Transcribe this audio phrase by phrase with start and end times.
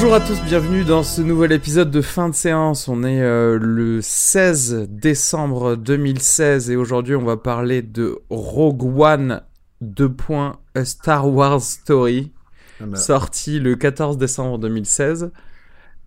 [0.00, 2.86] Bonjour à tous, bienvenue dans ce nouvel épisode de fin de séance.
[2.86, 9.42] On est euh, le 16 décembre 2016 et aujourd'hui on va parler de Rogue One
[9.80, 10.14] 2.
[10.76, 12.30] A Star Wars Story,
[12.80, 15.32] Ah bah, sorti le 14 décembre 2016.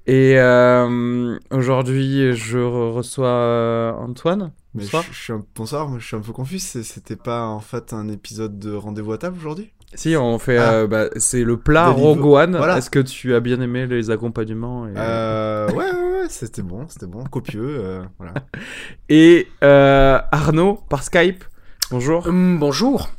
[0.08, 4.53] Et euh, aujourd'hui je re- reçois euh, Antoine.
[4.73, 5.03] mais Bonsoir.
[5.03, 5.44] je, je suis un...
[5.53, 6.59] Bonsoir, je suis un peu confus.
[6.59, 9.73] C'était pas en fait un épisode de rendez-vous à table aujourd'hui?
[9.94, 10.58] Si, on fait.
[10.58, 10.73] Ah.
[10.73, 12.55] euh, bah, c'est le plat One.
[12.55, 12.77] Voilà.
[12.77, 14.94] Est-ce que tu as bien aimé les accompagnements et...
[14.95, 15.67] euh...
[15.72, 18.34] Ouais, ouais, ouais, c'était bon, c'était bon, copieux, euh, voilà.
[19.09, 21.44] Et euh, Arnaud par Skype.
[21.90, 22.26] Bonjour.
[22.27, 23.09] Hum, bonjour.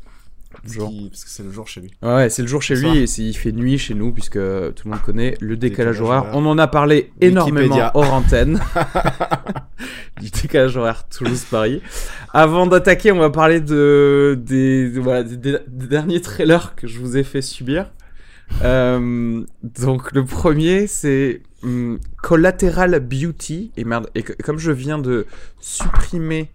[0.65, 1.91] Parce que c'est le jour chez lui.
[2.03, 4.39] Ouais, c'est le jour chez lui et il fait nuit chez nous puisque tout
[4.85, 6.23] le monde connaît le décalage Décalage horaire.
[6.25, 6.37] horaire.
[6.37, 7.91] On en a parlé énormément Wikipédia.
[7.95, 8.61] hors antenne.
[10.21, 11.83] du décalage horaire Toulouse-Paris.
[12.33, 16.87] Avant d'attaquer, on va parler de, des, de- voilà, des, des- des derniers trailers que
[16.87, 17.91] je vous ai fait subir.
[18.63, 25.27] Euh, donc le premier c'est hum, Collateral Beauty et merde et comme je viens de
[25.59, 26.51] supprimer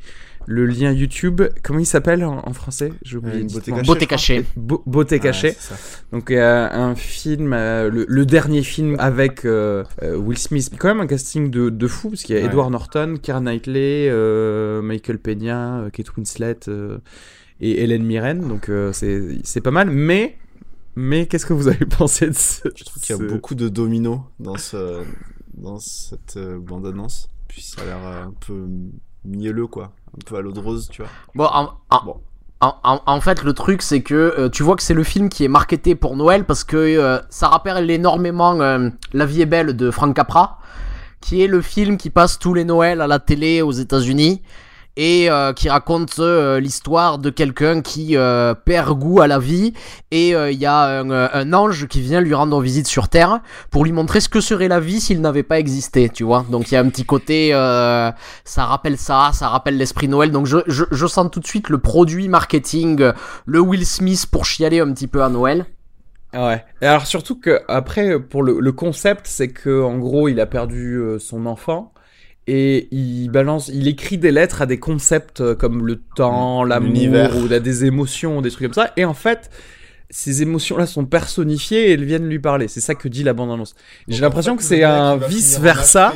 [0.50, 2.92] le lien YouTube comment il s'appelle en, en français?
[3.04, 3.84] J'ai oublié Euh, beauté cachée.
[3.86, 4.46] Beauté cachée.
[4.56, 5.76] Beau- Beauté cachée ça.
[6.12, 10.88] donc euh, un film, euh, le, le dernier film avec euh, euh, Will Smith, quand
[10.88, 12.48] même un casting de, de fou parce qu'il y a Ouais.
[12.48, 16.98] Edward Norton, Keira Knightley, euh, Michael Peña, Kate Winslet euh,
[17.60, 19.90] et Hélène Mirren, donc euh, c'est c'est pas mal.
[19.90, 20.38] Mais
[20.96, 23.54] mais qu'est-ce que vous avez pensé de ce Je trouve qu'il y a ce- beaucoup
[23.56, 25.04] de dominos dans, ce...
[25.56, 27.30] dans cette euh, bande-annonce.
[27.48, 28.66] Puis ça a l'air un peu
[29.28, 29.92] mielleux, quoi.
[30.16, 31.12] Un peu à l'eau de rose, tu vois.
[31.36, 32.16] Bon, en, en- Bon.
[32.62, 35.30] en- en- en fait, le truc, c'est que euh, tu vois que c'est le film
[35.30, 39.46] qui est marketé pour Noël parce que euh, ça rappelle énormément euh, La vie est
[39.46, 40.60] belle de Frank Capra,
[41.22, 44.42] qui est le film qui passe tous les Noëls à la télé aux États-Unis
[44.98, 49.74] et euh, qui raconte euh, l'histoire de quelqu'un qui euh, perd goût à la vie
[50.10, 53.08] et euh, il y a un, euh, un ange qui vient lui rendre visite sur
[53.08, 56.46] Terre pour lui montrer ce que serait la vie s'il n'avait pas existé, tu vois.
[56.50, 58.12] Donc il y a un petit côté, euh,
[58.44, 60.32] ça rappelle ça, ça rappelle l'esprit Noël.
[60.32, 63.12] Donc je, je, je sens tout de suite le produit marketing,
[63.46, 65.68] le Will Smith pour chialer un petit peu à Noël.
[66.34, 66.66] Ouais.
[66.82, 70.48] Et alors surtout que après pour le, le concept, c'est que en gros il a
[70.48, 71.94] perdu son enfant.
[72.50, 76.88] Et il balance, il écrit des lettres à des concepts euh, comme le temps, l'amour,
[76.94, 77.36] L'univers.
[77.36, 78.94] ou à des émotions, des trucs comme ça.
[78.96, 79.50] Et en fait,
[80.10, 82.70] ces émotions-là sont personnifiées et elles viennent lui parler.
[82.70, 83.76] C'est ça que dit la bande-annonce.
[84.08, 86.14] J'ai l'impression que c'est un vice-versa.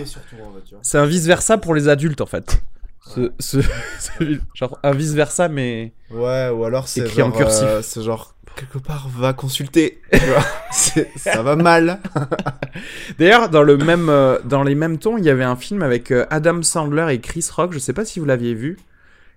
[0.81, 2.61] C'est un vice-versa pour les adultes, en fait.
[3.13, 3.57] Ce, ce-
[3.99, 5.91] ce- genre un vice-versa, mais...
[6.11, 7.63] Ouais, ou alors c'est Écrit en genre, cursif.
[7.67, 10.01] euh, c'est genre quelque part va consulter.
[11.15, 11.99] ça va mal.
[13.19, 16.11] D'ailleurs, dans le même, euh, dans les mêmes tons, il y avait un film avec
[16.11, 17.73] euh, Adam Sandler et Chris Rock.
[17.73, 18.77] Je sais pas si vous l'aviez vu,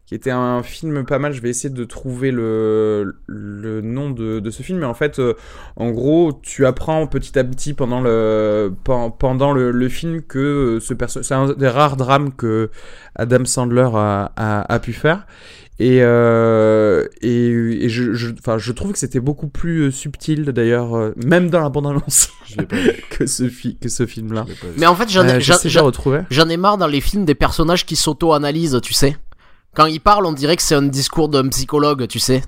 [0.06, 1.32] qui était un film pas mal.
[1.32, 4.78] Je vais essayer de trouver le, le nom de, de ce film.
[4.80, 5.34] Mais en fait, euh,
[5.76, 10.78] en gros, tu apprends petit à petit pendant le, pen- pendant le, le film que
[10.80, 12.70] ce perso, c'est un des rares drames que
[13.16, 15.26] Adam Sandler a, a pu faire.
[15.80, 17.48] Et, euh, et,
[17.84, 21.50] et je, je, enfin, je trouve que c'était beaucoup plus euh, subtil d'ailleurs, euh, même
[21.50, 22.28] dans la bande-annonce,
[23.10, 24.44] que ce, fi- que ce film-là.
[24.78, 27.96] Mais en fait, j'en ai, Euh, j'en- ai marre dans les films des personnages qui
[27.96, 29.16] s'auto-analysent, tu sais.
[29.74, 32.42] Quand ils parlent, on dirait que c'est un discours d'un psychologue, tu sais.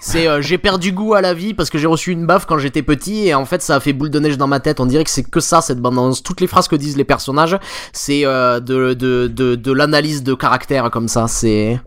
[0.00, 2.58] C'est euh, j'ai perdu goût à la vie parce que j'ai reçu une baffe quand
[2.58, 4.78] j'étais petit et en fait ça a fait boule de neige dans ma tête.
[4.78, 6.22] On dirait que c'est que ça cette bande annonce.
[6.22, 7.58] Toutes les phrases que disent les personnages,
[7.92, 11.26] c'est euh, de, de, de, de l'analyse de caractère comme ça.
[11.26, 11.80] C'est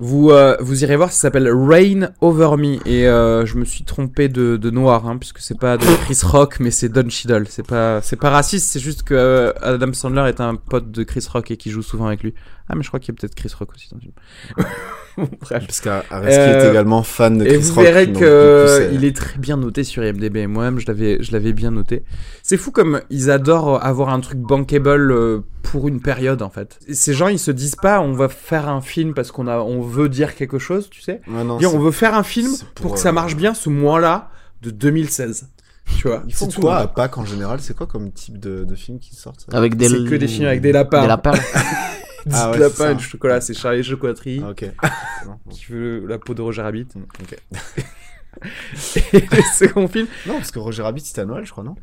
[0.00, 2.76] Vous, euh, vous irez voir, ça s'appelle Rain Over Me.
[2.88, 6.20] Et euh, je me suis trompé de, de noir, hein, puisque c'est pas de Chris
[6.22, 7.46] Rock, mais c'est Don Cheadle.
[7.48, 11.02] C'est pas, c'est pas raciste, c'est juste que euh, Adam Sandler est un pote de
[11.02, 12.34] Chris Rock et qui joue souvent avec lui.
[12.70, 14.12] Ah, mais je crois qu'il y a peut-être Chris Rock aussi dans le film.
[15.40, 15.66] Bref.
[15.66, 17.84] Parce qu'Areski Euh, est également fan de Et Chris vous Rock.
[17.84, 20.46] verrez donc, que du coup, c'est- il est très bien noté sur IMDb.
[20.46, 22.04] Moi-même, je l'avais, je l'avais bien noté.
[22.48, 26.78] C'est fou comme ils adorent avoir un truc bankable euh, pour une période en fait.
[26.90, 29.82] Ces gens, ils se disent pas, on va faire un film parce qu'on a, on
[29.82, 31.20] veut dire quelque chose, tu sais.
[31.28, 33.52] Ouais, non, Dire, on veut faire un film pour, pour, que ça euh, marche bien
[33.52, 34.30] ce mois-là
[34.62, 35.50] de 2016.
[35.98, 36.22] Tu vois.
[36.26, 38.98] Ils font C'est quoi à Pâques en général C'est quoi comme type de, de film
[38.98, 39.54] qui sortent ça?
[39.54, 41.02] Avec des C'est que des films avec des lapins.
[41.02, 41.32] Des lapins.
[42.24, 42.92] Dix Ah ouais, lapins ça.
[42.92, 44.40] et du chocolat, c'est Charlie Chocolaterie.
[44.42, 44.70] Ah, ok.
[45.50, 46.86] Qui veut la peau de Roger Rabbit?
[46.96, 47.38] ok.
[49.12, 51.74] Et le second film, Non, parce que Roger Rabbit c'était à Noël, je crois, non?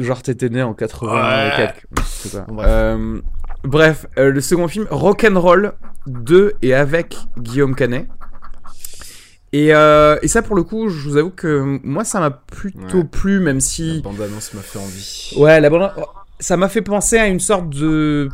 [0.00, 1.74] Genre t'étais né en 80 Ouais.
[2.48, 2.66] Bref.
[2.68, 3.20] Euh,
[3.64, 5.72] bref, euh, le second film, Rock'n'Roll
[6.06, 8.06] de et avec Guillaume Canet.
[9.52, 12.98] Et, euh, et ça pour le coup, je vous avoue que moi ça m'a plutôt
[12.98, 13.04] Ouais.
[13.04, 14.00] plu, même La si...
[14.02, 15.32] bande-annonce m'a fait envie.
[15.36, 15.92] Ouais, la bande-
[16.40, 18.28] ça m'a fait penser à une sorte de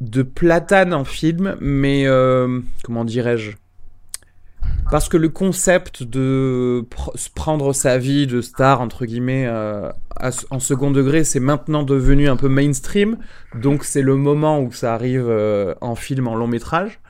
[0.00, 2.06] de platane en film, mais
[2.82, 3.52] comment dirais-je?
[4.90, 9.90] Parce que le concept de pr- prendre sa vie de star entre guillemets euh,
[10.50, 13.16] en second degré, c'est maintenant devenu un peu mainstream.
[13.54, 17.00] Donc c'est le moment où ça arrive euh, en film, en long métrage.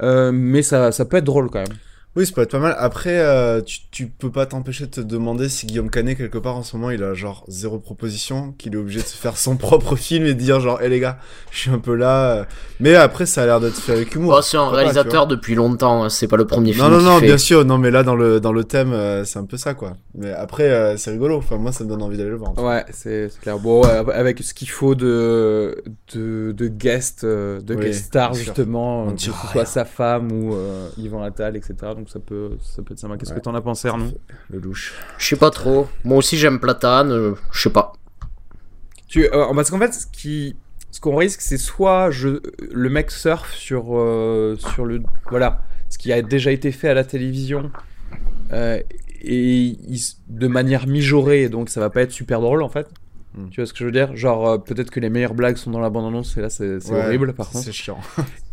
[0.00, 1.76] Euh, mais ça, ça peut être drôle quand même.
[2.18, 2.74] Oui, ça peut être pas mal.
[2.78, 6.56] Après, euh, tu, tu peux pas t'empêcher de te demander si Guillaume Canet, quelque part
[6.56, 9.56] en ce moment, il a genre zéro proposition, qu'il est obligé de se faire son
[9.58, 11.18] propre film et de dire genre, hé les gars,
[11.52, 12.32] je suis un peu là.
[12.38, 12.44] euh.
[12.80, 14.32] Mais après, ça a l'air d'être fait avec humour.
[14.32, 17.00] Bon, c'est un pas, réalisateur depuis longtemps, hein, c'est pas le premier film Non, non,
[17.04, 17.26] non, fait.
[17.26, 17.64] bien sûr.
[17.64, 19.92] Non, mais là, dans le, dans le thème, euh, c'est un peu ça, quoi.
[20.16, 21.36] Mais après, euh, c'est rigolo.
[21.36, 22.58] Enfin, moi, ça me donne envie d'aller le voir.
[22.58, 23.60] Ouais, c'est clair.
[23.60, 25.84] Bon, ouais, avec ce qu'il faut de,
[26.16, 30.88] de, de guest, de Oui, guest star, justement, que ce soit sa femme ou euh,
[30.98, 31.74] Yvan Attal, etc.
[31.96, 33.16] Donc ça peut, ça peut être sympa.
[33.16, 33.38] Qu'est-ce Ouais.
[33.38, 34.10] que t'en as pensé, Arnaud?
[34.50, 34.94] Le louche.
[35.18, 35.86] Je sais pas trop.
[36.04, 37.92] Moi aussi j'aime Platane, euh, je sais pas.
[39.06, 40.56] tu, euh, Parce qu'en fait, ce qui.
[40.90, 42.40] Ce qu'on risque, c'est soit je,
[42.72, 45.02] le mec surfe sur, euh, sur le.
[45.28, 45.62] Voilà.
[45.90, 47.70] Ce qui a déjà été fait à la télévision.
[48.52, 48.80] euh,
[49.20, 52.86] et il de manière mijaurée, donc ça va pas être super drôle en fait.
[53.34, 53.48] Mm.
[53.50, 54.14] Tu vois ce que je veux dire?
[54.16, 56.92] Genre, euh, peut-être que les meilleures blagues sont dans la bande-annonce, et là c'est c'est
[56.92, 57.64] Ouais, horrible par contre.
[57.64, 57.98] C'est chiant.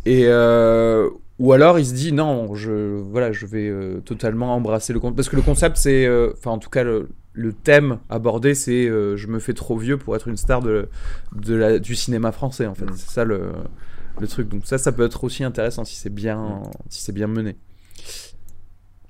[0.04, 1.08] Et euh,
[1.38, 5.16] ou alors il se dit non, je voilà, je vais euh, totalement embrasser le concept
[5.16, 8.88] parce que le concept c'est, euh, enfin en tout cas le, le thème abordé c'est
[8.88, 10.88] euh, je me fais trop vieux pour être une star de,
[11.34, 12.86] de la, du cinéma français en fait.
[12.86, 12.96] Mm.
[12.96, 13.52] C'est ça le,
[14.20, 14.48] le truc.
[14.48, 17.56] Donc ça, ça peut être aussi intéressant si c'est bien, si c'est bien mené.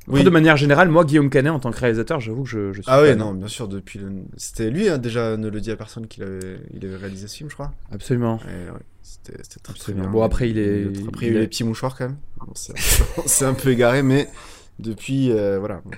[0.09, 0.25] Après, Oui.
[0.25, 2.91] de manière générale, moi Guillaume Canet en tant que réalisateur, j'avoue que je, je suis
[2.91, 4.13] Ah ouais, non, bien sûr, depuis le...
[4.37, 6.61] C'était lui, hein, déjà, ne le dit à personne qu'il avait...
[6.73, 7.73] Il avait réalisé ce film, je crois.
[7.91, 8.37] Absolument.
[8.47, 8.73] Ouais,
[9.03, 10.05] c'était très, très bien.
[10.09, 12.07] Bon, après, il est- Après, il il y a eu est- les petits mouchoirs, quand
[12.07, 12.17] même.
[12.39, 12.75] Bon, c'est
[13.27, 14.29] c'est un peu égaré, mais
[14.79, 15.83] depuis, euh, voilà.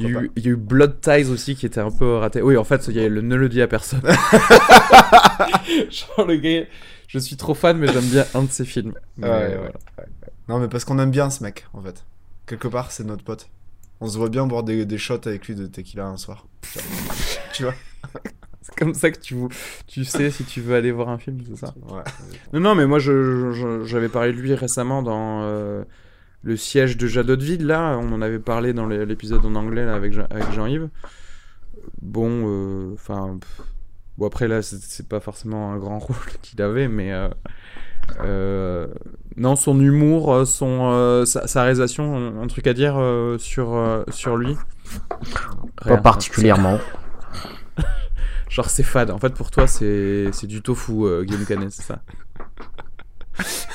[0.00, 2.18] Il y, a eu, il y a eu Blood Ties aussi qui était un peu
[2.18, 2.40] raté.
[2.40, 4.02] Oui, en fait, il y a le ne le dit à personne.
[5.90, 6.66] Genre le gars,
[7.08, 8.94] je suis trop fan, mais j'aime bien un de ses films.
[9.16, 9.72] Mais, Ouais, voilà.
[10.48, 12.04] Non, mais parce qu'on aime bien ce mec, en fait.
[12.48, 13.48] Quelque part, c'est notre pote.
[14.00, 16.46] On se voit bien boire des, des shots avec lui de tequila un soir.
[17.52, 17.74] tu vois
[18.62, 19.34] C'est comme ça que tu,
[19.86, 22.02] tu sais si tu veux aller voir un film, c'est ça Ouais.
[22.52, 25.84] Non, non, mais moi, je- je- j'avais parlé de lui récemment dans euh,
[26.42, 27.96] le siège de Jadoteville, là.
[27.98, 30.90] On en avait parlé dans l'épisode en anglais là, avec, avec Jean-Yves.
[32.02, 33.38] Bon, euh, enfin.
[33.40, 33.66] pff,
[34.18, 37.12] bon, après, là, c'est- c'est pas forcément un grand rôle qu'il avait, mais.
[37.12, 37.28] euh,
[38.24, 38.86] euh,
[39.36, 43.38] non, son humour, euh, son, euh, sa, sa réalisation, un, un truc à dire euh,
[43.38, 44.56] sur, sur lui
[45.84, 46.78] Pas particulièrement.
[48.48, 49.10] Genre, c'est fade.
[49.10, 50.92] En fait, pour toi, c'est du tofu,
[51.24, 52.00] Guillaume Canet, c'est ça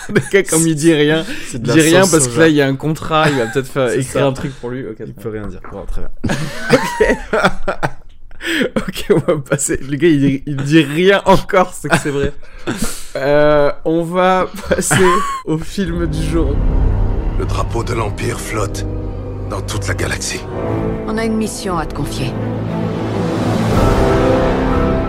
[0.10, 2.68] Le gars, comme il dit rien, il dit rien parce que là, il y a
[2.68, 4.26] un contrat, il va peut-être faire écrire ça.
[4.26, 4.86] un truc pour lui.
[4.86, 5.62] Ok, Il peut rien dire.
[5.72, 6.10] Bon, très bien.
[8.76, 9.78] Ok, on va passer.
[9.78, 12.34] Le gars, il, dit- il dit rien encore, c'est que c'est vrai.
[13.16, 14.96] Euh, on va passer
[15.46, 16.56] au film du jour.
[17.38, 18.86] Le drapeau de l'Empire flotte
[19.50, 20.42] dans toute la galaxie.
[21.08, 22.34] On a une mission à te confier.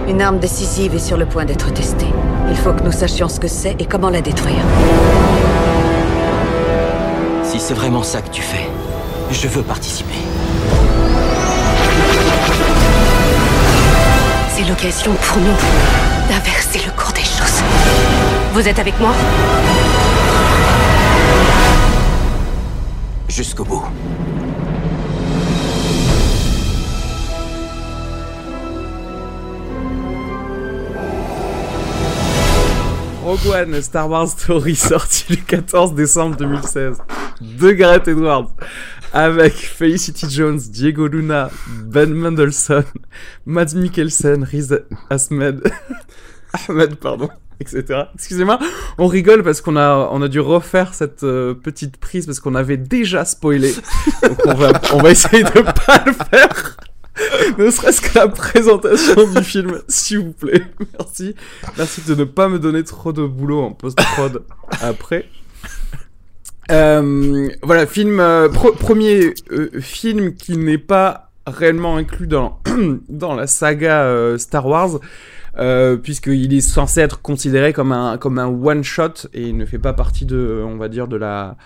[0.06, 2.12] Une arme décisive est sur le point d'être testée.
[2.50, 4.62] Il faut que nous sachions ce que c'est et comment la détruire.
[7.42, 8.68] Si c'est vraiment ça que tu fais,
[9.30, 10.14] je veux participer.
[14.50, 15.56] C'est l'occasion pour nous
[16.28, 17.23] d'inverser le cours des
[18.52, 19.12] Vous êtes avec moi?
[23.28, 23.84] Jusqu'au bout.
[33.24, 36.98] Rogue One, Star Wars Story, sorti le 14 décembre 2016.
[37.40, 38.54] De Gareth Edwards.
[39.12, 41.50] Avec Felicity Jones, Diego Luna,
[41.86, 42.84] Ben Mendelsohn,
[43.46, 44.72] Mads Mikkelsen, Riz
[45.08, 45.62] Ahmed,
[46.68, 47.28] Ahmed, pardon,
[47.60, 48.04] etc.
[48.14, 48.58] Excusez-moi,
[48.98, 52.54] on rigole parce qu'on a, on a dû refaire cette euh, petite prise parce qu'on
[52.54, 53.72] avait déjà spoilé.
[54.22, 56.76] Donc on va, on va essayer de pas le faire.
[57.58, 60.64] Ne serait-ce que la présentation du film, s'il vous plaît.
[60.98, 61.36] Merci.
[61.78, 64.42] Merci de ne pas me donner trop de boulot en post-prod
[64.82, 65.28] après.
[66.72, 72.58] Euh, voilà, film euh, pro- premier euh, film qui n'est pas réellement inclus dans
[73.08, 74.98] dans la saga Star Wars.
[75.56, 79.64] Euh, puisqu'il est censé être considéré comme un comme un one shot et il ne
[79.66, 81.56] fait pas partie de on va dire de la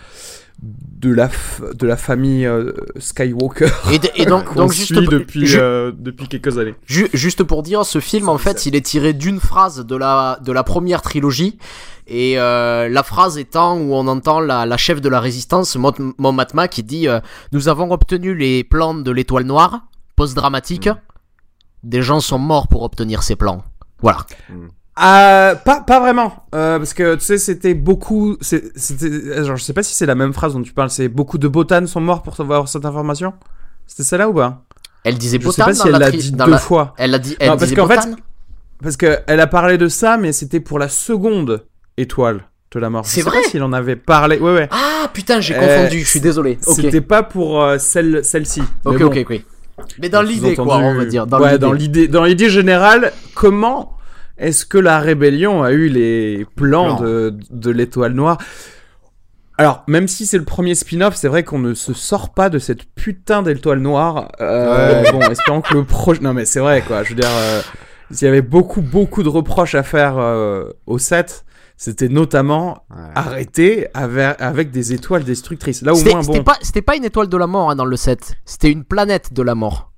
[0.62, 1.30] de la
[1.74, 5.92] de la famille euh, Skywalker Et, de- et donc, donc suit juste, depuis ju- euh,
[5.96, 6.74] depuis quelques années.
[6.84, 10.38] ju- juste pour dire, ce film, en fait, il est tiré d'une phrase de la,
[10.44, 11.58] de la première trilogie.
[12.08, 16.32] Et euh, la phrase étant où on entend la, la chef de la résistance, Mon
[16.32, 17.20] Matma, qui dit euh,
[17.52, 19.82] Nous avons obtenu les plans de l'étoile noire,
[20.16, 20.88] post-dramatique.
[21.84, 23.62] Des gens sont morts pour obtenir ces plans.
[24.00, 24.18] Voilà.
[24.96, 26.44] Ah, pas, pas vraiment.
[26.54, 28.36] Euh, parce que tu sais, c'était beaucoup.
[28.40, 30.90] C'était, genre, je sais pas si c'est la même phrase dont tu parles.
[30.90, 33.32] C'est beaucoup de botanes sont morts pour savoir cette information.
[33.86, 34.64] C'était celle-là ou pas?
[35.04, 36.94] Elle disait Je sais pas si elle la l'a dit deux la- fois.
[36.98, 38.00] Elle a dit, elle Non, parce qu'en fait,
[38.82, 41.64] Parce que elle a parlé de ça, mais c'était pour la seconde
[41.96, 43.06] étoile de la mort.
[43.06, 43.42] C'est vrai?
[43.44, 44.38] s'il en avait parlé.
[44.38, 44.68] Ouais, ouais.
[44.72, 46.58] Ah putain, j'ai Euh, confondu, je suis désolé.
[46.60, 48.62] C'était pas pour euh, celle, celle-ci.
[48.84, 49.42] ok, bon, ok, ok.
[50.00, 51.26] Mais dans l'idée, quoi, on va dire.
[51.26, 51.58] Dans ouais, l'idée.
[51.58, 53.96] dans l'idée, dans l'idée générale, comment
[54.38, 57.00] est-ce que la rébellion a eu les plans Plans.
[57.06, 58.38] de, de l'étoile noire?
[59.60, 62.60] Alors, même si c'est le premier spin-off, c'est vrai qu'on ne se sort pas de
[62.60, 64.30] cette putain d'étoile noire.
[64.40, 65.10] Euh, Ouais.
[65.12, 66.20] Bon, espérons que le projet.
[66.22, 67.02] Non, mais c'est vrai, quoi.
[67.02, 67.60] Je veux dire, euh,
[68.12, 71.44] il y avait beaucoup, beaucoup de reproches à faire euh, au set.
[71.80, 72.96] C'était notamment Ouais.
[73.14, 75.80] arrêter avec, avec des étoiles destructrices.
[75.82, 76.44] Là, au C'était moins, c'était bon.
[76.44, 78.34] pas, c'était pas une étoile de la mort hein, dans le set.
[78.44, 79.92] C'était une planète de la mort.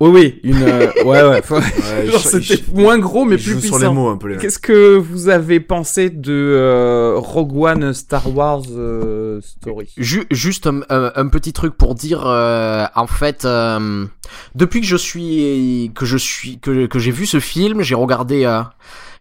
[0.00, 0.62] Oui, oui, une.
[0.62, 1.42] euh, ouais, ouais.
[2.18, 3.76] c'était moins gros, mais plus puissant.
[3.76, 4.42] sur les mots un peu les mecs.
[4.42, 9.92] Qu'est-ce que vous avez pensé de euh, Rogue One Star Wars euh, Story?
[9.98, 14.06] Ju- juste un, un- un petit truc pour dire, euh, en fait, euh,
[14.54, 18.44] depuis que je suis, que je suis, que, que j'ai vu ce film, j'ai regardé
[18.44, 18.62] euh,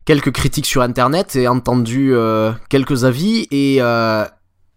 [0.07, 4.23] quelques critiques sur internet et entendu euh, quelques avis et euh,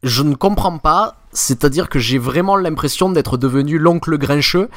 [0.02, 1.16] je ne comprends pas.
[1.32, 4.68] C'est-à-dire que j'ai vraiment l'impression d'être devenu l'oncle grincheux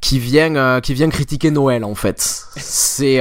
[0.00, 2.20] qui vient, euh, qui vient critiquer Noël en fait.
[2.56, 3.20] C'est.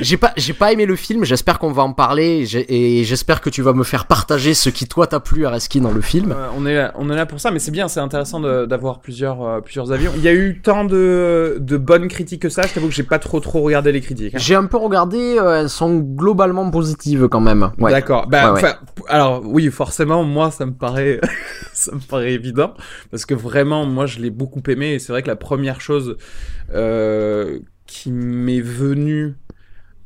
[0.00, 1.24] J'ai pas, j'ai pas aimé le film.
[1.24, 4.86] J'espère qu'on va en parler et j'espère que tu vas me faire partager ce qui
[4.86, 6.32] toi t'a plu à Reski dans le film.
[6.32, 9.00] Euh, on, est là, on est là pour ça, mais c'est bien, c'est intéressant d'avoir
[9.00, 10.06] plusieurs, euh, plusieurs avis.
[10.16, 13.02] Il y a eu tant de, de bonnes critiques que ça, je t'avoue que j'ai
[13.02, 14.34] pas trop trop regardé les critiques.
[14.34, 14.38] hein.
[14.40, 17.70] J'ai un peu regardé, euh, elles sont globalement positives quand même.
[17.78, 17.90] Ouais.
[17.90, 18.26] D'accord.
[18.26, 18.62] Bah, Ouais,
[19.08, 21.20] alors oui, forcément, moi, ça me paraît,
[21.72, 22.74] ça me paraît évident
[23.10, 26.16] parce que vraiment, moi, je l'ai beaucoup aimé et c'est vrai que la première chose
[26.74, 29.34] euh, qui m'est venue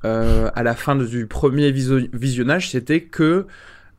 [0.06, 3.46] euh, à la fin du premier visionnage, c'était que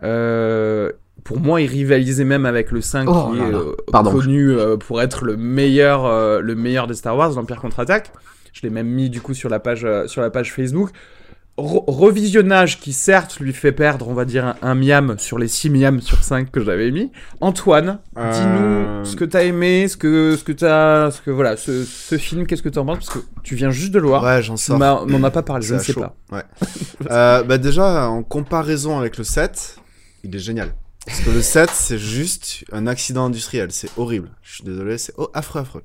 [0.02, 0.92] euh,
[1.24, 3.58] pour moi, il rivalisait même avec le 5 Oh qui là est là.
[3.60, 4.12] euh, Pardon.
[4.12, 8.12] connu euh, pour être le meilleur, le meilleur des Star Wars, l'Empire contre-attaque.
[8.52, 10.90] Je l'ai même mis du coup sur la page, sur la page Facebook.
[11.56, 15.48] Re- revisionnage qui certes lui fait perdre, on va dire, un, un miam sur les
[15.48, 17.12] 6 miams sur 5 que j'avais mis.
[17.42, 21.56] Antoine, Euh, dis-nous ce que t'as aimé, ce que, ce que t'as, ce que voilà,
[21.56, 23.06] ce, ce film, qu'est-ce que t'en penses?
[23.06, 24.24] Parce que tu viens juste de le voir.
[24.24, 24.80] Ouais, j'en sors.
[24.80, 26.02] m'as- m'en as pas parlé, je ne sais chaud.
[26.02, 26.16] pas.
[26.32, 26.44] Ouais.
[27.12, 29.76] Euh, bah déjà, en comparaison avec le 7,
[30.24, 30.74] il est génial.
[31.06, 33.68] Parce que le 7, c'est juste un accident industriel.
[33.72, 34.30] C'est horrible.
[34.42, 35.84] Je suis désolé, c'est affreux, affreux.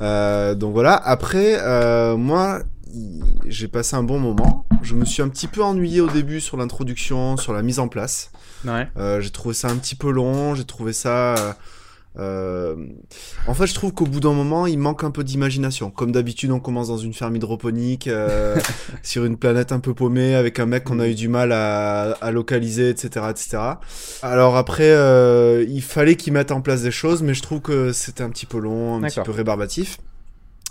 [0.00, 0.94] Euh, donc voilà.
[0.94, 2.60] Après, euh, moi,
[3.46, 4.66] j'ai passé un bon moment.
[4.82, 7.88] Je me suis un petit peu ennuyé au début sur l'introduction, sur la mise en
[7.88, 8.30] place.
[8.64, 8.88] Ouais.
[8.96, 11.34] Euh, j'ai trouvé ça un petit peu long, j'ai trouvé ça...
[11.36, 11.52] euh,
[12.18, 12.74] euh,
[13.46, 15.90] En fait, je trouve qu'au bout d'un moment, il manque un peu d'imagination.
[15.90, 18.56] Comme d'habitude, on commence dans une ferme hydroponique, euh,
[19.02, 22.12] sur une planète un peu paumée, avec un mec qu'on a eu du mal à,
[22.20, 23.58] à localiser, etc., etc.
[24.22, 27.92] Alors après, euh, il fallait qu'ils mettent en place des choses, mais je trouve que
[27.92, 29.98] c'était un petit peu long, un petit peu rébarbatif.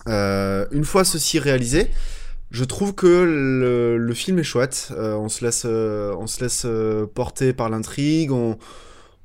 [0.07, 1.89] Euh, une fois ceci réalisé,
[2.51, 4.91] je trouve que le, film est chouette.
[4.97, 8.31] On se laisse, euh, on se laisse euh, porter par l'intrigue.
[8.31, 8.57] On,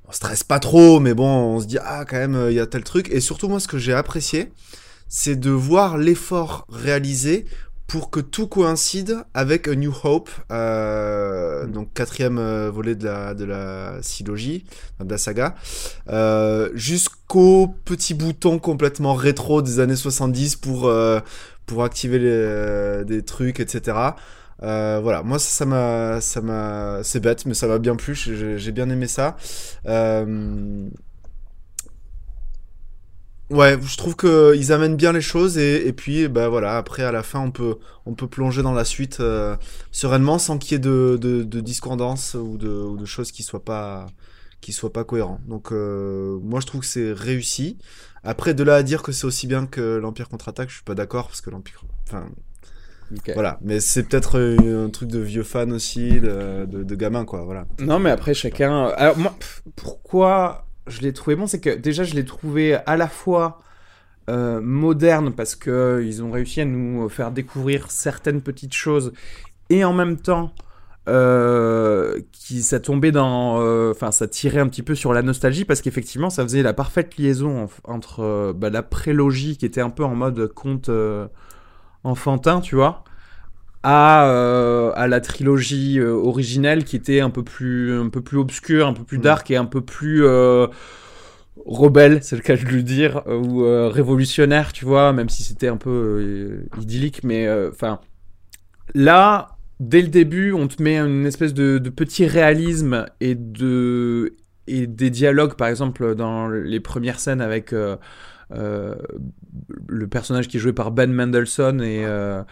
[0.06, 2.66] on stresse pas trop, mais bon, on se dit ah quand même il y a
[2.66, 3.08] tel truc.
[3.10, 4.50] Et surtout moi, ce que j'ai apprécié,
[5.08, 7.44] c'est de voir l'effort réalisé
[7.92, 13.34] pour que tout coïncide avec A New Hope, euh, donc quatrième euh, volet de la
[13.34, 14.64] de la silogie,
[14.98, 15.56] de la saga,
[16.08, 20.90] euh, jusqu'au petit bouton complètement rétro des années 70 pour
[21.66, 23.94] pour activer les, des trucs, etc.
[24.58, 28.14] Voilà, moi ça m'a, ça m'a, c'est bête, mais ça m'a bien plu.
[28.14, 29.36] J'ai bien aimé ça.
[29.84, 30.88] Euh,
[33.52, 37.02] Ouais, je trouve que ils amènent bien les choses et, et puis bah voilà après
[37.02, 39.56] à la fin on peut on peut plonger dans la suite euh,
[39.90, 43.42] sereinement sans qu'il y ait de, de, de discordance ou de, ou de choses qui
[43.42, 44.06] soient pas
[44.62, 45.40] qui soient pas cohérents.
[45.46, 47.76] Donc euh, moi je trouve que c'est réussi.
[48.24, 50.94] Après de là à dire que c'est aussi bien que l'Empire contre-attaque, je suis pas
[50.94, 52.24] d'accord parce que l'Empire enfin
[53.14, 53.30] Ok.
[53.34, 57.26] voilà, mais c'est peut-être euh, un truc de vieux fan aussi de, de, de gamin
[57.26, 57.66] quoi, voilà.
[57.78, 58.86] Non, mais après, chacun.
[58.96, 62.96] Alors, moi, pff, pourquoi je l'ai trouvé bon C'est que déjà, je l'ai trouvé à
[62.96, 63.60] la fois
[64.30, 69.12] euh, moderne parce que euh, ils ont réussi à nous faire découvrir certaines petites choses
[69.70, 70.52] et en même temps.
[71.08, 75.64] Euh, qui ça tombait dans euh, enfin ça tirait un petit peu sur la nostalgie
[75.64, 79.80] parce qu'effectivement ça faisait la parfaite liaison en- entre euh, bah, la prélogie qui était
[79.80, 81.26] un peu en mode conte euh,
[82.04, 83.02] enfantin tu vois
[83.82, 88.38] à, euh, à la trilogie euh, originelle qui était un peu plus un peu plus
[88.38, 89.22] obscure, un peu plus Mm.
[89.22, 90.66] dark et un peu plus euh,
[91.66, 95.76] rebelle, c'est le cas de le dire, ou révolutionnaire, tu vois, même si c'était un
[95.76, 98.00] peu idyllique, mais enfin
[98.94, 104.34] là, dès le début, on te met une espèce de, de petit réalisme et de
[104.66, 107.74] et des dialogues, par exemple, dans les premières scènes avec
[108.54, 108.94] euh,
[109.88, 112.42] le personnage qui est joué par Ben Mendelssohn et, euh,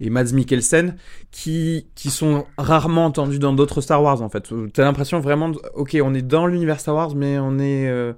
[0.00, 0.96] et Mads Mikkelsen,
[1.30, 4.50] qui, qui sont rarement entendus dans d'autres Star Wars, en fait.
[4.72, 7.88] T'as l'impression vraiment, de- ok, on est dans l'univers Star Wars, mais on est...
[7.88, 8.12] euh,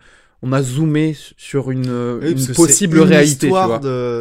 [0.44, 1.88] on a zoomé sur une,
[2.20, 3.48] Oui, une possible une réalité,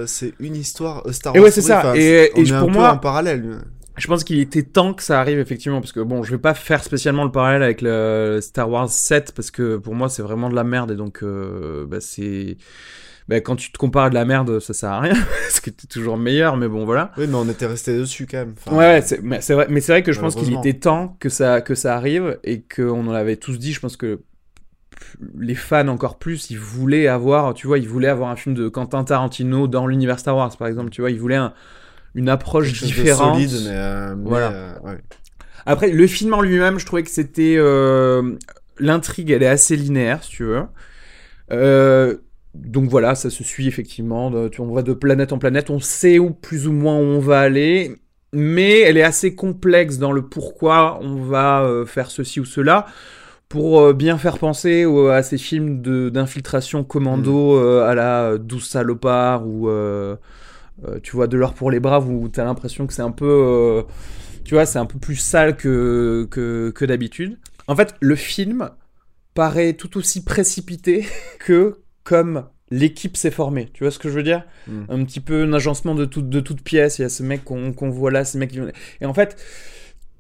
[0.06, 1.46] C'est une histoire euh, Star Et Wars.
[1.46, 1.80] ouais, c'est ça.
[1.80, 3.58] enfin, Et- on et est pour un moi- en parallèle.
[3.98, 6.54] Je pense qu'il était temps que ça arrive effectivement parce que bon, je vais pas
[6.54, 10.50] faire spécialement le parallèle avec le Star Wars 7 parce que pour moi c'est vraiment
[10.50, 12.58] de la merde et donc euh, bah, c'est
[13.32, 15.70] bah, quand tu te compares à de la merde, ça sert à rien parce que
[15.70, 17.12] t'es toujours meilleur mais bon voilà.
[17.18, 18.54] Oui, mais on était resté dessus quand même.
[18.58, 20.74] Enfin, ouais, ouais, c'est mais c'est vrai mais c'est vrai que je pense qu'il était
[20.74, 24.20] temps que ça que ça arrive et qu'on en avait tous dit, je pense que
[25.38, 28.68] les fans encore plus, ils voulaient avoir, tu vois, ils voulaient avoir un film de
[28.68, 31.54] Quentin Tarantino dans l'univers Star Wars par exemple, tu vois, ils voulaient un-
[32.14, 33.36] une approche différente.
[33.36, 34.50] solide, mais, euh, mais, Voilà.
[34.52, 34.98] euh, ouais.
[35.66, 37.56] Après, le film en lui-même, je trouvais que c'était.
[37.58, 38.36] euh,
[38.80, 40.64] L'intrigue, elle est assez linéaire, si tu veux.
[42.55, 44.31] Euh, donc voilà, ça se suit effectivement.
[44.31, 47.01] de- tu- on va de planète en planète, on sait où plus ou moins où
[47.03, 47.96] on va aller.
[48.34, 52.86] Mais elle est assez complexe dans le pourquoi on va euh, faire ceci ou cela.
[53.50, 55.81] Pour euh, bien faire penser au- à ces films
[56.12, 60.15] d'infiltration commando euh, à la 12 salopards ou euh,
[60.88, 63.25] euh, tu vois de l'or pour les braves où t'as l'impression que c'est un peu
[63.27, 63.84] euh,
[64.46, 67.39] tu vois, c'est un peu plus sale que, que, que d'habitude.
[67.67, 68.70] En fait, le film
[69.34, 71.05] paraît tout aussi précipité
[71.39, 73.70] que comme l'équipe s'est formée.
[73.74, 74.84] Tu vois ce que je veux dire Mm.
[74.89, 77.00] Un petit peu un agencement de, tout, de toutes pièces.
[77.00, 78.60] Il y a ce mec qu'on voit là, ce mec qui...
[79.01, 79.36] Et en fait,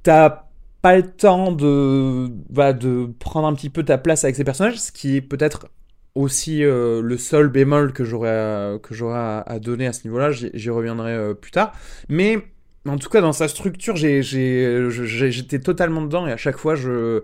[0.03, 0.45] t'as
[0.81, 4.79] pas le temps de, bah, de prendre un petit peu ta place avec ces personnages,
[4.79, 5.67] ce qui est peut-être
[6.15, 10.05] aussi euh, le seul bémol que j'aurais à- que j'aurais à, à donner à ce
[10.07, 10.31] niveau-là.
[10.31, 11.71] J'y j'y reviendrai euh, plus tard.
[12.09, 12.39] Mais
[12.87, 17.21] en tout cas, dans sa structure, j'étais totalement dedans et à chaque fois, je,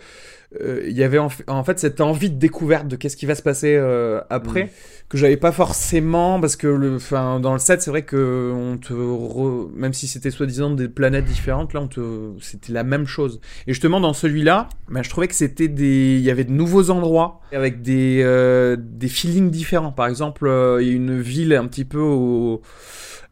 [0.61, 3.25] euh, il y avait en, fait- en fait cette envie de découverte de qu'est-ce qui
[3.25, 4.69] va se passer euh, après Mm.
[5.09, 8.77] que j'avais pas forcément parce que le, enfin, dans le set, c'est vrai que on
[8.77, 13.07] te, re- même si c'était soi-disant des planètes différentes, là, on te, c'était la même
[13.07, 13.39] chose.
[13.67, 16.89] Et justement, dans celui-là, bah, je trouvais que c'était des, il y avait de nouveaux
[16.91, 19.91] endroits avec des, euh, des feelings différents.
[19.91, 22.61] Par exemple, euh, il y a une ville un petit peu au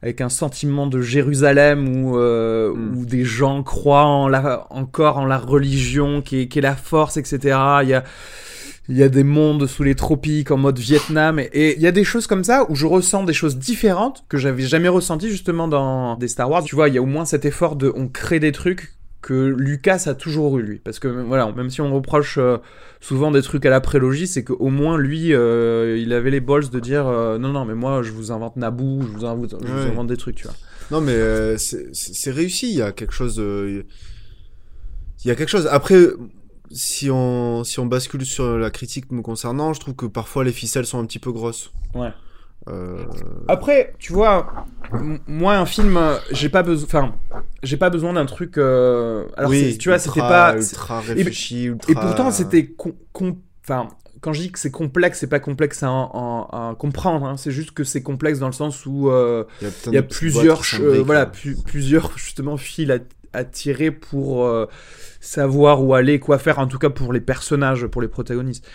[0.01, 2.97] avec un sentiment de Jérusalem où, euh, Mm.
[2.97, 6.75] où des gens croient en la, encore en la religion qui est, qui est la
[6.75, 7.57] force, etc.
[7.83, 8.03] Il y a,
[8.87, 11.87] il y a des mondes sous les tropiques en mode Vietnam et, et il y
[11.87, 15.29] a des choses comme ça où je ressens des choses différentes que j'avais jamais ressenties
[15.29, 16.63] justement dans des Star Wars.
[16.63, 18.94] Tu vois, il y a au moins cet effort de on crée des trucs
[19.25, 22.57] que Lucas a toujours eu lui parce que voilà même si on reproche euh,
[23.01, 26.69] souvent des trucs à la prélogie c'est qu'au moins lui euh, il avait les balls
[26.69, 29.71] de dire euh, non non mais moi je vous invente Naboo je vous invente, je
[29.71, 30.55] vous invente des trucs tu vois
[30.91, 31.17] Non, mais
[31.57, 32.69] c'est réussi.
[32.69, 33.35] Il y a quelque chose.
[33.37, 33.85] de-
[35.23, 35.67] Il y a quelque chose.
[35.71, 36.01] Après,
[36.69, 40.51] si on si on bascule sur la critique me concernant, je trouve que parfois les
[40.51, 41.71] ficelles sont un petit peu grosses.
[41.95, 42.13] Ouais.
[42.67, 42.97] Euh,
[43.47, 44.65] Après, tu vois,
[45.27, 45.99] moi un film,
[46.31, 47.15] j'ai pas besoin, enfin,
[47.63, 48.57] j'ai pas besoin d'un truc.
[48.57, 50.55] euh, Alors, tu vois, c'était pas.
[50.57, 51.91] ultra réfléchi, ultra.
[51.91, 52.65] Et pourtant, c'était,
[53.13, 53.87] com- enfin,
[54.21, 57.25] quand je dis que c'est complexe, c'est pas complexe à, en- en- à comprendre.
[57.27, 59.93] hein, c'est juste que c'est complexe dans le sens où euh, Il y a, il
[59.95, 60.57] y plusieurs,
[61.03, 61.25] voilà, hein.
[61.27, 62.97] pu- plusieurs justement fils à,
[63.33, 64.47] à tirer pour
[65.19, 68.67] savoir où aller, quoi faire, en tout cas pour les personnages, pour les protagonistes.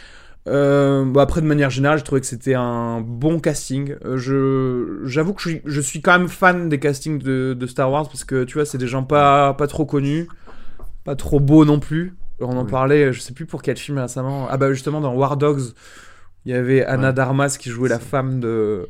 [0.48, 3.94] Euh, bon, après, de manière générale, je trouvais que c'était un bon casting.
[4.04, 7.66] Euh, je, j'avoue que je suis, je suis quand même fan des castings de, de
[7.66, 10.28] Star Wars parce que tu vois, c'est des gens pas, pas trop connus,
[11.04, 12.14] pas trop beaux non plus.
[12.40, 12.70] On en Oui.
[12.70, 14.48] parlait, je sais plus pour quel film récemment.
[14.50, 15.74] Ah bah justement dans War Dogs,
[16.46, 17.14] il y avait Anna Ouais.
[17.14, 18.88] Darmas qui jouait la femme de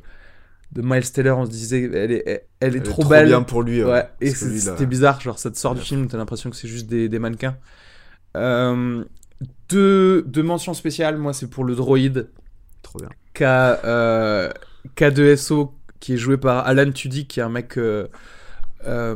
[0.72, 1.38] de Miles Taylor.
[1.38, 3.26] On se disait, elle est, elle, elle est Elle trop belle.
[3.28, 3.82] bien pour lui.
[3.84, 6.86] Ouais, et c'était bizarre, genre ça te sort du film, t'as l'impression que c'est juste
[6.88, 7.56] des, des mannequins.
[8.36, 9.04] Euh,
[9.68, 12.29] deux, deux mentions spéciales, moi c'est pour le droïde
[12.83, 13.09] Trop bien.
[13.35, 14.50] K, euh,
[14.96, 18.09] K2SO qui est joué par Alan Tudyk, qui est un mec euh,
[18.87, 19.14] euh,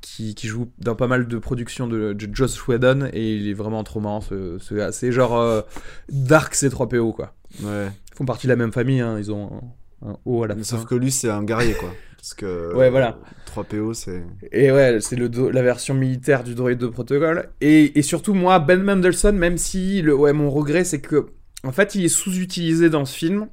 [0.00, 3.54] qui, qui joue dans pas mal de productions de, de Joss Whedon et il est
[3.54, 4.92] vraiment trop marrant ce, ce gars.
[4.92, 5.64] C'est genre
[6.08, 7.34] Dark C3PO quoi.
[7.62, 7.88] Ouais.
[8.12, 9.62] Ils font partie de la même famille, hein, ils ont
[10.02, 10.76] un, un O à la Mais fin.
[10.78, 11.90] sauf que lui, c'est un guerrier, quoi.
[12.22, 12.72] Parce que.
[12.76, 13.18] Ouais, voilà.
[13.48, 14.22] 3PO, c'est.
[14.52, 17.50] Et ouais, c'est la version militaire du droïde de protocole.
[17.60, 21.26] Et, et surtout, moi, Ben Mendelsohn, même si le, ouais, mon regret, c'est que,
[21.64, 23.48] en fait, il est sous-utilisé dans ce film.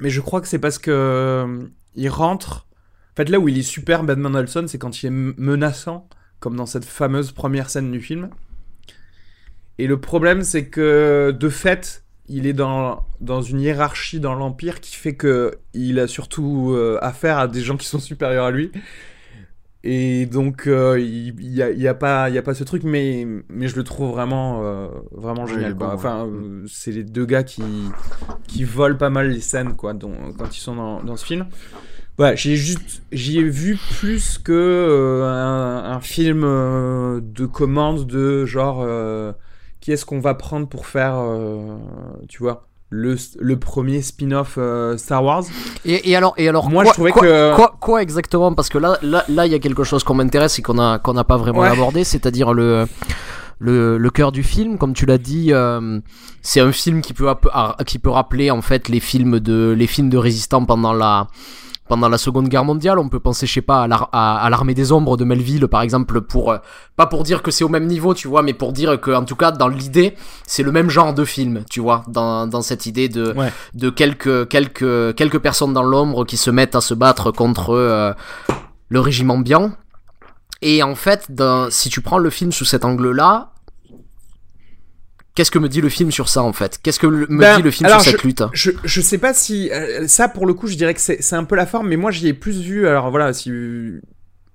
[0.00, 2.66] Mais je crois que c'est parce que euh, il rentre.
[3.12, 6.08] En fait, là où il est super, Ben Mendelsohn, c'est quand il est menaçant,
[6.40, 8.30] comme dans cette fameuse première scène du film.
[9.78, 14.80] Et le problème, c'est que, de fait, il est dans, dans une hiérarchie dans l'Empire
[14.80, 18.50] qui fait que il a surtout euh, affaire à des gens qui sont supérieurs à
[18.50, 18.70] lui.
[19.86, 22.54] Et donc, euh, il il y, a, il y a pas, il y a pas
[22.54, 25.72] ce truc, mais, mais je le trouve vraiment, euh, vraiment génial.
[25.72, 25.88] est quoi.
[25.88, 26.62] bon, Enfin, ouais.
[26.66, 27.62] c'est les deux gars qui,
[28.46, 31.46] qui volent pas mal les scènes, quoi, dont- quand ils sont dans, dans ce film.
[32.16, 38.86] Voilà, j'ai juste, j'y ai vu plus que un, un film de commande de genre,
[39.84, 41.76] qui est-ce qu'on va prendre pour faire, euh,
[42.26, 45.44] tu vois, le, le premier spin-off euh, Star Wars.
[45.84, 48.70] Et, et alors, et alors Moi, quoi, je trouvais quoi, que- quoi, quoi exactement Parce
[48.70, 51.12] que là, là, là, il y a quelque chose qu'on m'intéresse et qu'on a, qu'on
[51.12, 51.68] n'a pas vraiment Ouais.
[51.68, 52.86] abordé, c'est-à-dire le,
[53.58, 54.78] le, le cœur du film.
[54.78, 56.00] Comme tu l'as dit, euh,
[56.40, 57.28] c'est un film qui peut,
[57.84, 61.26] qui peut rappeler en fait les films de, les films de résistants pendant la,
[61.88, 62.98] pendant la Seconde Guerre mondiale.
[62.98, 65.66] On peut penser, je sais pas, à l'ar- à à l'armée des ombres de Melville,
[65.68, 66.58] par exemple, pour euh,
[66.96, 69.24] pas pour dire que c'est au même niveau, tu vois, mais pour dire que, en
[69.24, 70.14] tout cas, dans l'idée,
[70.46, 73.52] c'est le même genre de film, tu vois, dans, dans cette idée de, Ouais.
[73.74, 78.12] de quelques, quelques, quelques personnes dans l'ombre qui se mettent à se battre contre euh,
[78.88, 79.74] le régiment bien.
[80.62, 83.50] Et en fait, dans- si tu prends le film sous cet angle-là,
[85.34, 86.78] qu'est-ce que me dit le film sur ça, en fait?
[86.82, 88.42] Qu'est-ce que me Ben, dit le film sur cette lutte?
[88.52, 91.44] Je, je sais pas si euh, ça pour le coup je dirais que c'est un
[91.44, 93.50] peu la forme mais moi j'y ai plus vu alors voilà si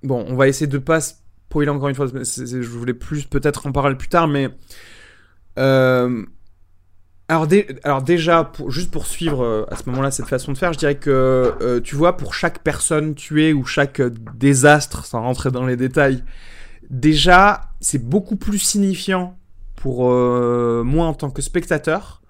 [0.03, 3.71] bon on va essayer de pas spoiler encore une fois je voulais plus peut-être en
[3.71, 4.49] parler plus tard mais
[5.57, 6.23] euh,
[7.27, 10.57] alors, dé- alors déjà pour, juste pour suivre euh, à ce moment-là cette façon de
[10.57, 14.01] faire je dirais que tu vois pour chaque personne tuée ou chaque
[14.37, 16.23] désastre sans rentrer dans les détails
[16.89, 19.37] déjà c'est beaucoup plus signifiant
[19.81, 22.21] pour euh, moi en tant que spectateur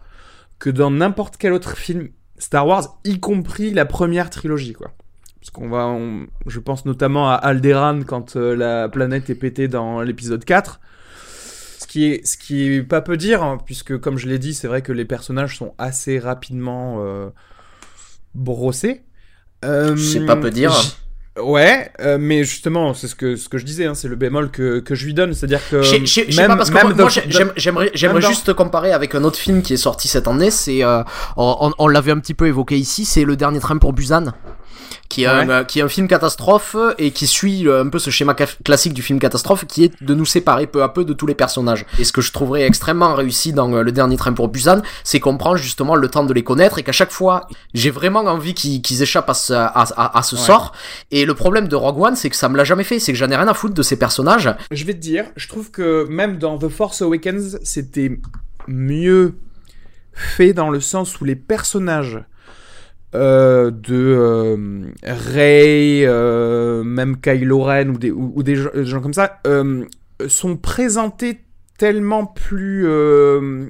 [0.59, 4.91] que dans n'importe quel autre film Star Wars, y compris la première trilogie, quoi.
[5.39, 9.67] Parce qu'on va, on- je pense notamment à Alderaan quand euh, la planète est pétée
[9.67, 10.79] dans l'épisode 4.
[11.79, 14.53] Ce qui est, ce qui est pas peu dire, hein, puisque comme je l'ai dit,
[14.53, 17.29] c'est vrai que les personnages sont assez rapidement euh,
[18.35, 19.01] brossés.
[19.65, 20.71] Euh, C'est pas peu dire.
[21.41, 24.51] Ouais, euh, mais justement, c'est ce que, ce que je disais, hein, c'est le bémol
[24.51, 27.09] que, que je lui donne, c'est-à-dire que Je sais- je pas parce que moi,
[27.55, 30.51] j'aimerais j'aimerais juste comparer avec un autre film qui est sorti cette année.
[30.51, 31.03] C'est euh,
[31.37, 33.05] on, on l'avait un petit peu évoqué ici.
[33.05, 34.33] C'est le dernier train pour Busan.
[35.09, 35.65] Qui est, un, Ouais.
[35.67, 39.01] qui est un film catastrophe et qui suit euh, un peu ce schéma classique du
[39.01, 41.87] film catastrophe qui est de nous séparer peu à peu de tous les personnages.
[41.97, 45.19] Et ce que je trouverais extrêmement réussi dans euh, le dernier train pour Busan, c'est
[45.19, 48.53] qu'on prend justement le temps de les connaître et qu'à chaque fois, j'ai vraiment envie
[48.53, 50.41] qu'ils échappent à ce, à, à- à ce Ouais.
[50.41, 50.73] sort.
[51.09, 52.99] Et le problème de Rogue One, c'est que ça me l'a jamais fait.
[52.99, 54.53] C'est que j'en ai rien à foutre de ces personnages.
[54.69, 58.19] Je vais te dire, je trouve que même dans The Force Awakens, c'était
[58.67, 59.33] mieux
[60.13, 62.19] fait dans le sens où les personnages
[63.15, 68.85] euh, de euh, Rey, euh, même Kylo Ren ou des, ou, ou des gens, des
[68.85, 69.83] gens comme ça euh,
[70.27, 71.39] sont présentés
[71.77, 73.65] tellement plus euh,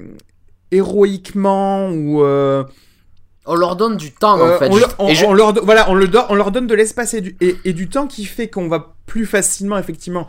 [0.70, 2.22] héroïquement ou
[3.46, 4.68] On leur donne du temps en fait.
[4.70, 6.66] on, leur- on- Et je- on leur, do- voilà, on, le do- on leur donne
[6.66, 10.28] de l'espace et du, et, et du temps qui fait qu'on va plus facilement, effectivement,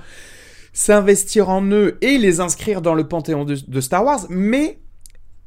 [0.74, 4.21] s'investir en eux et les inscrire dans le panthéon de, de Star Wars.
[4.30, 4.80] Mais,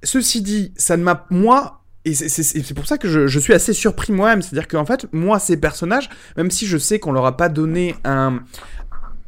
[0.02, 1.26] ceci dit, ça ne m'a.
[1.30, 1.80] Moi.
[2.04, 4.42] Et c'est- pour ça que je, suis assez surpris moi-même.
[4.42, 7.94] C'est-à-dire qu'en fait, moi, ces personnages, même si je sais qu'on leur a pas donné
[8.04, 8.40] un.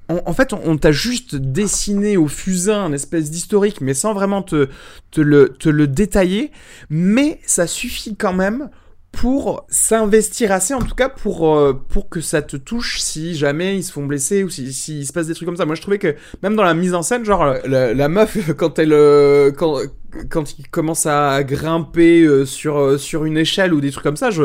[0.08, 4.68] En, fait, on, t'a juste dessiné au fusain un espèce d'historique, mais sans vraiment te
[5.16, 6.52] le détailler.
[6.90, 8.70] Mais ça suffit quand même
[9.16, 13.76] pour s'investir assez, en tout cas pour, euh, pour que ça te touche si jamais
[13.76, 15.64] ils se font blesser ou s'il si, se passe des trucs comme ça.
[15.64, 18.92] Moi je trouvais que même dans la mise en scène, genre la, meuf, quand elle.
[18.92, 19.79] euh, quand,
[20.29, 24.31] quand il commence à grimper euh, sur, sur une échelle ou des trucs comme ça,
[24.31, 24.44] je,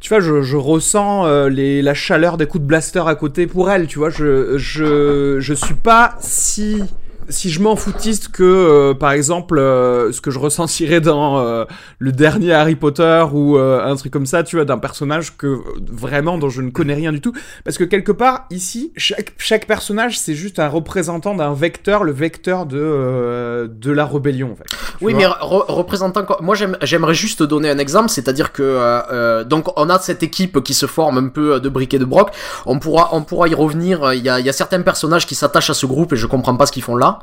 [0.00, 3.70] tu vois, je, je ressens les, la chaleur des coups de blaster à côté pour
[3.70, 4.10] elle, tu vois.
[4.10, 6.82] Je, je, je suis pas si
[7.28, 11.64] si je m'en foutiste que, euh, par exemple, euh, ce que je ressentirais dans euh,
[11.98, 15.46] le dernier Harry Potter ou euh, un truc comme ça, tu vois, d'un personnage que
[15.46, 15.60] euh,
[15.90, 17.32] vraiment dont je ne connais rien du tout,
[17.64, 22.12] parce que quelque part ici, chaque chaque personnage c'est juste un représentant d'un vecteur, le
[22.12, 24.64] vecteur de euh, de la rébellion en fait.
[25.00, 26.38] Oui, mais re- représentant quoi?
[26.42, 30.74] Moi, j'aime- j'aimerais juste donner un exemple, c'est-à-dire que donc on a cette équipe qui
[30.74, 32.30] se forme un peu de briques et de broc.
[32.66, 34.12] On pourra, on pourra y revenir.
[34.14, 36.26] Il y a, il y a certains personnages qui s'attachent à ce groupe et je
[36.26, 37.17] comprends pas ce qu'ils font là.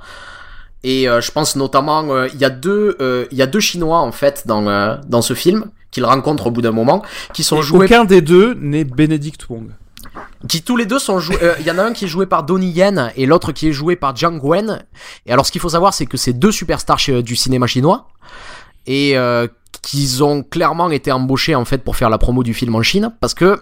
[0.83, 3.59] Et euh, je pense notamment, euh, il y a deux, euh, il y a deux
[3.59, 7.03] Chinois en fait dans dans ce film qu'ils rencontrent au bout d'un moment,
[7.33, 9.71] qui sont Et joués, Aucun des deux n'est Benedict Wong.
[10.47, 11.37] qui tous les deux sont joués.
[11.59, 13.71] Il y en a un qui est joué par Donnie Yen et l'autre qui est
[13.71, 14.83] joué par Jiang Wen.
[15.25, 18.09] Et alors, ce qu'il faut savoir, c'est que c'est deux superstars du cinéma chinois
[18.85, 19.15] et
[19.81, 23.11] qu'ils ont clairement été embauchés en fait pour faire la promo du film en Chine,
[23.21, 23.61] parce que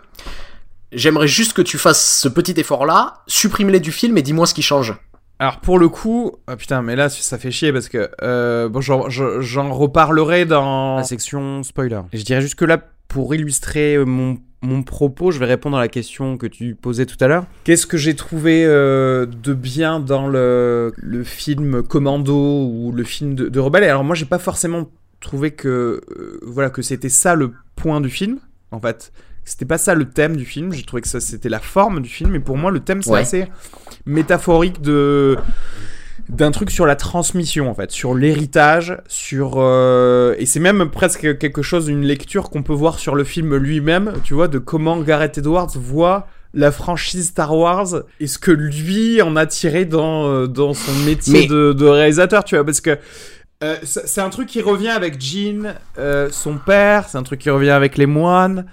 [0.91, 4.61] j'aimerais juste que tu fasses ce petit effort-là, supprime-les du film et dis-moi ce qui
[4.61, 4.95] change.
[5.39, 8.81] Alors pour le coup, ah putain, mais là ça fait chier parce que euh, bon,
[8.81, 11.99] j'en- reparlerai dans la section spoiler.
[12.13, 15.81] Je dirais juste que là, pour illustrer euh, mon mon propos, je vais répondre à
[15.81, 17.45] la question que tu posais tout à l'heure.
[17.65, 23.35] Qu'est-ce que j'ai trouvé euh, de bien dans le, le film Commando ou le film
[23.35, 23.83] de, de Rebelle?
[23.83, 28.09] Alors moi, j'ai pas forcément trouvé que euh, voilà que c'était ça le point du
[28.09, 28.39] film.
[28.71, 29.11] En fait,
[29.45, 30.71] c'était pas ça le thème du film.
[30.73, 32.34] J'ai trouvé que ça c'était la forme du film.
[32.36, 33.19] Et pour moi, le thème c'est Ouais.
[33.21, 33.47] assez
[34.06, 35.38] métaphorique de
[36.29, 41.38] d'un truc sur la transmission en fait, sur l'héritage, sur euh, et c'est même presque
[41.38, 44.97] quelque chose, une lecture qu'on peut voir sur le film lui-même, tu vois, de comment
[45.01, 50.27] Gareth Edwards voit la franchise Star Wars et ce que lui en a tiré dans
[50.29, 52.97] euh, dans son métier Mais- de, de réalisateur, tu vois, parce que
[53.63, 57.39] euh, c'est c'est un truc qui revient avec Jean, euh, son père, c'est un truc
[57.41, 58.65] qui revient avec les moines.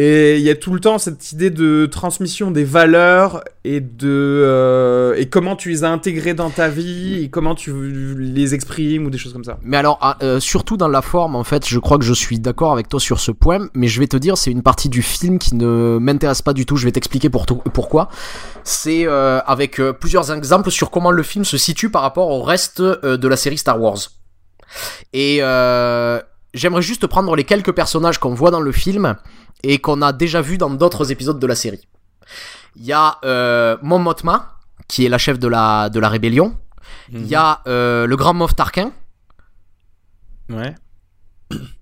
[0.00, 4.06] Et il y a tout le temps cette idée de transmission des valeurs et de
[4.06, 9.06] euh, et comment tu les as intégrées dans ta vie et comment tu les exprimes
[9.06, 9.58] ou des choses comme ça.
[9.64, 12.38] Mais alors, ah, euh, surtout dans la forme, en fait, je crois que je suis
[12.38, 15.02] d'accord avec toi sur ce point, mais je vais te dire, c'est une partie du
[15.02, 18.08] film qui ne m'intéresse pas du tout, je vais t'expliquer pourquoi.
[18.62, 22.80] C'est euh, avec plusieurs exemples sur comment le film se situe par rapport au reste
[22.80, 23.98] de la série Star Wars.
[25.12, 25.38] Et
[26.54, 29.16] j'aimerais juste prendre les quelques personnages qu'on voit dans le film
[29.62, 31.86] et qu'on a déjà vu dans d'autres épisodes de la série.
[32.76, 34.52] Il y a euh, Mon Mothma,
[34.86, 36.54] qui est la chef de la, de la rébellion.
[37.12, 38.92] Il y a euh, le grand Moff Tarkin.
[40.50, 40.74] Ouais.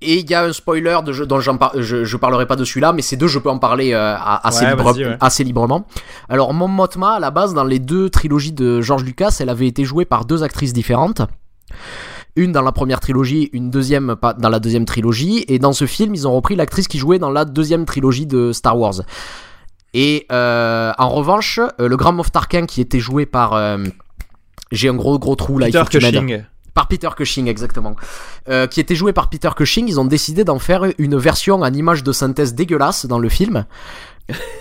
[0.01, 2.65] Et il y a un spoiler de jeu dont par- je, je parlerai pas de
[2.65, 5.17] celui-là, mais ces deux, je peux en parler euh, assez, Ouais, libre- vas-y, ouais.
[5.21, 5.87] assez librement.
[6.29, 9.67] Alors, Mon Mothma, à la base, dans les deux trilogies de George Lucas, elle avait
[9.67, 11.23] été jouée par deux actrices différentes.
[12.37, 15.45] Une dans la première trilogie, une deuxième dans la deuxième trilogie.
[15.49, 18.53] Et dans ce film, ils ont repris l'actrice qui jouait dans la deuxième trilogie de
[18.53, 19.03] Star Wars.
[19.95, 23.55] Et euh, en revanche, euh, le grand Moff Tarkin qui était joué par...
[23.55, 23.79] euh,
[24.71, 25.99] j'ai un gros gros trou là, il Peter faut que.
[25.99, 26.45] Cushing.
[26.75, 27.97] Par Peter Cushing, exactement.
[28.51, 29.89] Euh, qui était joué par Peter Cushing.
[29.89, 33.65] Ils ont décidé d'en faire une version en image de synthèse dégueulasse dans le film.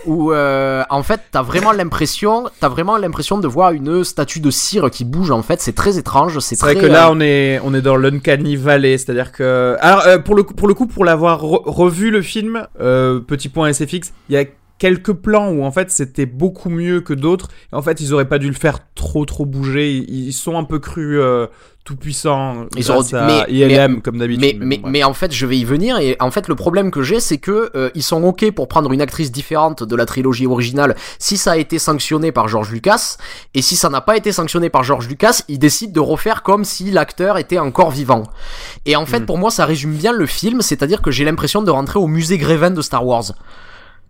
[0.05, 4.51] Où euh, en fait t'as vraiment l'impression t'as vraiment l'impression de voir une statue de
[4.51, 7.19] cire qui bouge en fait c'est très étrange c'est C'est vrai que là euh, on
[7.19, 10.75] est on est dans l'uncanny valley, c'est-à-dire que alors euh, pour le coup, pour le
[10.75, 14.45] coup pour l'avoir re- revu le film, euh, petit point SFX, il y a
[14.77, 17.47] quelques plans où en fait c'était beaucoup mieux que d'autres.
[17.71, 19.93] En fait, ils auraient pas dû le faire trop trop bouger.
[19.95, 21.47] Ils ils sont un peu crus euh,
[21.85, 22.65] tout puissants.
[22.75, 24.57] Ils grâce auraient- à mais- ILM comme d'habitude.
[24.59, 25.97] mais, mais, mais en fait, je vais y venir.
[25.99, 28.91] Et en fait, le problème que j'ai, c'est que euh, ils sont ok pour prendre
[28.91, 33.17] une actrice différente de la trilogie originale si ça a été sanctionné par George Lucas.
[33.53, 36.65] Et si ça n'a pas été sanctionné par George Lucas, ils décident de refaire comme
[36.65, 38.23] si l'acteur était encore vivant.
[38.87, 39.25] Et en fait, Mm.
[39.27, 40.61] pour moi, ça résume bien le film.
[40.61, 43.25] C'est-à-dire que j'ai l'impression de rentrer au musée Grévin de Star Wars.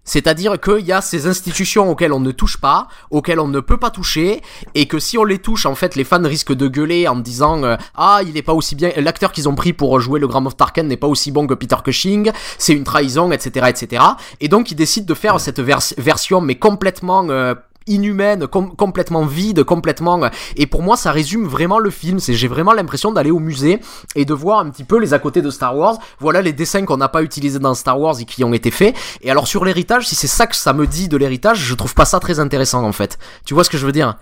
[0.06, 3.78] C'est-à-dire qu'il y a ces institutions auxquelles on ne touche pas, auxquelles on ne peut
[3.78, 4.42] pas toucher,
[4.76, 7.64] et que si on les touche, en fait, les fans risquent de gueuler en disant
[7.64, 10.42] euh, ah il est pas aussi bien, l'acteur qu'ils ont pris pour jouer le Grand
[10.42, 14.04] Moff Tarkin n'est pas aussi bon que Peter Cushing, c'est une trahison, etc., etc.
[14.40, 17.56] Et donc ils décident de faire cette vers- version mais complètement euh,
[17.88, 20.24] inhumaine, com- complètement vide, complètement.
[20.24, 22.20] euh, Et pour moi, ça résume vraiment le film.
[22.20, 23.80] C'est j'ai vraiment l'impression d'aller au musée
[24.16, 25.98] et de voir un petit peu les à côté de Star Wars.
[26.20, 28.96] Voilà les dessins qu'on n'a pas utilisés dans Star Wars et qui ont été faits.
[29.22, 31.94] Et alors sur l'héritage, si c'est ça que ça me dit de l'héritage, je trouve
[31.94, 33.18] pas ça très intéressant en fait.
[33.46, 34.18] Tu vois ce que je veux dire?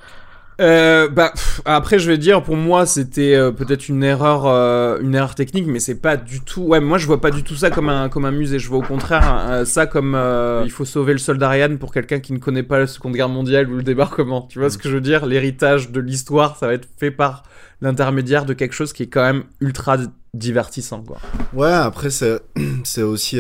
[0.64, 4.98] Euh, bah pff, après je vais dire pour moi c'était euh, peut-être une erreur euh,
[5.02, 7.56] une erreur technique mais c'est pas du tout ouais moi je vois pas du tout
[7.56, 10.18] ça comme un comme un musée je vois au contraire ça comme
[10.64, 13.30] il faut sauver le soldat Ryan pour quelqu'un qui ne connaît pas la Seconde Guerre
[13.30, 15.26] mondiale ou le débarquement tu vois ce que je veux dire?
[15.26, 17.44] L'héritage de l'histoire ça va être fait par
[17.82, 21.18] l'intermédiaire de quelque chose qui est quand même ultra di- divertissant quoi
[21.54, 22.40] Ouais, après, c'est
[22.86, 23.40] c'est aussi.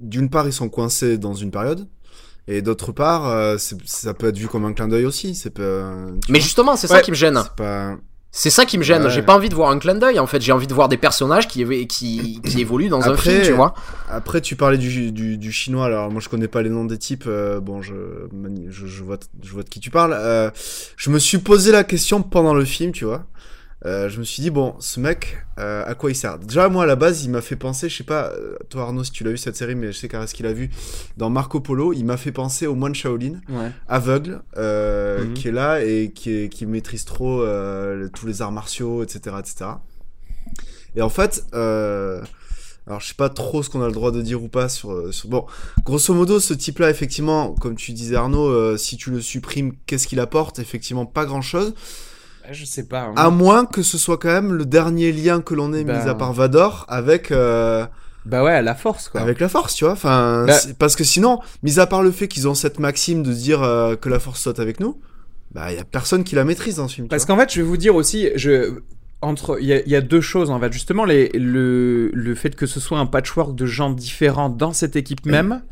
[0.00, 1.86] D'une part, ils sont coincés dans une période.
[2.48, 5.34] Et d'autre part, euh, ça peut être vu comme un clin d'œil aussi.
[5.34, 5.62] C'est pas.
[6.28, 6.96] Mais vois, justement, c'est Ouais.
[6.98, 7.40] ça qui me gêne.
[7.42, 7.96] c'est pas.
[8.32, 9.02] C'est ça qui me gêne.
[9.04, 9.10] Ouais.
[9.10, 10.42] J'ai pas envie de voir un clin d'œil en fait.
[10.42, 13.42] J'ai envie de voir des personnages qui évo- qui, qui évoluent dans un Après- film,
[13.42, 13.72] tu vois.
[14.10, 15.86] Après, tu parlais du, du, du chinois.
[15.86, 17.24] Alors, moi, je connais pas les noms des types.
[17.26, 17.94] euh, bon, je,
[18.68, 20.14] je, je, vois, je vois de qui tu parles.
[20.14, 20.50] Euh,
[20.98, 23.24] je me suis posé la question pendant le film, tu vois.
[23.86, 26.38] Euh, je me suis dit, bon, ce mec, euh, à quoi il sert?
[26.40, 29.04] Déjà, moi, à la base, il m'a fait penser, je sais pas, euh, toi, Arnaud,
[29.04, 30.70] si tu l'as vu cette série, mais je sais qu'Ares qu'il a vu,
[31.16, 35.34] dans Marco Polo, il m'a fait penser au moine Shaolin, ouais aveugle, euh, Mhm.
[35.34, 37.44] qui est là et qui, est, qui maîtrise trop
[38.12, 39.70] tous les arts martiaux, etc., etc.
[40.96, 44.42] Et en fait, alors je sais pas trop ce qu'on a le droit de dire
[44.42, 45.28] ou pas sur, sur...
[45.28, 45.44] bon,
[45.84, 50.18] grosso modo, ce type-là, effectivement, comme tu disais Arnaud, si tu le supprimes, qu'est-ce qu'il
[50.20, 50.58] apporte?
[50.58, 51.74] Effectivement, pas grand-chose.
[52.52, 53.12] Je sais pas hein.
[53.16, 56.02] À moins que ce soit quand même le dernier lien que l'on ait, Ben.
[56.02, 57.86] mis à part Vador, avec euh,
[58.24, 59.92] bah ouais la force quoi avec la force, tu vois.
[59.92, 63.32] Enfin, Bah- parce que sinon, mis à part le fait qu'ils ont cette maxime de
[63.32, 65.00] dire euh, que la force soit avec nous,
[65.52, 67.08] bah y a personne qui la maîtrise dans ce film.
[67.08, 68.80] Parce qu'en fait, je vais vous dire aussi, je
[69.22, 70.72] entre il y, a- il y a deux choses en fait.
[70.72, 74.94] Justement, les, le le fait que ce soit un patchwork de gens différents dans cette
[74.96, 75.62] équipe même,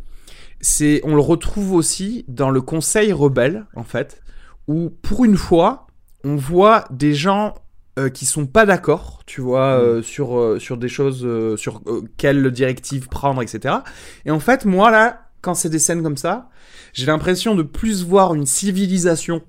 [0.61, 4.23] c'est, on le retrouve aussi dans le Conseil rebelle, en fait,
[4.67, 5.84] où pour une fois,
[6.25, 7.55] on voit des gens
[7.99, 11.81] euh, qui sont pas d'accord, tu vois, euh, sur, euh, sur des choses, euh, sur
[12.17, 13.77] quelle directive prendre, etc.
[14.25, 16.49] Et en fait, moi, là, quand c'est des scènes comme ça,
[16.93, 19.43] j'ai l'impression de plus voir une civilisation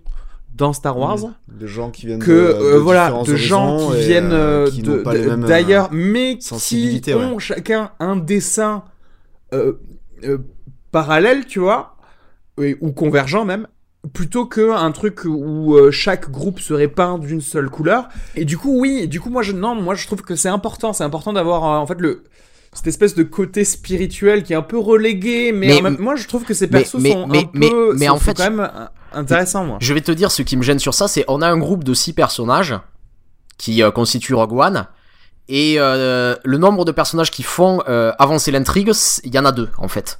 [0.54, 4.32] dans Star Wars Des gens qui viennent que de, de voilà de gens qui viennent
[4.82, 7.00] de- de- d'ailleurs mais qui
[7.34, 8.84] ont chacun un dessin
[10.92, 11.98] parallèle tu vois
[12.82, 13.68] ou convergent même
[14.14, 18.58] plutôt que un truc où euh, chaque groupe serait peint d'une seule couleur et du
[18.58, 21.34] coup oui du coup moi je non moi je trouve que c'est important c'est important
[21.34, 22.24] d'avoir euh, en fait le
[22.74, 26.16] cette espèce de côté spirituel qui est un peu relégué mais, Mais- en même- moi
[26.16, 28.36] je trouve que ces persos mais- sont mais- un mais- peu mais sont- en fait,
[28.38, 31.08] quand même euh, intéressants moi Je vais te dire ce qui me gêne sur ça,
[31.08, 32.76] c'est on a un groupe de six personnages
[33.58, 34.88] qui euh, constituent Rogue One.
[35.48, 38.92] Et euh, le nombre de personnages qui font euh, avancer l'intrigue,
[39.24, 40.20] il y en a deux en fait.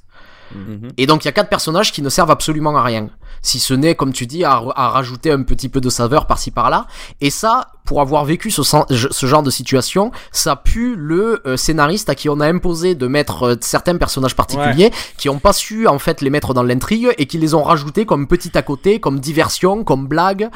[0.54, 0.88] Mhm.
[0.96, 3.10] Et donc il y a quatre personnages qui ne servent absolument à rien.
[3.46, 6.50] Si ce n'est, comme tu dis, à, à rajouter un petit peu de saveur par-ci
[6.50, 6.86] par-là.
[7.20, 12.10] Et ça, pour avoir vécu ce, ce genre de situation, ça pue le euh, scénariste
[12.10, 15.86] à qui on a imposé de mettre euh, certains personnages particuliers qui ont pas su
[15.86, 18.98] en fait les mettre dans l'intrigue et qui les ont rajoutés comme petit à côté,
[18.98, 20.48] comme diversion, comme blague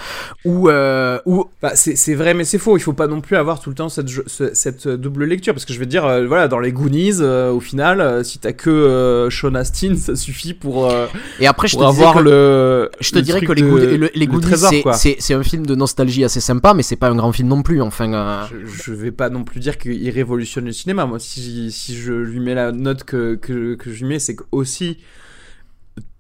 [0.44, 2.76] ou euh, ou Bah, c'est vrai, mais c'est faux.
[2.76, 5.54] Il faut pas non plus avoir tout le temps cette, cette euh, double lecture.
[5.54, 8.38] Parce que je vais te dire, euh, voilà, dans les Goonies, euh, au final, si
[8.38, 11.06] t'as que euh, Sean Astin, ça suffit pour, euh,
[11.38, 12.79] et après je pour te avoir que le.
[13.00, 14.70] Je te le dirais que les, de- Goonies- le- les trésor,
[15.20, 17.80] c'est- un film de nostalgie assez sympa, mais c'est pas un grand film non plus.
[17.82, 21.06] Enfin, euh, Je, je vais pas non plus dire qu'il révolutionne le cinéma.
[21.06, 24.36] Moi, si, si je lui mets la note que, que, que je lui mets, c'est
[24.36, 24.98] que aussi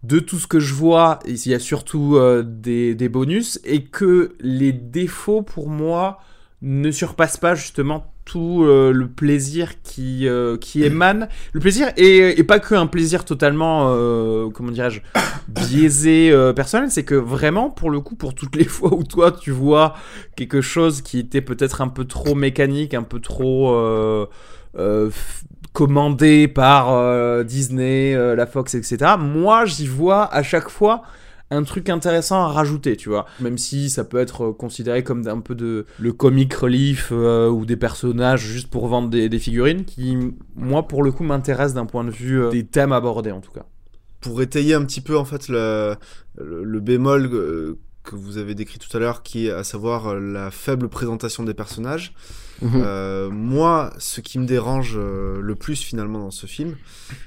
[0.02, 3.84] de tout ce que je vois, il y a surtout euh, des, des bonus et
[3.84, 6.20] que les défauts pour moi
[6.62, 11.28] ne surpassent pas justement tout euh, le plaisir qui, euh, qui émane.
[11.52, 15.00] Le plaisir et pas que un plaisir totalement, euh, comment dirais-je,
[15.48, 19.50] biaisé personnel, c'est que vraiment, pour le coup, pour toutes les fois où toi tu
[19.50, 19.94] vois
[20.36, 24.28] quelque chose qui était peut-être un peu trop mécanique, un peu trop
[25.72, 29.14] commandé par Disney, la Fox, etc.
[29.18, 31.02] Moi, j'y vois à chaque fois
[31.50, 33.26] un truc intéressant à rajouter, tu vois.
[33.40, 37.66] Même si ça peut être considéré comme un peu de le comic relief euh, ou
[37.66, 40.16] des personnages juste pour vendre des, des figurines, qui,
[40.54, 43.52] moi, pour le coup, m'intéressent d'un point de vue euh, des thèmes abordés, en tout
[43.52, 43.66] cas.
[44.20, 45.96] pour étayer un petit peu en fait le,
[46.36, 50.14] le, le bémol euh, que vous avez décrit tout à l'heure, qui est à savoir
[50.14, 52.14] la faible présentation des personnages.
[52.62, 52.82] mhm.
[52.84, 56.76] Euh, moi, ce qui me dérange euh, le plus finalement dans ce film,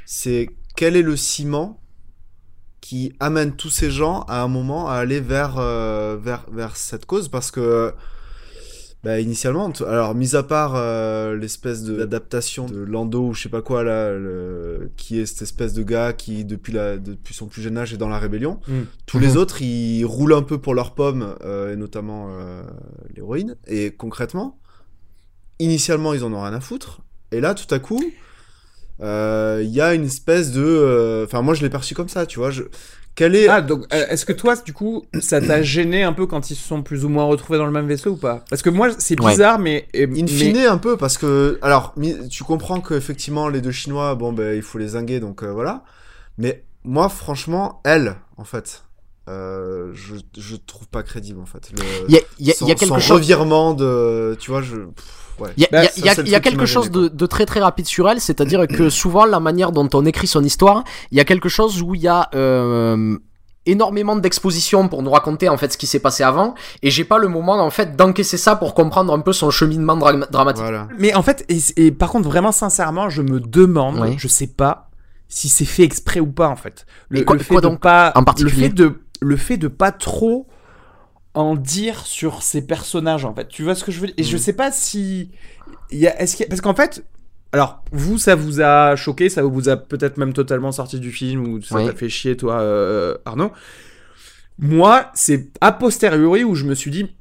[0.06, 1.80] c'est quel est le ciment
[2.88, 7.06] qui amène tous ces gens à un moment à aller vers, euh, vers, vers cette
[7.06, 7.94] cause parce que
[9.06, 13.62] bah, initialement, alors mis à part euh, l'espèce d'adaptation de Lando ou je sais pas
[13.62, 17.62] quoi là, le- qui est cette espèce de gars qui depuis, la, depuis son plus
[17.62, 18.82] jeune âge est dans la rébellion, Mm.
[19.06, 22.64] tous les autres ils roulent un peu pour leurs pommes euh, et notamment euh,
[23.16, 23.56] l'héroïne.
[23.68, 24.58] Et concrètement,
[25.60, 27.00] initialement ils en ont rien à foutre.
[27.32, 28.04] Et là tout à coup
[29.04, 32.26] euh, il y a une espèce de euh, enfin moi je l'ai perçu comme ça
[32.26, 32.64] tu vois je
[33.16, 36.26] quel est Ah, donc, euh, est-ce que toi, du coup, ça t'a gêné un peu
[36.26, 38.44] quand ils se sont plus ou moins retrouvés dans le même vaisseau ou pas?
[38.50, 39.30] Parce que moi, c'est Ouais.
[39.34, 39.88] bizarre, mais.
[39.94, 41.60] et- In mais- fine, un peu, parce que.
[41.62, 41.94] Alors,
[42.32, 45.84] tu comprends qu'effectivement, les deux Chinois, bon, ben, il faut les zinguer, donc euh, voilà.
[46.40, 48.84] Mais moi, franchement, elle, en fait,
[49.30, 51.72] euh, je, je trouve pas crédible, en fait.
[52.10, 53.12] Il y a, y y quelque chose.
[53.12, 54.36] revirement de.
[54.40, 54.76] Tu vois, je.
[54.76, 55.50] pff, ouais.
[55.58, 55.84] Il y a, Bah,
[56.26, 59.72] y quelque chose de, de très très rapide sur elle, c'est-à-dire que souvent la manière
[59.72, 63.18] dont on écrit son histoire, il y a quelque chose où il y a euh,
[63.66, 67.18] énormément d'exposition pour nous raconter en fait ce qui s'est passé avant, et j'ai pas
[67.18, 70.64] le moment en fait d'encaisser ça pour comprendre un peu son cheminement dra- dramatique.
[70.64, 70.90] Voilà.
[71.00, 74.16] Mais en fait, et, et par contre, vraiment sincèrement, je me demande, Oui.
[74.18, 74.90] je sais pas
[75.30, 76.86] si c'est fait exprès ou pas en fait.
[77.10, 79.58] Le, quoi- le fait quoi de donc, pas, en particulier le fait de, le fait
[79.58, 80.48] de pas trop
[81.34, 83.48] en dire sur ces personnages en fait.
[83.48, 84.16] Tu vois ce que je veux dire?
[84.18, 84.42] Et je Mhm.
[84.42, 85.32] sais pas si
[85.92, 87.04] il y a, est-ce qu'il y a- parce qu'en fait.
[87.52, 91.46] Alors, vous, ça vous a choqué, ça vous a peut-être même totalement sorti du film,
[91.48, 91.86] ou ça Oui.
[91.86, 93.52] t'a fait chier, toi, euh, Arnaud.
[94.60, 97.12] Moi, c'est a posteriori où je me suis dit,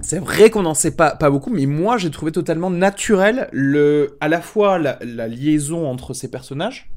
[0.00, 4.16] c'est vrai qu'on n'en sait pas, pas beaucoup, mais moi j'ai trouvé totalement naturel le,
[4.20, 6.90] à la fois la, la liaison entre ces personnages,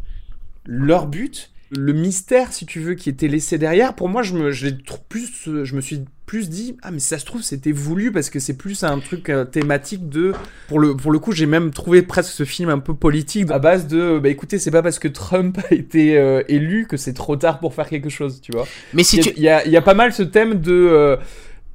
[0.66, 3.94] leur but, le mystère, si tu veux, qui était laissé derrière.
[3.96, 4.68] Pour moi, je me, je
[5.10, 5.30] plus,
[5.64, 8.58] je me suis plus dit, ah mais ça se trouve c'était voulu parce que c'est
[8.58, 10.34] plus un truc euh, thématique de.
[10.68, 13.60] Pour le, pour le coup, j'ai même trouvé presque ce film un peu politique à
[13.60, 17.14] base de, bah écoutez, c'est pas parce que Trump a été euh, élu que c'est
[17.14, 18.68] trop tard pour faire quelque chose, tu vois.
[18.94, 20.60] Mais si Il y, tu a, y a- il y a pas mal ce thème
[20.62, 21.16] de euh,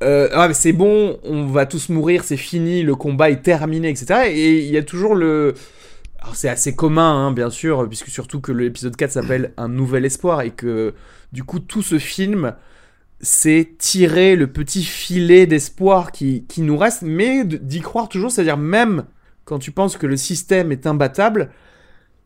[0.02, 3.90] euh, ah mais c'est bon, on va tous mourir, c'est fini, le combat est terminé,
[3.90, 4.22] etc.
[4.32, 5.54] Et il y a toujours le
[6.20, 10.04] alors c'est assez commun, hein, bien sûr, puisque surtout que l'épisode 4 s'appelle Un Nouvel
[10.04, 10.94] Espoir et que
[11.32, 12.54] du coup tout ce film
[13.20, 19.04] c'est tirer le petit filet d'espoir qui, nous reste, mais d'y croire toujours, c'est-à-dire même
[19.44, 21.50] quand tu penses que le système est imbattable,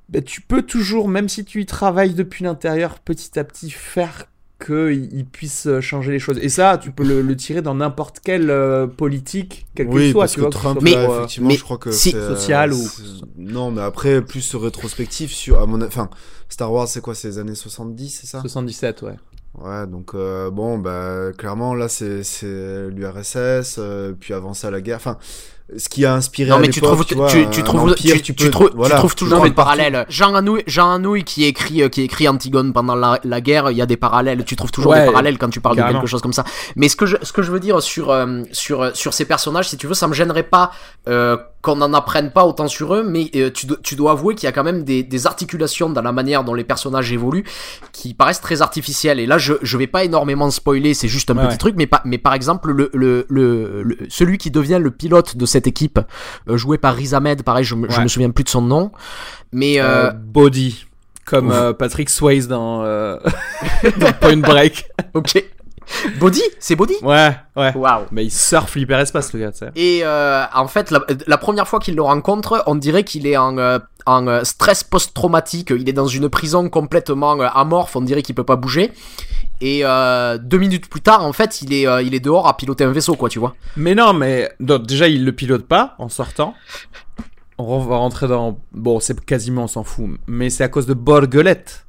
[0.09, 4.27] bah, tu peux toujours, même si tu y travailles depuis l'intérieur, petit à petit faire
[4.65, 6.39] qu'il il puisse changer les choses.
[6.41, 10.13] Et ça, tu peux le, le tirer dans n'importe quelle euh, politique, quelle que Oui,
[10.13, 10.23] soit.
[10.23, 12.17] parce tu que vois, Trump, soit pour, euh, effectivement, mais je crois que si- c'est,
[12.17, 13.03] euh, Social ou- c'est-
[13.37, 15.61] Non, mais après, plus rétrospectif sur...
[15.61, 15.81] À mon...
[15.81, 16.09] a- Enfin,
[16.49, 18.41] Star Wars, c'est quoi C'est les années 70, c'est ça?
[18.41, 19.17] 77, ouais.
[19.57, 24.81] Ouais, donc euh, bon, bah clairement là c'est c'est l'URSS, euh, puis avant ça la
[24.81, 24.97] guerre.
[24.97, 25.17] Enfin,
[25.79, 28.23] ce qui a inspiré Non à mais tu trouves, tu, vois, tu, trouves, empire, tu,
[28.23, 28.95] tu tu peux- trouves, voilà.
[28.97, 30.05] tu trouves toujours des parallèles.
[30.11, 33.77] Jean Anouilh, Jean Anouilh qui écrit, euh, qui écrit Antigone pendant la, la guerre, il
[33.79, 34.45] y a des parallèles.
[34.45, 35.99] Tu trouves toujours Ouais, des parallèles quand tu parles carrément.
[35.99, 36.45] de quelque chose comme ça.
[36.77, 39.69] Mais ce que je, ce que je veux dire sur, euh, sur, sur ces personnages,
[39.71, 40.71] si tu veux, ça me gênerait pas
[41.09, 44.35] euh, qu'on n'en apprenne pas autant sur eux, mais euh, tu, do- tu dois avouer
[44.35, 47.45] qu'il y a quand même des, des articulations dans la manière dont les personnages évoluent
[47.93, 49.19] qui paraissent très artificielles.
[49.19, 51.57] Et là, je, je vais pas énormément spoiler, c'est juste un Ouais, petit ouais.
[51.57, 55.67] truc, mais, par exemple, le, le, le, le- celui qui devient le pilote de cette
[55.67, 55.99] équipe,
[56.49, 58.03] euh, joué par Riz Ahmed, pareil, je, me- je Ouais.
[58.05, 58.93] me souviens plus de son nom,
[59.51, 60.85] mais euh, body.
[61.25, 64.85] Comme Patrick Swayze dans, dans Point Break.
[65.15, 65.43] ok.
[66.19, 66.95] Body, c'est Body.
[67.03, 67.75] Ouais, ouais.
[67.75, 68.05] Waouh.
[68.11, 69.71] Mais il surfe l'hyperespace, le gars, tu sais.
[69.77, 73.37] Et euh, en fait, la, la première fois qu'il le rencontre, on dirait qu'il est
[73.37, 75.73] en, euh, en euh, stress post-traumatique.
[75.77, 77.97] Il est dans une prison complètement euh, amorphe.
[77.97, 78.93] On dirait qu'il peut pas bouger.
[79.61, 82.57] Et euh, deux minutes plus tard, en fait, il est, euh, il est dehors à
[82.57, 83.55] piloter un vaisseau, quoi, tu vois.
[83.77, 86.55] Mais non, mais donc, déjà, il le pilote pas en sortant.
[87.57, 88.59] On va rentrer dans.
[88.73, 90.11] Bon, c'est quasiment, on s'en fout.
[90.27, 91.87] Mais c'est à cause de Borgelette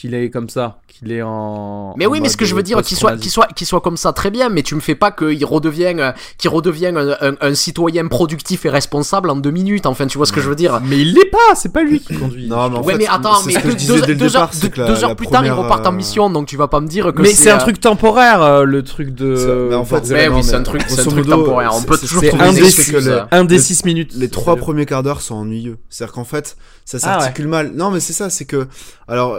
[0.00, 0.78] qu'il est comme ça.
[0.86, 1.94] Qu'il est en.
[1.96, 3.80] Mais en oui, mais ce que je veux dire, qu'il soit, qu'il soit, qu'il soit
[3.80, 4.48] comme ça, très bien.
[4.48, 8.70] Mais tu me fais pas qu'il redevienne, qu'il redevienne un, un- un citoyen productif et
[8.70, 9.86] responsable en deux minutes.
[9.86, 10.80] Enfin, tu vois ce que je veux dire.
[10.84, 12.48] Mais il l'est pas, c'est pas lui qui conduit.
[12.48, 14.00] Non, mais en ouais, fait, mais attends, c'est mais ce que deux, je disais deux-
[14.02, 15.92] dès le deux heures, départ, deux- la- deux heures la plus tard, ils repartent en
[15.92, 18.42] euh, mission, donc tu vas pas me dire que mais c'est un euh, truc temporaire,
[18.42, 19.66] euh, le truc de.
[19.70, 21.72] Mais en fait, oui, c'est un truc, c'est un truc temporaire.
[21.74, 23.12] On peut toujours trouver un des excuses.
[23.30, 24.12] un des 6 minutes.
[24.16, 25.78] les trois premiers quarts d'heure sont ennuyeux.
[25.88, 27.72] C'est-à-dire qu'en fait, ça Ah s'articule mal.
[27.74, 28.66] Non, mais c'est ça, c'est que
[29.06, 29.36] alors.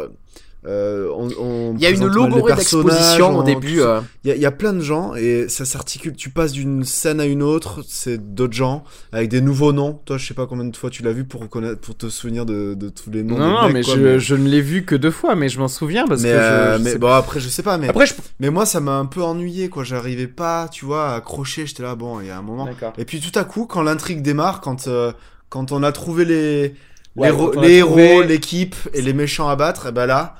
[0.65, 3.81] Euh, on, on Il y a une logorée d'exposition au début.
[3.81, 6.13] euh, Il y, a- il y a plein de gens et ça s'articule.
[6.17, 8.83] Tu passes d'une scène à une autre, c'est d'autres gens
[9.13, 10.01] avec des nouveaux noms.
[10.05, 12.45] Toi, je sais pas combien de fois tu l'as vu pour reconnaître, pour te souvenir
[12.45, 13.37] de, de tous les noms.
[13.37, 15.47] Non, des non, mecs, mais quoi, je, je ne l'ai vu que deux fois, mais
[15.47, 17.87] je m'en souviens parce mais, que euh, je mais bon après je sais pas mais
[17.87, 18.13] Après, je.
[18.41, 21.83] mais moi ça m'a un peu ennuyé quoi j'arrivais pas tu vois à accrocher j'étais
[21.83, 24.59] là bon il y a un moment et puis tout à coup quand l'intrigue démarre
[24.61, 25.11] quand euh,
[25.49, 26.75] quand on a trouvé les
[27.21, 30.35] héros trouvé- l'équipe et les méchants à battre et ben là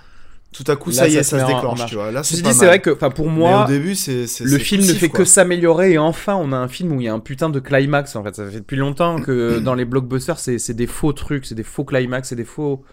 [0.52, 2.24] tout à coup Là, ça y est ça se en- en déclenche tu vois là
[2.24, 5.10] c'est dit, c'est vrai que, enfin, pour moi, au début c'est le film ne fait
[5.10, 5.20] quoi.
[5.20, 7.60] que s'améliorer et enfin on a un film où il y a un putain de
[7.60, 8.36] climax en fait.
[8.36, 11.84] Ça fait depuis longtemps que dans les blockbusters c'est des faux trucs, c'est des faux
[11.86, 12.84] climax, c'est des faux.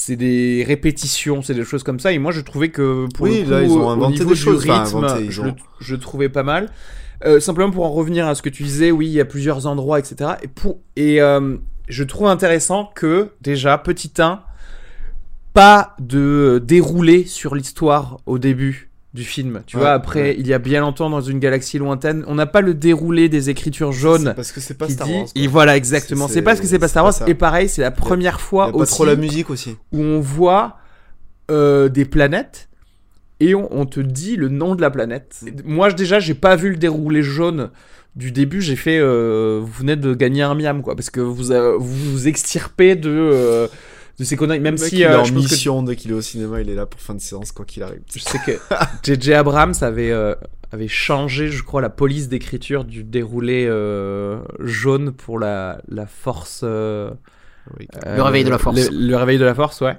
[0.00, 2.12] C'est des répétitions, c'est des choses comme ça.
[2.12, 4.30] Et moi je trouvais que pour Oui, le coup, là, ils ont au inventé niveau
[4.30, 4.60] des choses.
[4.62, 6.68] Rythme, inventé, je, ont- je trouvais pas mal.
[7.24, 9.66] Euh, simplement pour en revenir à ce que tu disais, oui, il y a plusieurs
[9.66, 10.32] endroits, etc.
[10.42, 11.56] Et, pour, et euh,
[11.88, 14.40] je trouve intéressant que, déjà, petit 1,
[15.58, 19.62] pas de déroulé sur l'histoire au début du film.
[19.66, 20.36] Tu Ouais, vois, après, ouais.
[20.38, 23.50] il y a bien longtemps dans une galaxie lointaine, on n'a pas le déroulé des
[23.50, 25.14] écritures jaunes parce que c'est pas Star dit.
[25.14, 25.42] Wars quoi.
[25.42, 26.28] et voilà, exactement.
[26.28, 27.14] C'est- parce que c'est pas Star Wars.
[27.26, 30.76] Et pareil, c'est la première fois pas aussi trop la musique aussi où on voit
[31.50, 32.68] euh, des planètes
[33.40, 35.42] et on, on te dit le nom de la planète.
[35.64, 37.70] Moi, déjà, j'ai pas vu le déroulé jaune
[38.14, 38.60] du début.
[38.60, 42.12] J'ai fait, euh, vous venez de gagner un miam, quoi, parce que vous euh, vous,
[42.12, 43.66] vous extirpez de euh,
[44.18, 44.60] de ces conneries.
[44.60, 46.60] Même si il est euh, en je pense que- mission dès qu'il est au cinéma
[46.60, 48.52] il est là pour fin de séance quoi qu'il arrive je sais que
[49.14, 50.34] JJ Abrams avait euh,
[50.70, 56.60] avait changé, je crois, la police d'écriture du déroulé euh, jaune pour la la force.
[56.62, 57.10] euh,
[57.78, 57.86] Oui.
[58.04, 58.90] Le réveil de la force.
[58.90, 59.96] Le, le réveil de la force, ouais.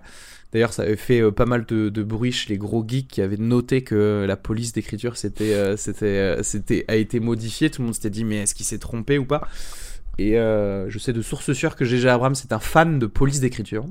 [0.52, 3.22] D'ailleurs, ça avait fait euh, pas mal de, de bruit chez les gros geeks qui
[3.22, 7.70] avaient noté que la police d'écriture c'était, euh, c'était, euh, c'était, a été modifiée.
[7.72, 9.48] Tout le monde s'était dit, mais est-ce qu'il s'est trompé ou pas?
[10.20, 13.40] Et euh, je sais de source sûre que GG Abrams est un fan de police
[13.40, 13.86] d'écriture.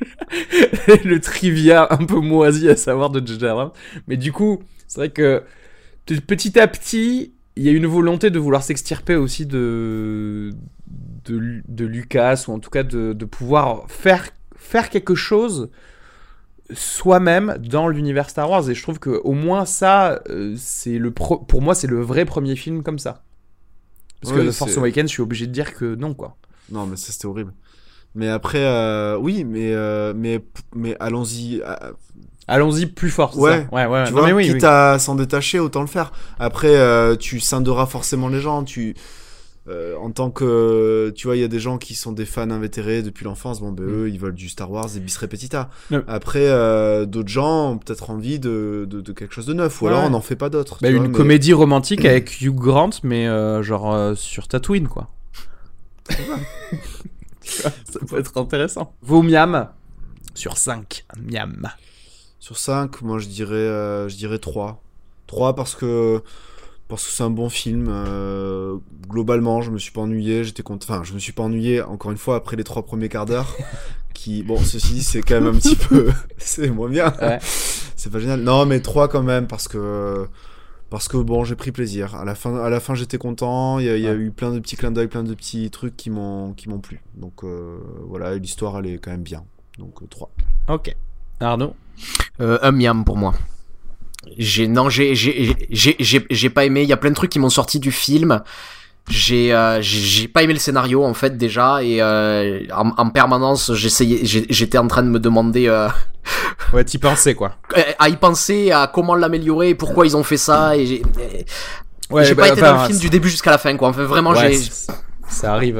[1.04, 3.72] le trivia un peu moisi à savoir de GG Abrams.
[4.08, 5.42] Mais du coup, c'est vrai que
[6.26, 10.50] petit à petit, il y a une volonté de vouloir s'extirper aussi de,
[11.26, 15.70] de, Lu- de Lucas, ou en tout cas de, de pouvoir faire, faire quelque chose
[16.72, 18.68] soi-même dans l'univers Star Wars.
[18.70, 22.00] Et je trouve que au moins ça, euh, c'est le pro- pour moi, c'est le
[22.00, 23.22] vrai premier film comme ça.
[24.20, 26.36] Parce que The Force Awakens, je suis obligé de dire que non, quoi.
[26.70, 27.52] Non, mais ça c'était horrible.
[28.14, 30.40] Mais après, euh, oui, mais euh, mais
[30.74, 31.60] mais allons-y.
[31.66, 31.74] euh,
[32.46, 33.32] Allons-y plus fort.
[33.34, 34.04] c'est Ouais, ça ouais, ouais.
[34.04, 34.64] tu Non, vois, mais oui, quitte oui.
[34.68, 36.12] à s'en détacher, autant le faire.
[36.38, 36.76] Après,
[37.18, 38.64] tu scinderas forcément les gens.
[38.64, 38.94] Tu
[39.98, 43.00] en tant que tu vois il y a des gens qui sont des fans invétérés
[43.00, 46.02] depuis l'enfance bon ben eux ils veulent du Star Wars et bis repetita Ouais.
[46.06, 46.46] après
[47.06, 49.90] d'autres gens ont peut-être envie de, de, de quelque chose de neuf ou Ouais.
[49.92, 52.90] alors on n'en fait pas d'autres Bah, une vois, mais- comédie romantique avec Hugh Grant,
[53.04, 53.24] mais
[53.62, 55.08] genre sur Tatooine, quoi.
[57.44, 57.70] ça
[58.08, 58.94] peut être intéressant.
[59.02, 59.68] Vos miam?
[60.34, 61.04] Sur 5.
[61.20, 61.68] Miam.
[62.40, 64.82] Sur 5, moi je dirais, euh, je dirais 3.
[65.26, 66.22] 3 parce que
[66.88, 67.86] parce que c'est un bon film.
[67.88, 68.76] euh,
[69.08, 70.44] globalement, je me suis pas ennuyé.
[70.44, 70.84] J'étais content.
[70.88, 71.80] Enfin, je me suis pas ennuyé.
[71.82, 73.56] Encore une fois, après les trois premiers quarts d'heure,
[74.14, 77.12] qui, bon, ceci dit, c'est quand même un petit peu, c'est moins bien.
[77.20, 77.38] Ouais.
[77.96, 78.40] C'est pas génial.
[78.40, 80.28] Non, mais 3 quand même parce que
[80.94, 82.14] parce que bon, j'ai pris plaisir.
[82.14, 83.80] À la fin, à la fin, j'étais content.
[83.80, 85.96] Il y a, y a eu plein de petits clins d'œil, plein de petits trucs
[85.96, 87.02] qui m'ont qui m'ont plu.
[87.16, 89.42] Donc euh, voilà, l'histoire elle est quand même bien.
[89.76, 90.30] Donc euh, 3.
[90.68, 90.94] Ok.
[91.40, 91.74] Arnaud?
[92.40, 93.34] Euh, un miam pour moi.
[94.38, 96.84] J'ai non, j'ai j'ai j'ai j'ai j'ai pas aimé.
[96.84, 98.44] Il y a plein de trucs qui m'ont sorti du film.
[99.08, 103.74] J'ai euh, j'ai pas aimé le scénario en fait déjà et euh, en, en permanence
[103.74, 105.88] j'essayais j'étais en train de me demander euh,
[106.72, 107.52] Ouais, t'y pensais, quoi.
[107.98, 111.02] à y penser à comment l'améliorer et pourquoi ils ont fait ça et j'ai
[112.10, 113.88] Ouais, j'ai bah, pas été dans le film du début jusqu'à la fin quoi.
[113.88, 114.70] Enfin vraiment Ouais, j'ai
[115.28, 115.76] ça arrive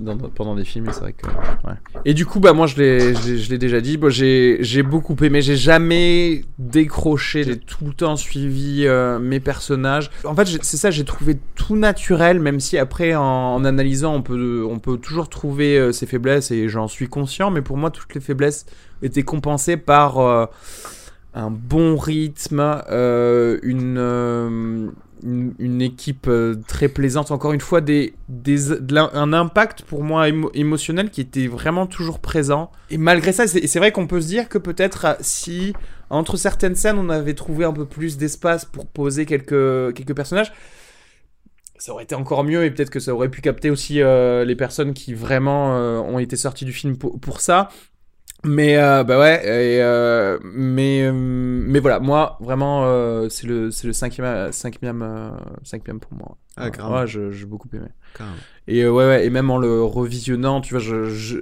[0.00, 1.26] dans- pendant des films, c'est vrai que.
[1.26, 1.74] Ouais.
[2.04, 3.98] Et du coup, bah moi, je l'ai, déjà dit.
[4.08, 5.42] J'ai, beaucoup aimé.
[5.42, 7.44] J'ai jamais décroché.
[7.44, 10.10] J'ai tout le temps suivi euh, mes personnages.
[10.24, 10.90] En fait, c'est ça.
[10.90, 16.06] J'ai trouvé tout naturel, même si après, en, analysant, on peut, toujours trouver euh, ses
[16.06, 17.50] faiblesses, et j'en suis conscient.
[17.50, 18.66] Mais pour moi, toutes les faiblesses
[19.02, 20.46] étaient compensées par euh,
[21.34, 24.88] un bon rythme, euh, une, euh,
[25.22, 27.30] une, équipe euh, très plaisante.
[27.30, 32.18] Encore une fois, des, des, un impact pour moi émo- émotionnel qui était vraiment toujours
[32.18, 32.70] présent.
[32.90, 35.72] Et malgré ça, c'est vrai qu'on peut se dire que peut-être euh, si
[36.10, 40.52] entre certaines scènes on avait trouvé un peu plus d'espace pour poser quelques, quelques personnages,
[41.78, 44.54] ça aurait été encore mieux et peut-être que ça aurait pu capter aussi euh, les
[44.54, 47.70] personnes qui vraiment euh, ont été sorties du film pour ça.
[48.44, 52.84] Mais euh, bah ouais, et, euh, mais euh, mais voilà, moi vraiment
[53.28, 56.38] c'est le c'est le cinquième cinquième cinquième pour moi.
[56.56, 57.00] Ah, Ouais, carrément.
[57.00, 57.88] ouais, je- j'ai beaucoup aimé.
[58.14, 58.36] Carrément.
[58.66, 61.38] Et ouais, ouais, et même en le revisionnant, tu vois, je, je,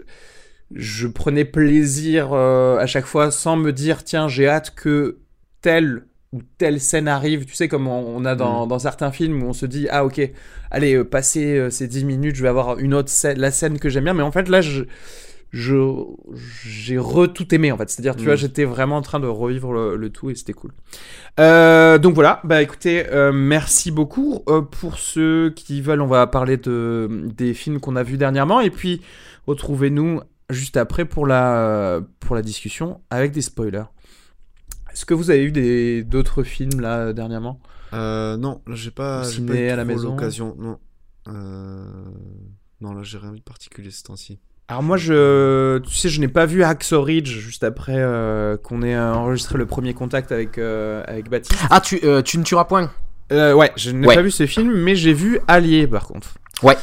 [0.75, 5.19] je prenais plaisir à chaque fois sans me dire, tiens, j'ai hâte que
[5.63, 7.47] telle ou telle scène arrive.
[7.47, 10.21] Tu sais, comme on, a dans, dans certains films où on se dit, ah ok,
[10.71, 13.89] allez, passer euh, ces 10 minutes, je vais avoir une autre scène, la scène que
[13.89, 14.15] j'aime bien.
[14.15, 14.85] Mais en fait, là, je.
[15.51, 15.95] Je,
[16.67, 18.27] j'ai re tout aimé en fait, c'est-à-dire tu Mm.
[18.27, 20.73] vois j'étais vraiment en train de revivre le, le tout et c'était cool.
[21.41, 26.03] Euh, donc voilà, bah écoutez, euh, merci beaucoup Euh, pour ceux qui veulent.
[26.03, 29.01] On va parler de des films qu'on a vus dernièrement et puis
[29.47, 30.21] retrouvez-nous
[30.51, 33.85] juste après pour la pour la discussion avec des spoilers.
[34.93, 37.59] Est-ce que vous avez eu des d'autres films là dernièrement?
[37.93, 40.11] Non, j'ai pas, j'ai pas eu à la maison?
[40.11, 40.55] l'occasion.
[40.59, 40.79] Non.
[42.81, 44.41] Non, là j'ai rien vu de particulier ce temps-ci.
[44.71, 48.83] Alors moi je tu sais je n'ai pas vu Hacksaw Ridge juste après euh, qu'on
[48.83, 51.59] ait enregistré le premier contact avec euh, avec Baptiste.
[51.71, 52.91] ah tu euh, tu ne tueras point.
[53.33, 54.15] Euh, ouais, je n'ai Ouais.
[54.15, 56.35] pas vu ce film, mais j'ai vu Allier par contre.
[56.63, 56.77] Ouais.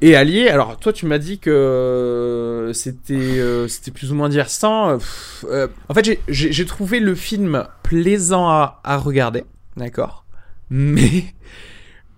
[0.00, 4.94] Et Allier, alors toi tu m'as dit que c'était c'était plus ou moins divertissant.
[4.96, 9.44] En fait, j'ai- trouvé le film plaisant à, à regarder,
[9.76, 10.24] d'accord.
[10.70, 11.24] Mais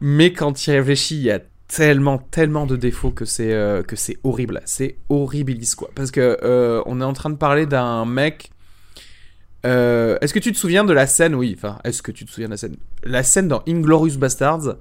[0.00, 3.96] mais quand il réfléchit, il y a tellement tellement de défauts que c'est euh, que
[3.96, 4.60] c'est horrible.
[4.64, 5.90] C'est horribilis quoi.
[5.94, 8.50] Parce que euh, on est en train de parler d'un mec.
[9.66, 12.30] Euh, est-ce que tu te souviens de la scène Oui, enfin, est-ce que tu te
[12.30, 12.76] souviens de la scène?
[13.02, 14.76] La scène dans Inglorious Bastards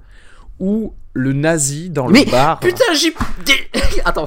[0.60, 3.14] où le nazi dans le Mais bar Putain j'ai
[4.04, 4.26] attends.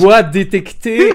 [0.00, 1.14] doit détecter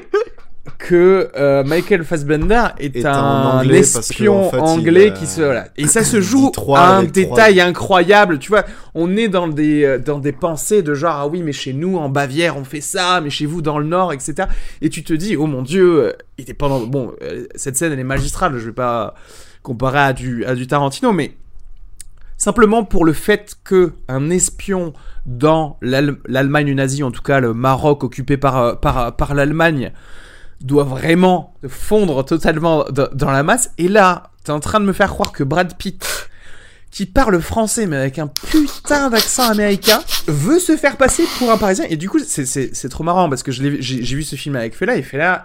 [0.77, 5.41] que euh, Michael Fassbender est, Est un que, espion en fait, il, anglais qui se
[5.41, 5.67] voilà.
[5.75, 7.03] et ça se joue à un trois.
[7.03, 8.63] détail incroyable tu vois
[8.95, 11.97] on est dans des euh, dans des pensées de genre ah oui mais chez nous
[11.97, 14.47] en Bavière on fait ça mais chez vous dans le Nord etc
[14.81, 17.11] et tu te dis oh mon dieu euh, il était pendant bon
[17.55, 19.15] cette scène elle est magistrale je vais pas
[19.63, 21.35] comparer à du à du Tarantino mais
[22.37, 24.93] simplement pour le fait que un espion
[25.25, 29.93] dans l'Al- l'Allemagne nazie, en tout cas le Maroc occupé par, par, par l'Allemagne,
[30.63, 33.71] doit vraiment fondre totalement dans, la masse.
[33.77, 36.29] Et là, t'es en train de me faire croire que Brad Pitt,
[36.89, 41.57] qui parle français mais avec un putain d'accent américain, veut se faire passer pour un
[41.57, 41.85] Parisien.
[41.89, 45.01] Et du coup, c'est- trop marrant parce que j'ai vu ce film avec Fela et
[45.01, 45.43] Fela,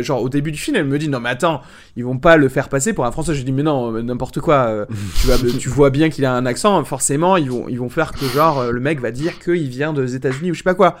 [0.00, 1.60] genre au début du film, elle me dit non mais attends,
[1.96, 3.34] ils vont pas le faire passer pour un Français.
[3.34, 4.66] Je dis mais non, n'importe quoi.
[4.68, 4.86] euh,
[5.20, 8.12] tu, vois, tu vois bien qu'il a un accent, forcément, ils vont, ils vont faire
[8.12, 10.74] que genre euh, le mec va dire qu'il vient des États-Unis ou je sais pas
[10.74, 10.96] quoi.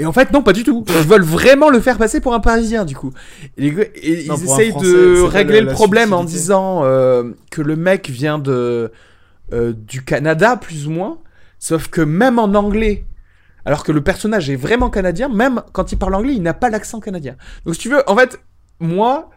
[0.00, 0.82] Et en fait, non, pas du tout.
[0.88, 3.12] Ils veulent vraiment le faire passer pour un Parisien, du coup.
[3.58, 8.08] Et, Non, ils essayent Français, de régler le problème en disant euh, que le mec
[8.08, 8.90] vient de
[9.52, 11.18] euh, du Canada, plus ou moins.
[11.58, 13.04] Sauf que même en anglais,
[13.66, 16.70] alors que le personnage est vraiment canadien, même quand il parle anglais, il n'a pas
[16.70, 17.36] l'accent canadien.
[17.66, 18.40] Donc si tu veux, en fait,
[18.78, 19.28] moi,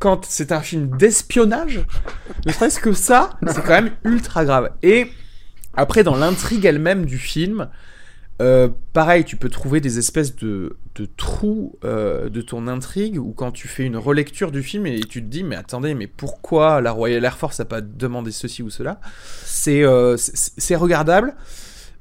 [0.00, 1.80] quand c'est un film d'espionnage,
[2.44, 4.70] ne serait-ce que ça, c'est quand même ultra grave.
[4.82, 5.10] Et
[5.72, 7.70] après, dans l'intrigue elle-même du film,
[8.40, 13.32] euh, pareil, tu peux trouver des espèces de, de trous euh, de ton intrigue ou
[13.32, 16.80] quand tu fais une relecture du film et tu te dis mais attendez mais pourquoi
[16.80, 19.00] la Royal Air Force a pas demandé ceci ou cela?
[19.44, 20.16] C'est euh,
[20.76, 21.34] regardable.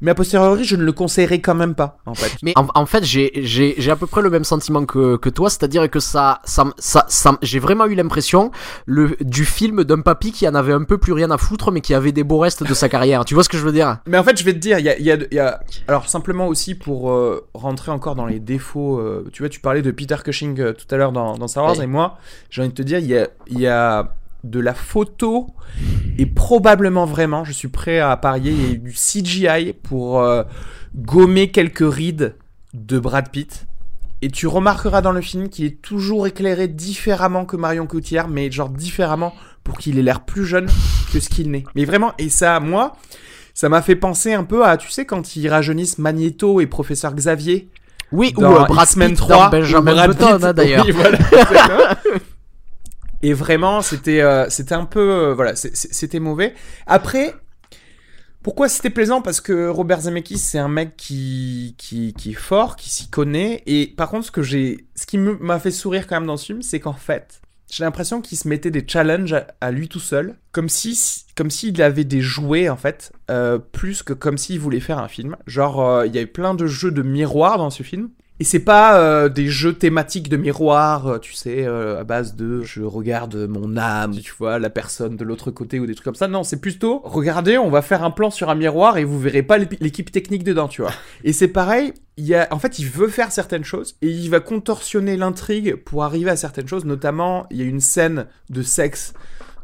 [0.02, 2.32] Mais a posteriori, je ne le conseillerais quand même pas, en fait.
[2.44, 5.30] Mais en, en fait, j'ai, j'ai, j'ai à peu près le même sentiment que, que
[5.30, 8.52] toi, c'est-à-dire que ça, ça, ça, ça j'ai vraiment eu l'impression
[8.86, 11.82] le, du film d'un papy qui en avait un peu plus rien à foutre, mais
[11.82, 13.26] qui avait des beaux restes de sa carrière.
[13.26, 13.98] Tu vois ce que je veux dire?
[14.06, 15.40] Mais en fait, je vais te dire, il y a, il y a- il y
[15.40, 19.00] a- alors simplement aussi pour euh, rentrer encore dans les défauts.
[19.00, 21.64] euh, tu vois, tu parlais de Peter Cushing euh, tout à l'heure dans, dans Star
[21.64, 21.84] Wars, Oui.
[21.86, 22.18] et moi,
[22.52, 24.14] j'ai envie de te dire, il y a, il y a
[24.44, 25.48] de la photo
[26.18, 30.22] et probablement vraiment, je suis prêt à parier, il y a eu du CGI pour
[30.22, 30.44] euh,
[30.96, 32.36] gommer quelques rides
[32.74, 33.68] de Brad Pitt.
[34.24, 38.52] Et tu remarqueras dans le film qu'il est toujours éclairé différemment que Marion Cotillard, mais
[38.52, 39.34] genre différemment
[39.64, 40.68] pour qu'il ait l'air plus jeune
[41.14, 41.66] que ce qu'il n'est.
[41.76, 42.96] Mais vraiment, et ça, moi,
[43.54, 47.14] ça m'a fait penser un peu à, tu sais, quand ils rajeunissent Magneto et Professeur
[47.14, 47.70] Xavier
[48.12, 50.86] Oui, ou euh, Pitt 3, dans Benjamin Brad Button, hein, d'ailleurs.
[50.86, 51.20] Oui, voilà.
[53.22, 56.54] Et vraiment, c'était euh, c'était un peu euh, voilà, c'était mauvais.
[56.86, 57.34] Après,
[58.44, 59.22] pourquoi c'était plaisant?
[59.22, 63.64] Parce que Robert Zemeckis, c'est un mec qui, qui, est fort, qui s'y connaît.
[63.66, 66.62] Et par contre, ce que ce qui m'a fait sourire quand même dans ce film,
[66.62, 67.42] c'est qu'en fait,
[67.72, 71.82] j'ai l'impression qu'il se mettait des challenges à, lui tout seul, comme si, comme s'il
[71.82, 75.36] avait des jouets en fait, euh, plus que comme s'il voulait faire un film.
[75.48, 78.12] Genre, il y a eu plein de jeux de miroirs dans ce film.
[78.40, 82.36] Et c'est pas euh, des jeux thématiques de miroir, euh, tu sais, euh, à base
[82.36, 86.06] de je regarde mon âme, tu vois, la personne de l'autre côté ou des trucs
[86.06, 86.28] comme ça.
[86.28, 89.42] Non, c'est plutôt regardez, on va faire un plan sur un miroir et vous verrez
[89.42, 90.92] pas l'équipe technique dedans, tu vois.
[91.24, 94.30] Et c'est pareil, il y a, en fait, il veut faire certaines choses et il
[94.30, 96.86] va contorsionner l'intrigue pour arriver à certaines choses.
[96.86, 99.14] Notamment, il y a une scène de sexe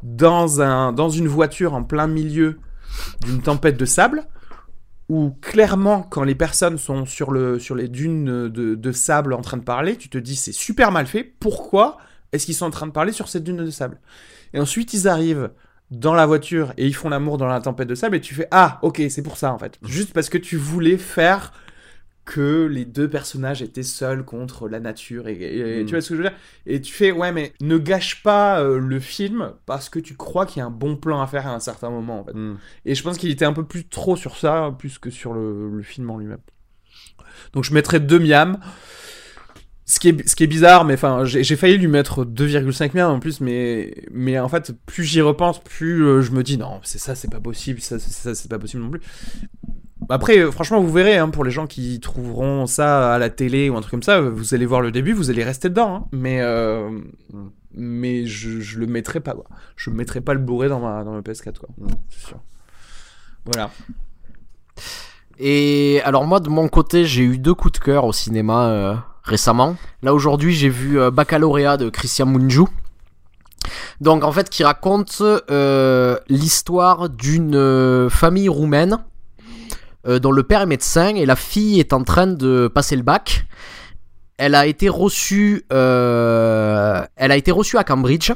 [0.02, 2.58] dans un dans une voiture en plein milieu
[3.24, 4.24] d'une tempête de sable
[5.10, 9.42] où clairement quand les personnes sont sur le sur les dunes de, de sable en
[9.42, 11.24] train de parler, tu te dis c'est super mal fait.
[11.24, 11.98] Pourquoi
[12.32, 14.00] est-ce qu'ils sont en train de parler sur cette dune de sable?
[14.54, 15.52] Et ensuite ils arrivent
[15.92, 18.48] dans la voiture et ils font l'amour dans la tempête de sable et tu fais
[18.52, 19.78] ah ok c'est pour ça en fait.
[19.84, 21.52] Juste parce que tu voulais faire
[22.26, 25.86] que les deux personnages étaient seuls contre la nature et, et- et Mm.
[25.86, 26.38] tu vois ce que je veux dire?
[26.66, 30.46] Et tu fais ouais mais ne gâche pas euh, le film parce que tu crois
[30.46, 32.58] qu'il y a un bon plan à faire à un certain moment en fait Mm.
[32.86, 35.70] et je pense qu'il était un peu plus trop sur ça, plus que sur le,
[35.70, 36.40] le film en lui-même.
[37.54, 38.58] Donc je mettrais 2 miam.
[39.86, 43.12] Ce qui, est, ce qui est bizarre, mais enfin, j'ai failli lui mettre 2,5 miam
[43.12, 46.80] en plus, mais, mais en fait, plus j'y repense, plus euh, je me dis non,
[46.84, 49.02] c'est ça, c'est pas possible, ça, c'est pas possible non plus.
[50.14, 53.76] Après, franchement, vous verrez, hein, pour les gens qui trouveront ça à la télé ou
[53.76, 56.06] un truc comme ça, vous allez voir le début, vous allez rester dedans, hein.
[56.12, 57.00] mais, euh,
[57.74, 59.46] mais je, je le mettrai pas, quoi.
[59.76, 61.70] Je mettrai pas le Blu-ray dans ma, dans ma PS4, quoi.
[61.80, 61.88] Mm.
[62.10, 62.38] C'est sûr.
[63.46, 63.72] Voilà.
[65.40, 68.96] Et alors moi de mon côté j'ai eu deux coups de cœur au cinéma euh,
[69.24, 69.76] récemment.
[70.04, 72.66] Là aujourd'hui j'ai vu euh, Baccalauréat de Christian Mungiu.
[74.00, 79.00] Donc en fait qui raconte euh, l'histoire d'une famille roumaine
[80.06, 83.04] euh, dont le père est médecin et la fille est en train de passer le
[83.04, 83.46] bac.
[84.38, 88.32] Elle a été reçue, euh, elle a été reçue à Cambridge.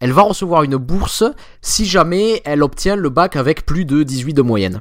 [0.00, 1.24] Elle va recevoir une bourse
[1.60, 4.80] si jamais elle obtient le bac avec plus de 18 de moyenne.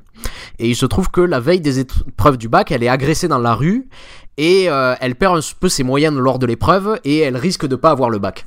[0.59, 3.39] Et il se trouve que la veille des épreuves du bac, elle est agressée dans
[3.39, 3.89] la rue
[4.37, 7.75] et euh, elle perd un peu ses moyens lors de l'épreuve et elle risque de
[7.75, 8.45] pas avoir le bac.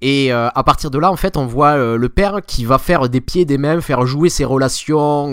[0.00, 3.20] Et à partir de là, en fait, on voit le père qui va faire des
[3.20, 5.32] pieds et des mains, faire jouer ses relations,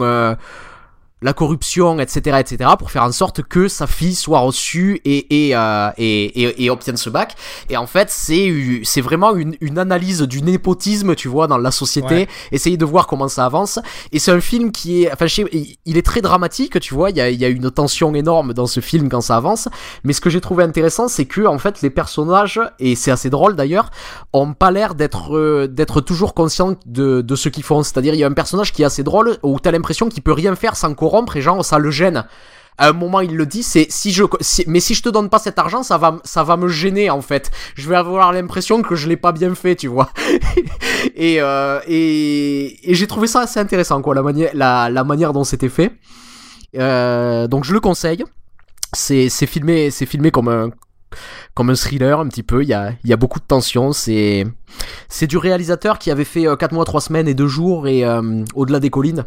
[1.22, 5.56] la corruption, etc., etc., pour faire en sorte que sa fille soit reçue et, et,
[5.56, 7.36] euh, et, et, et obtienne ce bac.
[7.70, 8.54] Et en fait, c'est
[8.84, 12.16] c'est vraiment une, une analyse du népotisme, tu vois, dans la société.
[12.16, 12.28] Ouais.
[12.52, 13.80] Essayer de voir comment ça avance.
[14.12, 15.46] Et c'est un film qui est, enfin, je sais,
[15.86, 17.10] il- est très dramatique, tu vois.
[17.10, 19.70] Il y a, il y a une tension énorme dans ce film quand ça avance.
[20.04, 23.30] Mais ce que j'ai trouvé intéressant, c'est que en fait, les personnages, et c'est assez
[23.30, 23.90] drôle d'ailleurs,
[24.34, 27.82] ont pas l'air d'être euh, d'être toujours conscients de, de ce qu'ils font.
[27.84, 30.34] C'est-à-dire, il y a un personnage qui est assez drôle où t'as l'impression qu'il peut
[30.34, 32.26] rien faire sans corrompre et genre ça le gêne.
[32.78, 34.24] À un moment, il le dit, c'est si je,
[34.68, 37.22] mais si je te donne pas cet argent, ça va, ça va me gêner en
[37.22, 37.50] fait.
[37.76, 40.10] Je vais avoir l'impression que je l'ai pas bien fait, tu vois.
[41.16, 45.46] et euh, et, et j'ai trouvé ça assez intéressant, quoi, la manière, la, manière dont
[45.46, 45.94] c'était fait.
[46.78, 48.26] Euh, donc je le conseille.
[48.92, 50.70] C'est, c'est filmé, c'est filmé comme un,
[51.54, 52.62] comme un thriller un petit peu.
[52.62, 53.94] Il y a, il y a beaucoup de tension.
[53.94, 54.46] C'est,
[55.08, 58.44] c'est du réalisateur qui avait fait 4 mois, 3 semaines et 2 jours et euh,
[58.54, 59.26] au-delà des collines.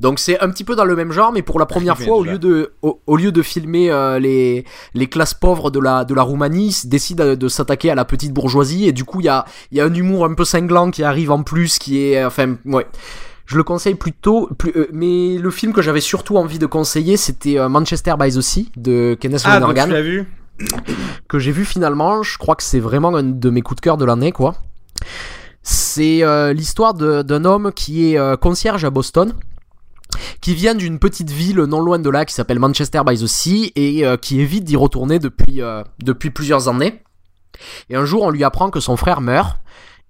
[0.00, 2.22] Donc c'est un petit peu dans le même genre, mais pour la première fois, au
[2.24, 6.14] lieu de, au, au lieu de filmer euh, les, les classes pauvres de la, de
[6.14, 9.24] la Roumanie, ils décident de, de s'attaquer à la petite bourgeoisie, et du coup, il
[9.24, 12.22] y a, y a un humour un peu cinglant qui arrive en plus, qui est,
[12.22, 12.86] euh, enfin, ouais.
[13.46, 17.16] Je le conseille plutôt, plus, euh, mais le film que j'avais surtout envie de conseiller,
[17.16, 20.28] c'était euh, Manchester by the Sea de Kenneth Ah, Lonergan tu l'as vu?
[21.28, 22.22] Que j'ai vu finalement.
[22.22, 24.54] Je crois que c'est vraiment un de mes coups de cœur de l'année, quoi.
[25.62, 29.32] C'est euh, l'histoire d'un homme qui est concierge à Boston,
[30.40, 33.72] qui vient d'une petite ville non loin de là qui s'appelle Manchester by the Sea
[33.76, 37.02] et euh, qui évite d'y retourner depuis, euh, depuis plusieurs années.
[37.90, 39.58] Et un jour, on lui apprend que son frère meurt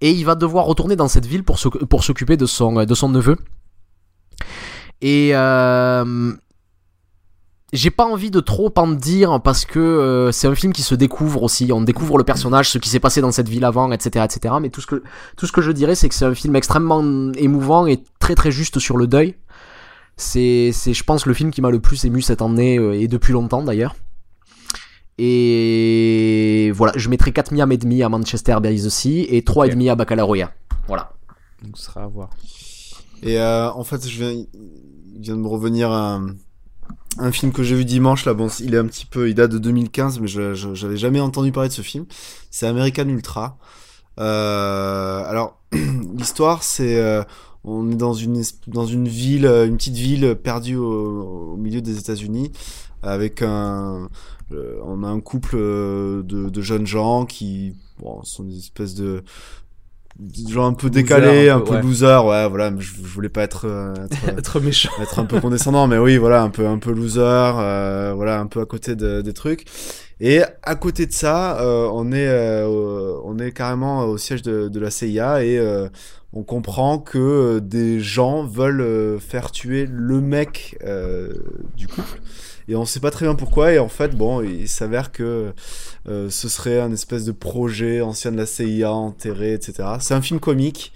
[0.00, 3.08] et il va devoir retourner dans cette ville pour pour s'occuper de son, de son
[3.08, 3.36] neveu.
[5.00, 6.32] Et euh,
[7.72, 10.94] j'ai pas envie de trop en dire parce que euh, c'est un film qui se
[10.94, 11.70] découvre aussi.
[11.72, 14.54] On découvre le personnage, ce qui s'est passé dans cette ville avant, etc., etc.
[14.60, 15.02] Mais tout ce que
[15.36, 17.02] tout ce que je dirais, c'est que c'est un film extrêmement
[17.34, 19.36] émouvant et très très juste sur le deuil.
[20.20, 23.06] C'est c'est je pense le film qui m'a le plus ému cette année euh, et
[23.08, 23.94] depuis longtemps d'ailleurs.
[25.20, 29.66] Et voilà, je mettrai 4 miams et demi à Manchester by the Sea et 3
[29.66, 30.52] et demi à Baccalauréat.
[30.86, 31.12] Voilà.
[31.62, 32.30] Donc ce sera à voir.
[33.22, 34.44] Et euh, en fait, je viens,
[35.18, 36.28] vient de me revenir un,
[37.18, 38.24] un film que j'ai vu dimanche.
[38.26, 40.96] Là, bon, il est un petit peu, il date de 2015, mais je, je- j'avais
[40.96, 42.06] jamais entendu parler de ce film.
[42.50, 43.58] C'est American Ultra.
[44.20, 45.60] Euh, alors,
[46.16, 47.22] l'histoire, c'est, euh,
[47.64, 51.98] on est dans une dans une ville, une petite ville perdue au, au milieu des
[51.98, 52.52] États-Unis,
[53.02, 54.08] avec un,
[54.52, 58.94] euh, on a un couple euh, de, de jeunes gens qui, bon, sont des espèces
[58.94, 59.22] de
[60.48, 61.82] gens un peu décalés, un un peu, peu, ouais.
[61.82, 64.90] loser, ouais, voilà, je, je voulais pas être, euh, être, Être méchant.
[65.00, 68.46] être un peu condescendant, mais oui, voilà, un peu, un peu loser, euh, voilà, un
[68.46, 69.64] peu à côté de- des trucs.
[70.20, 72.28] Et à côté de ça, euh, on est,
[73.24, 75.60] on est carrément au siège de, de la CIA et
[76.32, 81.32] on comprend que euh, des gens veulent euh, faire tuer le mec euh,
[81.76, 82.20] du couple.
[82.68, 83.72] Et on sait pas très bien pourquoi.
[83.72, 85.52] Et en fait, bon, il s'avère que
[86.06, 89.88] euh, ce serait un espèce de projet ancien de la CIA enterré, etc.
[90.00, 90.92] C'est un film comique.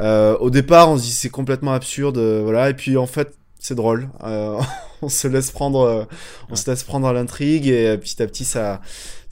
[0.00, 2.70] Euh, au départ, on se dit c'est complètement absurde, euh, voilà.
[2.70, 4.08] Et puis en fait, c'est drôle.
[4.24, 4.58] Euh,
[5.02, 6.08] on se laisse prendre,
[6.50, 8.80] on se laisse prendre à l'intrigue et petit à petit ça,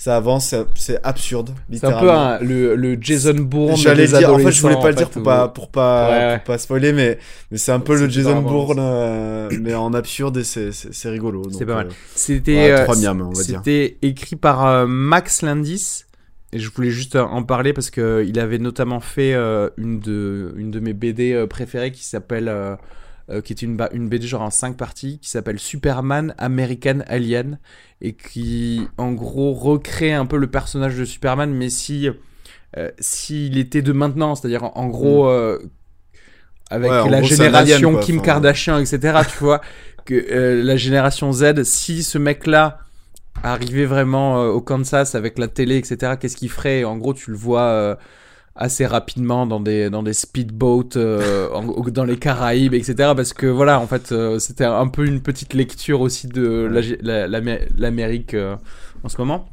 [0.00, 0.54] ça avance.
[0.76, 3.76] c'est- absurde, C'est un peu un- le, le Jason Bourne.
[3.76, 6.36] J'allais dire, en fait, je voulais pas le dire pour pas, pour pas, Ouais, ouais.
[6.38, 7.18] pour pas spoiler, mais,
[7.50, 10.70] mais c'est un peu le Jason Bourne, euh, mais en absurde et c'est,
[11.10, 11.42] rigolo.
[11.50, 11.88] C'est pas mal.
[11.88, 16.04] euh, C'était Ouais, euh, écrit par euh, Max Landis.
[16.54, 20.70] Et je voulais juste en parler parce que il avait notamment fait une de une
[20.70, 22.48] de mes BD préférées qui s'appelle
[23.30, 27.00] euh, euh, qui est une une BD genre en 5 parties qui s'appelle Superman American
[27.06, 27.58] Alien
[28.00, 32.08] et qui en gros recrée un peu le personnage de Superman mais si
[32.76, 35.58] euh, s'il était de maintenant, c'est-à-dire en, en gros euh,
[36.70, 36.94] avec Mm.
[36.94, 39.18] Ouais, en la gros, génération alien, Kim enfin, Kardashian, etc.
[39.30, 39.60] tu vois
[40.04, 42.78] que euh, la génération Z, si ce mec-là
[43.42, 46.84] arrivait vraiment euh, au Kansas avec la télé, etc., qu'est-ce qu'il ferait?
[46.84, 47.94] En gros, tu le vois euh,
[48.58, 51.48] assez rapidement dans des dans des speedboats euh,
[51.90, 52.94] dans les Caraïbes, etc.
[53.16, 56.80] Parce que voilà, en fait, euh, c'était un peu une petite lecture aussi de la-
[57.00, 58.56] la- l'Amé- l'Amérique euh,
[59.04, 59.48] en ce moment.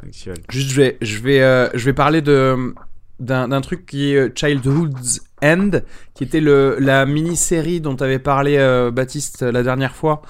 [0.50, 2.74] Juste, je vais, je vais, je vais parler de
[3.20, 5.70] d'un truc qui est Childhood's End,
[6.16, 8.58] qui était le la mini-série dont avait parlé
[8.92, 10.22] Baptiste la dernière fois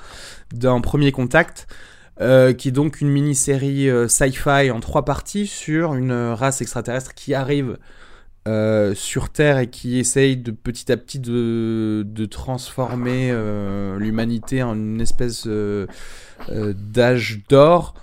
[0.54, 1.68] d'un premier contact.
[2.22, 7.14] euh, qui est donc une mini-série euh, sci-fi en trois parties sur une race extraterrestre
[7.14, 7.78] qui arrive
[8.48, 14.62] euh, sur Terre et qui essaye de petit à petit de, de transformer euh, l'humanité
[14.64, 15.88] en une espèce euh,
[16.50, 17.96] euh, d'âge d'or.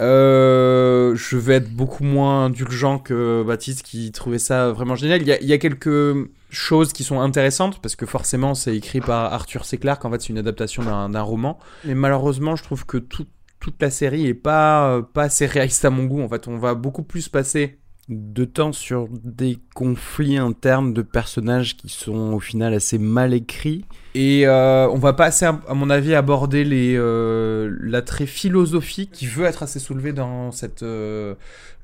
[0.00, 5.20] Euh, je vais être beaucoup moins indulgent que Baptiste qui trouvait ça vraiment génial.
[5.20, 6.14] Il y a, il y a quelques
[6.48, 9.76] choses qui sont intéressantes parce que forcément c'est écrit par Arthur C.
[9.76, 10.04] Clarke.
[10.04, 11.58] En fait, c'est une adaptation d'un d'un roman.
[11.84, 13.26] Mais malheureusement, je trouve que tout-
[13.58, 16.22] toute la série est pas, pas assez réaliste à mon goût.
[16.22, 17.79] En fait, on va beaucoup plus passer
[18.10, 23.84] de temps sur des conflits internes de personnages qui sont au final assez mal écrits.
[24.14, 29.26] Et euh, on va pas assez, à mon avis, aborder les euh, l'attrait philosophique qui
[29.26, 31.36] veut être assez soulevé dans cette, euh,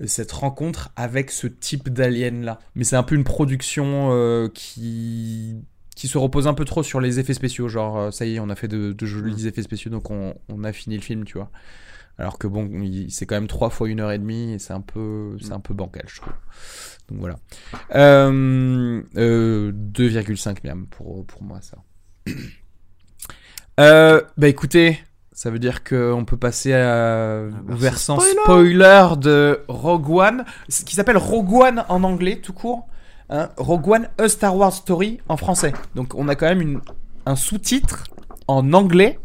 [0.05, 2.59] cette rencontre avec ce type d'alien là.
[2.74, 5.55] Mais c'est un peu une production qui
[5.95, 7.68] qui se repose un peu trop sur les effets spéciaux.
[7.68, 10.62] Genre, ça y est, on a fait de, de jolis effets spéciaux, donc on, on
[10.62, 11.51] a fini le film, tu vois.
[12.18, 12.70] Alors que bon,
[13.08, 15.60] c'est quand même trois fois une heure et demie et c'est un peu, c'est un
[15.60, 16.32] peu bancal, je trouve.
[17.10, 17.36] Donc voilà.
[17.94, 21.76] Euh, euh, 2,5 miam pour, pour moi, ça.
[23.78, 24.98] Euh, bah écoutez,
[25.32, 29.08] ça veut dire qu'on peut passer à, au merci, versant spoiler.
[29.18, 32.88] de Rogue One, ce qui s'appelle Rogue One en anglais, tout court.
[33.28, 35.74] Hein, Rogue One, A Star Wars Story en français.
[35.94, 36.80] Donc on a quand même une,
[37.26, 38.04] un sous-titre
[38.48, 39.18] en anglais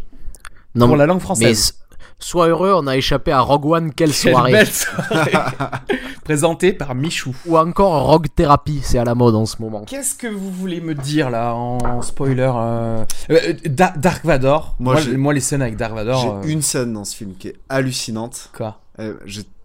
[0.76, 1.81] Non, pour la langue française.
[2.26, 4.52] Sois heureux, on a échappé à Rogue One, quelle Quelle soirée.
[4.52, 5.32] belle soirée
[6.24, 7.36] Présentée par Michou.
[7.48, 9.84] Ou encore Rogue Therapy, c'est à la mode en ce moment.
[9.86, 14.76] Qu'est-ce que vous voulez me dire là en spoiler euh, euh, Da- Dark Vador.
[14.80, 16.22] Moi, Moi, les scènes avec Dark Vador.
[16.22, 18.50] J'ai euh, une scène dans ce film qui est hallucinante.
[18.56, 18.80] Quoi?
[19.00, 19.16] Euh,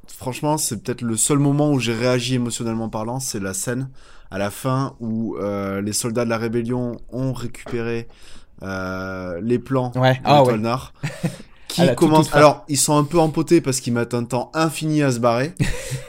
[0.09, 3.91] franchement, c'est peut-être le seul moment où j'ai réagi émotionnellement parlant, c'est la scène
[4.31, 8.09] à la fin où euh, les soldats de la rébellion ont récupéré
[8.63, 10.15] euh, les plans Ouais.
[10.15, 10.53] de Ah ouais.
[10.53, 10.93] l'étoile Nord.
[11.77, 12.35] Qui la commence.
[12.35, 15.55] Alors, ils sont un peu empotés parce qu'ils mettent un temps infini à se barrer.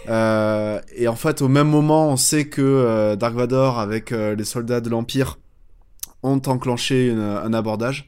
[0.10, 4.36] Euh, et en fait, au même moment, on sait que euh, Dark Vador, avec euh,
[4.36, 5.38] les soldats de l'Empire,
[6.24, 8.08] ont enclenché une- un abordage.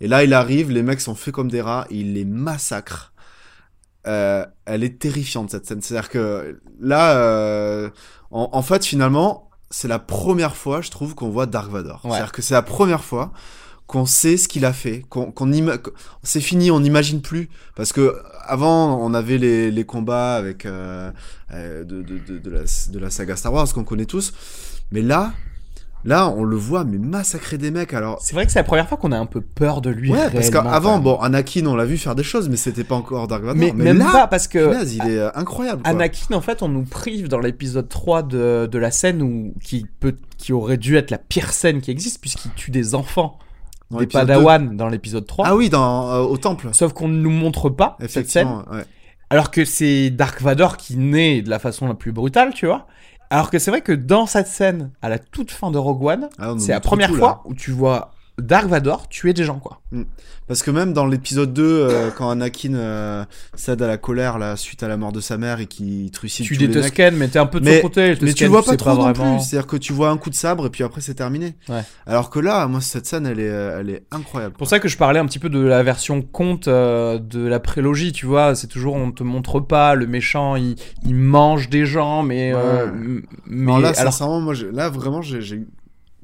[0.00, 3.12] Et là, il arrive, les mecs sont faits comme des rats, il les massacre.
[4.06, 5.82] Euh, elle est terrifiante cette scène.
[5.82, 7.90] C'est-à-dire que là,
[8.30, 12.00] en, en fait, finalement, c'est la première fois, je trouve, qu'on voit Dark Vador.
[12.04, 12.10] Ouais.
[12.12, 13.32] C'est-à-dire que c'est la première fois
[13.86, 15.90] qu'on sait ce qu'il a fait, qu'on qu'-
[16.22, 18.16] c'est fini, on n'imagine plus parce que
[18.46, 21.10] avant on avait les, les combats avec euh,
[21.52, 22.60] euh, de, de, de, de la,
[22.90, 24.32] de la saga Star Wars qu'on connaît tous,
[24.90, 25.32] mais là,
[26.04, 27.92] là on le voit mais massacrer des mecs.
[27.92, 30.10] Alors C'est vrai que c'est la première fois qu'on a un peu peur de lui.
[30.10, 33.28] ouais, parce qu'avant bon Anakin on l'a vu faire des choses, mais c'était pas encore
[33.28, 33.56] Dark Vador.
[33.56, 35.82] mais, Mais, même là, pas parce que punaise, il est euh, incroyable.
[35.82, 35.90] Quoi.
[35.90, 39.84] Anakin, en fait, on nous prive dans l'épisode 3 de, de la scène où, qui,
[40.00, 43.38] peut, qui aurait dû être la pire scène qui existe, puisqu'il tue des enfants,
[43.94, 45.46] Dans des Padawan dans l'épisode 3.
[45.48, 46.68] Ah oui, dans euh, au temple.
[46.72, 48.84] Sauf qu'on ne nous montre pas cette scène, ouais.
[49.30, 52.86] alors que c'est Dark Vador qui naît de la façon la plus brutale, tu vois.
[53.30, 56.28] Alors que c'est vrai que dans cette scène, à la toute fin de Rogue One,
[56.38, 57.20] Ah, c'est la première tout, là.
[57.20, 59.80] fois où tu vois Dark Vador tuer des gens, quoi.
[60.48, 63.24] Parce que même dans l'épisode 2, euh, quand Anakin euh,
[63.54, 66.44] cède à la colère là, suite à la mort de sa mère et qu'il trucide
[66.44, 68.16] Tu tous les Tusken, mais t'es un peu de Mais- côté.
[68.20, 69.36] mais tu vois pas trop non vraiment.
[69.36, 69.44] plus.
[69.46, 71.54] C'est-à-dire que tu vois un coup de sabre et puis après c'est terminé.
[71.68, 71.82] Ouais.
[72.06, 74.54] Alors que là, moi cette scène, elle est, euh, elle est incroyable.
[74.56, 77.60] Pour ça que je parlais un petit peu de la version conte euh, de la
[77.60, 78.56] prélogie, tu vois.
[78.56, 80.74] C'est toujours, on te montre pas le méchant, il,
[81.06, 82.52] il mange des gens, mais.
[82.52, 82.60] Ouais.
[83.46, 85.40] mais Non, là, alors, sincèrement, moi, là vraiment, j'ai,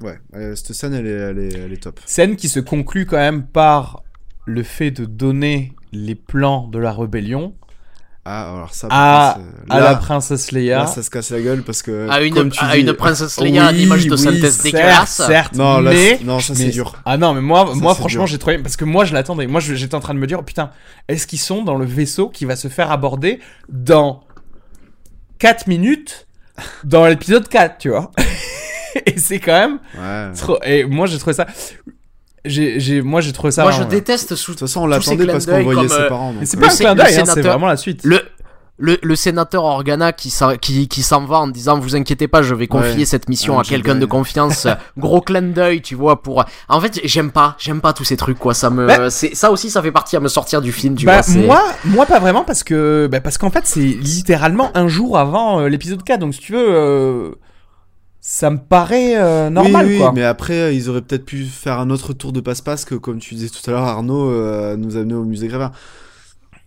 [0.03, 2.01] ouais, euh, cette scène, elle est, elle est, elle est top.
[2.07, 4.03] scène qui se conclut quand même par
[4.47, 7.55] le fait de donner les plans de la rébellion
[8.25, 9.39] Ah, alors ça, à,
[9.69, 10.79] là, la princesse Leia.
[10.81, 12.93] là, ça se casse la gueule parce que À une, comme tu à dis, une
[12.95, 15.17] princesse Leia à Oui, l'image de oui, synthèse certes, dégueulasse.
[15.27, 16.95] Certes, non, là, mais, c'est- non, ça mais- c'est dur.
[17.05, 19.47] Ah non, mais moi, Ça, moi franchement, j'ai trouvé parce que moi, je l'attendais.
[19.47, 20.71] Moi, j'étais en train de me dire, oh, putain,
[21.09, 24.23] est-ce qu'ils sont dans le vaisseau qui va se faire aborder dans
[25.39, 26.27] 4 minutes
[26.85, 28.11] dans l'épisode 4, tu vois?
[29.07, 30.31] Et c'est quand même Ouais.
[30.33, 30.59] De trop.
[30.65, 31.47] Et moi, j'ai trouvé ça.
[32.45, 33.63] J'ai, j'ai, moi, j'ai trouvé ça.
[33.63, 35.95] Moi, je déteste sous toute façon, on Tous ces l'attendait parce qu'on voyait comme, ses
[35.95, 36.31] euh, parents.
[36.33, 38.01] donc, Mais c'est euh, pas un Le sé- clin d'œil, hein, c'est vraiment la suite.
[38.05, 38.21] le,
[38.79, 42.41] le, le sénateur Organa qui s'en qui, qui s'en va en disant vous inquiétez pas
[42.41, 43.05] je vais confier Ouais.
[43.05, 46.99] cette mission Un à quelqu'un de confiance gros clin d'œil tu vois pour en fait
[47.05, 49.83] j'aime pas j'aime pas tous ces trucs quoi ça me Bah- c'est ça aussi ça
[49.83, 52.43] fait partie à me sortir du film tu bah, vois c'est- moi, moi pas vraiment
[52.43, 56.33] parce que bah, parce qu'en fait c'est littéralement un jour avant euh, l'épisode 4 donc
[56.33, 57.31] si tu veux euh,
[58.21, 60.13] ça me paraît euh, normal oui, oui, quoi.
[60.13, 63.19] mais après, euh, ils auraient peut-être pu faire un autre tour de passe-passe que, comme
[63.19, 65.73] tu disais tout à l'heure, Arnaud euh, nous amener au musée Grévin.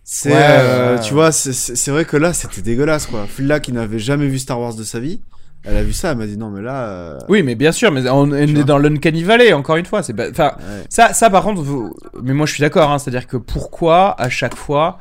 [0.02, 3.24] C'est, Ouais, euh, tu vois, c'est- vrai que là, c'était dégueulasse, quoi.
[3.26, 5.20] Fulla qui n'avait jamais vu Star Wars de sa vie,
[5.64, 7.16] elle a vu ça, elle m'a dit non, mais là.
[7.30, 8.64] Oui, mais bien sûr, mais on, on est vois.
[8.64, 10.02] dans l'Uncanny Valley encore une fois.
[10.02, 10.84] C'est pas, enfin, ouais.
[10.90, 12.90] ça, ça par contre, vous- mais moi je suis d'accord.
[12.90, 14.98] Hein, C'est-à-dire que pourquoi à chaque fois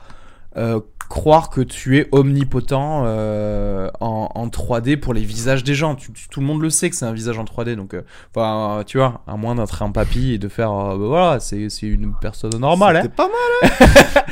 [0.55, 0.79] euh,
[1.13, 6.11] croire que tu es omnipotent euh, en, en 3D pour les visages des gens Tu-
[6.11, 8.01] tu- Tout le monde le sait que c'est un visage en 3D, donc, euh,
[8.35, 11.39] enfin, euh, tu vois, à moins d'être un papy et de faire, euh, bah, voilà,
[11.39, 12.97] c'est c'est une personne normale.
[12.97, 13.01] Hein.
[13.03, 14.23] C'était pas mal.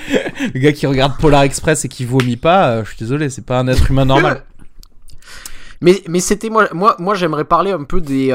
[0.55, 3.59] Le gars qui regarde Polar Express et qui vomit pas, je suis désolé, c'est pas
[3.59, 4.43] un être humain normal.
[5.81, 8.31] mais mais c'était moi moi moi j'aimerais parler un peu des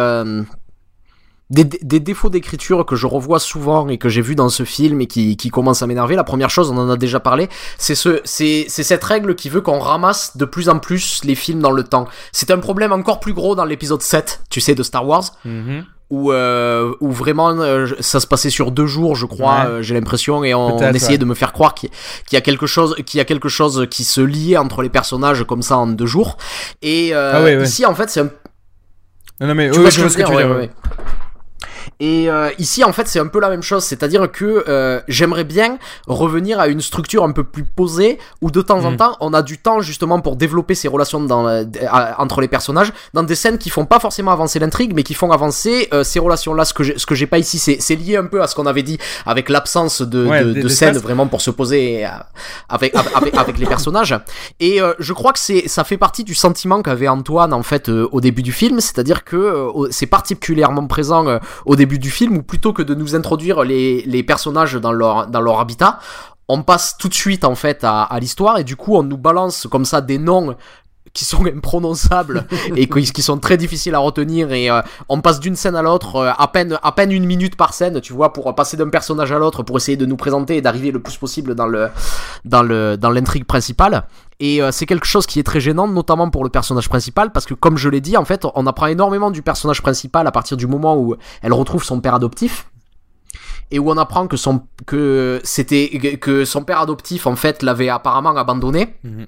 [1.49, 5.01] des, des défauts d'écriture que je revois souvent et que j'ai vu dans ce film
[5.01, 6.17] et qui, qui commencent à m'énerver.
[6.17, 9.49] La première chose, on en a déjà parlé, c'est ce, c'est, c'est cette règle qui
[9.49, 12.09] veut qu'on ramasse de plus en plus les films dans le temps.
[12.33, 15.85] C'est un problème encore plus gros dans l'épisode 7, tu sais, de Star Wars, Mhm.
[16.11, 19.67] où, euh, où vraiment euh, ça se passait sur deux jours, je crois, Ouais.
[19.67, 21.19] euh, j'ai l'impression, et on, essayait ouais.
[21.19, 21.91] de me faire croire qu'il
[22.33, 25.45] y a quelque chose, qu'il y a quelque chose qui se liait entre les personnages
[25.45, 26.39] comme ça en deux jours.
[26.83, 28.31] Et Ah ouais, ici, en fait, c'est un
[29.41, 30.57] Non, non, mais tu vois je vois ce que je tu veux veux dire, dire.
[30.57, 30.71] ouais, ouais, ouais.
[32.01, 35.45] Et euh, ici, en fait, c'est un peu la même chose, c'est-à-dire que euh, j'aimerais
[35.45, 38.97] bien revenir à une structure un peu plus posée, où de temps en Mm.
[38.97, 42.93] temps, on a du temps justement pour développer ces relations dans à- entre les personnages,
[43.15, 46.19] dans des scènes qui font pas forcément avancer l'intrigue, mais qui font avancer euh, ces
[46.19, 46.65] relations-là.
[46.65, 48.67] Ce que j'ai, ce que j'ai pas ici, c'est, lié un peu à ce qu'on
[48.67, 52.09] avait dit avec l'absence de, Ouais, de, scènes vraiment pour se poser euh,
[52.69, 54.15] avec, avec, les personnages.
[54.61, 57.89] Et euh, je crois que c'est, ça fait partie du sentiment qu'avait Antoine en fait
[57.89, 61.99] euh, au début du film, c'est-à-dire que euh, c'est particulièrement présent euh, au au début
[61.99, 65.99] du film où plutôt que de nous introduire les, personnages dans leur, habitat,
[66.49, 69.67] on passe tout de suite en fait à l'histoire et du coup on nous balance
[69.71, 70.57] comme ça des noms
[71.13, 72.47] qui sont imprononçables
[72.77, 76.17] et qui sont très difficiles à retenir et euh, on passe d'une scène à l'autre
[76.17, 79.33] euh, à peine à peine une minute par scène tu vois pour passer d'un personnage
[79.33, 81.89] à l'autre pour essayer de nous présenter et d'arriver le plus possible dans le
[82.45, 84.05] dans le dans l'intrigue principale.
[84.39, 87.47] Et euh, c'est quelque chose qui est très gênant notamment pour le personnage principal parce
[87.47, 90.57] que comme je l'ai dit en fait on apprend énormément du personnage principal à partir
[90.57, 92.69] du moment où elle retrouve son père adoptif.
[93.73, 97.89] Et où on apprend que son que c'était que son père adoptif en fait l'avait
[97.89, 98.95] apparemment abandonné.
[99.03, 99.27] Mhm.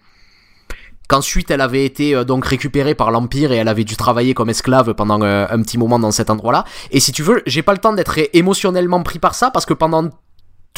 [1.09, 4.51] Qu'ensuite elle avait été euh, donc récupérée par l'Empire et elle avait dû travailler comme
[4.51, 6.65] esclave pendant euh, un petit moment dans cet endroit-là.
[6.91, 9.75] Et si tu veux, j'ai pas le temps d'être émotionnellement pris par ça parce que
[9.75, 10.11] pendant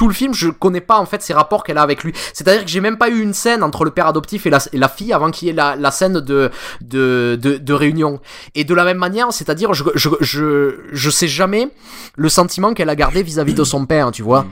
[0.00, 2.14] tout le film, je connais pas en fait ces rapports qu'elle a avec lui.
[2.32, 4.78] C'est-à-dire que j'ai même pas eu une scène entre le père adoptif et la, et
[4.78, 8.18] la fille avant qu'il y ait la, la scène de, de, de, de réunion.
[8.54, 11.68] Et de la même manière, c'est-à-dire je, je, je, je sais jamais
[12.16, 14.46] le sentiment qu'elle a gardé vis-à-vis de son père, tu vois.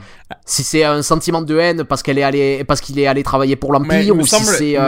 [0.45, 3.55] Si c'est un sentiment de haine parce qu'elle est allée, parce qu'il est allé travailler
[3.55, 4.77] pour l'Empire ou semble, si c'est.
[4.77, 4.87] euh,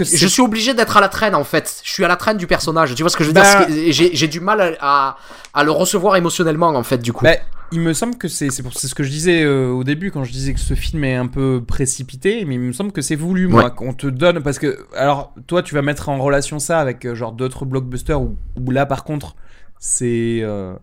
[0.00, 1.82] je suis obligé d'être à la traîne en fait.
[1.84, 2.94] Je suis à la traîne du personnage.
[2.94, 3.66] Tu vois ce que je veux dire?
[3.66, 5.16] Que J'ai j'ai du mal à, à,
[5.52, 7.24] à le recevoir émotionnellement en fait du coup.
[7.26, 7.34] Bah,
[7.72, 10.32] il me semble que c'est c'est ce que je disais euh, au début quand je
[10.32, 13.46] disais que ce film est un peu précipité, mais il me semble que c'est voulu
[13.46, 13.70] moi Ouais.
[13.76, 17.14] qu'on te donne parce que alors toi tu vas mettre en relation ça avec euh,
[17.14, 19.36] genre d'autres blockbusters où, où là par contre
[19.78, 20.74] c'est euh,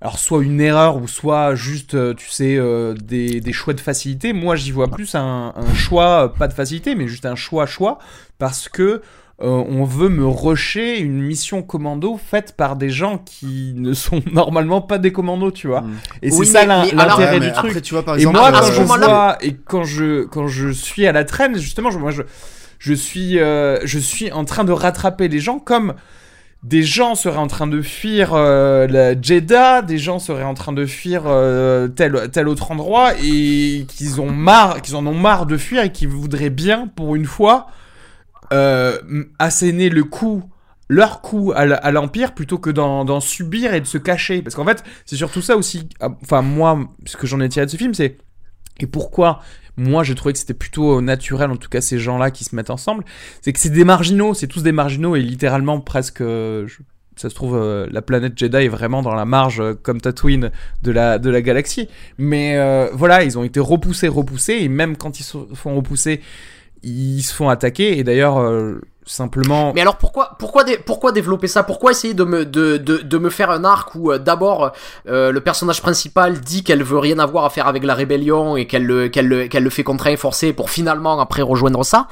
[0.00, 2.58] alors soit une erreur ou soit juste tu sais
[3.02, 4.32] des, des choix de facilité.
[4.32, 7.98] Moi j'y vois plus un, un choix pas de facilité mais juste un choix choix
[8.38, 9.00] parce que
[9.42, 14.22] euh, on veut me rusher une mission commando faite par des gens qui ne sont
[14.32, 15.82] normalement pas des commandos, tu vois.
[15.82, 15.94] Mm.
[16.22, 17.70] Et Oui, c'est ça l'intérêt du truc.
[17.70, 20.70] Après, tu vois, par et moi, à quand je vois et quand je quand je
[20.70, 22.22] suis à la traîne, justement, je, moi je
[22.78, 25.94] je suis euh, je suis en train de rattraper les gens comme
[26.62, 30.72] des gens seraient en train de fuir euh, la Jeddah, des gens seraient en train
[30.72, 35.44] de fuir euh, tel tel autre endroit et qu'ils ont marre, qu'ils en ont marre
[35.44, 37.66] de fuir et qu'ils voudraient bien pour une fois
[39.38, 40.44] asséner le coup
[40.88, 44.42] leur coup à l'Empire plutôt que d'en subir et de se cacher.
[44.42, 45.88] Parce qu'en fait, c'est surtout ça aussi.
[46.00, 48.18] ah, Enfin, moi, ce que j'en ai tiré de ce film, c'est.
[48.78, 49.40] Et pourquoi
[49.78, 52.70] moi j'ai trouvé que c'était plutôt naturel, en tout cas ces gens-là qui se mettent
[52.70, 53.04] ensemble,
[53.42, 56.22] c'est que c'est des marginaux, c'est tous des marginaux et littéralement presque.
[56.22, 56.66] euh,
[57.16, 60.50] ça se trouve, euh, la planète Jedi est vraiment dans la marge, euh, comme Tatooine,
[60.82, 61.88] de la, de la galaxie.
[62.18, 66.20] Mais euh, voilà, ils ont été repoussés, repoussés, et même quand ils se font repousser,
[66.82, 67.98] ils se font attaquer.
[67.98, 69.72] Et d'ailleurs, euh, simplement.
[69.74, 71.62] Mais alors pourquoi pourquoi pourquoi développer ça?
[71.62, 74.72] Pourquoi essayer de me de, de, de me faire un arc où euh, d'abord
[75.08, 78.66] euh, le personnage principal dit qu'elle veut rien avoir à faire avec la rébellion et
[78.66, 82.08] qu'elle le qu'elle le qu'elle le fait contraint et forcer pour finalement après rejoindre ça?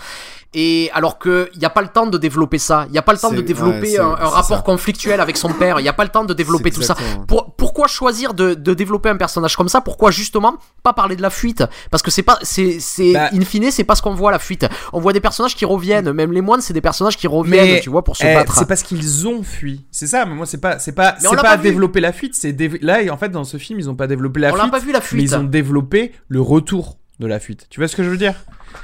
[0.54, 3.02] Et alors que il y a pas le temps de développer ça, il y a
[3.02, 4.62] pas le temps de développer ouais, un, rapport ça.
[4.62, 6.94] conflictuel avec son père, il y a pas le temps de développer tout ça.
[7.28, 9.80] Pour- pourquoi choisir de, de développer un personnage comme ça?
[9.80, 11.64] Pourquoi justement pas parler de la fuite?
[11.90, 14.38] Parce que c'est pas, c'est, c'est, Bah- in fine, c'est pas ce qu'on voit la
[14.38, 14.66] fuite.
[14.92, 17.80] On voit des personnages qui reviennent, même les moines, c'est des personnages qui reviennent, Mais,
[17.80, 18.54] tu vois, pour se Eh, battre.
[18.56, 19.84] c'est parce qu'ils ont fui.
[19.90, 22.34] C'est ça, mais moi c'est pas c'est pas Mais c'est pas, pas développer la fuite,
[22.34, 24.62] c'est dév- là en fait dans ce film, ils ont pas développé la On l'a
[24.62, 25.22] fuite, pas vu la mais fuite.
[25.22, 27.66] ils ont développé le retour de la fuite.
[27.70, 28.34] Tu vois ce que je veux dire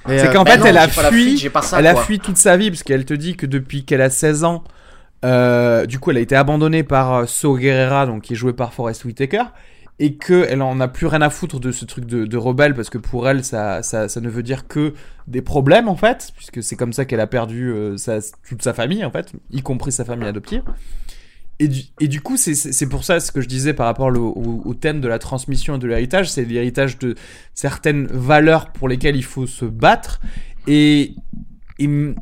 [0.07, 2.37] C'est euh, qu'en Ben fait, non, elle a fui, fuite, ça, elle a fui toute
[2.37, 4.63] sa vie parce qu'elle te dit que depuis qu'elle a 16 ans,
[5.25, 8.53] euh, du coup, elle a été abandonnée par euh, Saw Gerrera, donc qui est joué
[8.53, 9.43] par Forrest Whitaker,
[9.99, 12.75] et que elle en a plus rien à foutre de ce truc de, de rebelle
[12.75, 14.95] parce que pour elle, ça, ça, ça ne veut dire que
[15.27, 18.73] des problèmes en fait, puisque c'est comme ça qu'elle a perdu euh, sa- toute sa
[18.73, 20.63] famille en fait, y compris sa famille adoptive.
[21.61, 25.09] Et du, coup, c'est- pour ça ce que je disais par rapport au, thème de
[25.09, 27.15] la transmission et de l'héritage, c'est l'héritage de
[27.55, 30.23] certaines valeurs pour lesquelles il faut se battre.
[30.67, 31.15] Et,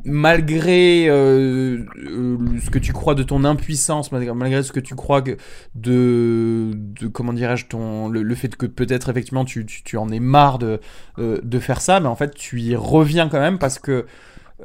[0.05, 5.21] malgré euh, euh, ce que tu crois de ton impuissance, malgré, ce que tu crois
[5.21, 5.37] que
[5.75, 6.73] de,
[7.11, 7.65] comment dirais-je,
[8.09, 9.65] le, fait que peut-être effectivement tu,
[9.97, 13.57] en es marre euh, de faire ça, mais en fait tu y reviens quand même
[13.57, 14.05] parce que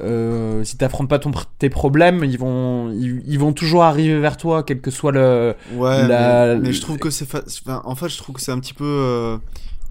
[0.00, 4.36] euh, si t'affrontes pas ton, tes problèmes, ils vont, ils, ils vont toujours arriver vers
[4.36, 5.54] toi, quel que soit le.
[5.72, 8.40] Ouais, La- mais, mais je trouve que c'est fa- enfin, en fait je trouve que
[8.40, 9.38] c'est un petit peu euh,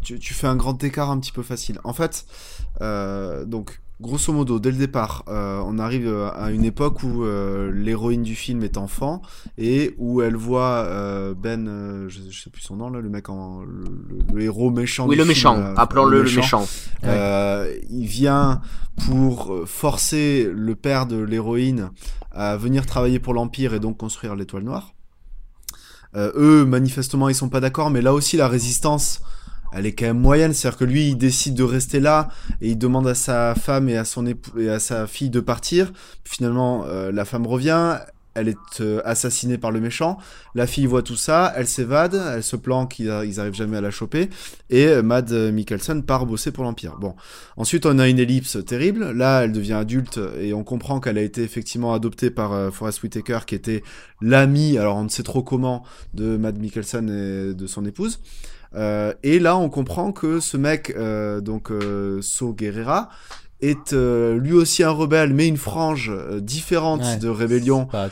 [0.01, 1.80] tu, tu fais un grand écart un petit peu facile.
[1.84, 2.26] En fait,
[2.82, 7.24] euh, donc grosso modo dès le départ, euh, on arrive euh, à une époque où
[7.24, 9.22] euh, l'héroïne du film est enfant
[9.58, 13.30] et où elle voit euh, Ben, je, je sais plus son nom là, le mec
[13.30, 15.06] en le, le- le héros méchant.
[15.08, 16.66] Oui, du le film, méchant, appelons-le le méchant.
[17.04, 18.62] il vient
[19.08, 21.89] pour forcer le père de l'héroïne
[22.32, 24.94] à venir travailler pour l'Empire et donc construire l'étoile noire.
[26.16, 29.22] Eux, manifestement, ils sont pas d'accord, mais là aussi, la résistance,
[29.76, 30.53] elle est quand même moyenne.
[30.53, 32.30] C'est-à-dire que lui, il décide de rester là
[32.61, 35.39] et il demande à sa femme et à son époux et à sa fille de
[35.39, 35.91] partir.
[36.24, 37.97] Finalement, euh, la femme revient.
[38.36, 40.17] elle est euh, assassinée par le méchant.
[40.55, 43.82] La fille voit tout ça, elle s'évade, elle se planque, ils, ils arrivent jamais à
[43.82, 44.30] la choper.
[44.71, 46.97] Et euh, Mad Mikkelsen part bosser pour l'Empire.
[46.99, 47.15] Bon.
[47.57, 49.11] Ensuite, on a une ellipse terrible.
[49.11, 53.39] Là, elle devient adulte et on comprend qu'elle a été effectivement adoptée par Forrest Whitaker,
[53.45, 53.84] qui était
[54.19, 55.84] l'ami, alors on ne sait trop comment,
[56.15, 58.19] de Mad Mikkelsen et de son épouse.
[58.76, 63.09] Euh, et là, on comprend que ce mec, euh, donc euh, So Guerrera,
[63.61, 67.15] est euh, lui aussi un rebelle, mais une frange euh, différente Ouais.
[67.15, 68.09] de rébellion ouais.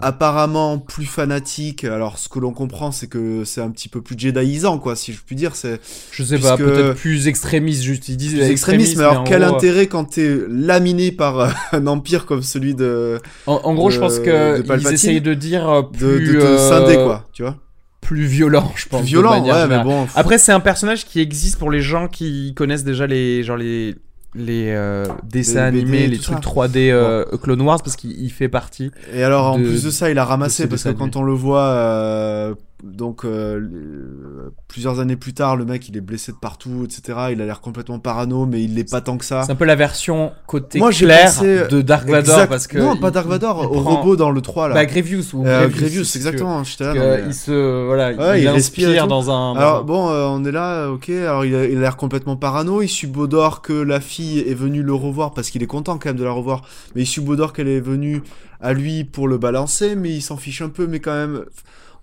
[0.00, 1.84] apparemment plus fanatique.
[1.84, 5.12] Alors, ce que l'on comprend, c'est que c'est un petit peu plus Jediisant, quoi, si
[5.12, 5.54] je puis dire.
[5.54, 5.80] C'est
[6.10, 9.24] Je sais pas, Puisque- peut-être plus extrémiste, juste ils disent plus extrémiste, mais alors en
[9.24, 13.74] quel gros, intérêt quand t'es laminé par euh, un empire comme celui de, En, en
[13.74, 16.58] gros, je de- pense de que ils essayent de dire de, plus de te euh,
[16.58, 17.56] scinder, quoi, tu vois
[18.00, 19.00] plus violent, je pense.
[19.00, 20.06] Plus violent, ouais, mais bon.
[20.14, 23.96] Après, c'est un personnage qui existe pour les gens qui connaissent déjà les genre les
[24.34, 26.50] les euh, dessins Les BD, animés, les trucs ça.
[26.50, 28.90] 3D euh, Clone Wars parce qu'il il fait partie.
[29.12, 31.66] Et alors, en plus de ça, il a ramassé parce que quand on le voit,
[31.68, 32.54] euh,
[32.84, 37.18] donc euh, plusieurs années plus tard, le mec il est blessé de partout, etc.
[37.32, 39.42] Il a l'air complètement parano, mais il l'est pas tant que ça.
[39.42, 42.66] C'est un peu la version côté Moi, j'ai clair pensé- de Dark Vador Exact- parce
[42.66, 44.74] que non, il- pas Dark Vador, au prend- robot dans le 3 là.
[44.74, 46.58] Bah Grievous ou Euh, Grievous, exactement.
[46.58, 46.64] là,
[46.94, 50.52] que mais- il se voilà, Ouais, il, inspire dans un Alors bon, euh, on est
[50.52, 51.08] là, ok.
[51.10, 52.80] Alors il a il a l'air complètement parano.
[52.82, 56.16] Il subodore que la fille est venue le revoir parce qu'il est content quand même
[56.16, 56.62] de la revoir.
[56.94, 58.22] Mais il subodore qu'elle est venue
[58.60, 60.86] à lui pour le balancer, mais il s'en fiche un peu.
[60.86, 61.44] Mais quand même,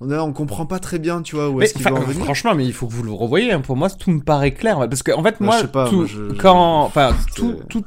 [0.02, 2.24] on là, on comprend pas très bien, tu vois, où est-ce qu'il va en venir.
[2.26, 3.52] franchement, mais il faut que vous le revoyiez.
[3.54, 3.62] hein.
[3.62, 4.78] Pour moi, tout me paraît clair.
[4.80, 7.16] Parce que, en fait, Bah, moi, je sais pas, tout- moi, je- je- quand, enfin,
[7.20, 7.84] c'était- tout, tout,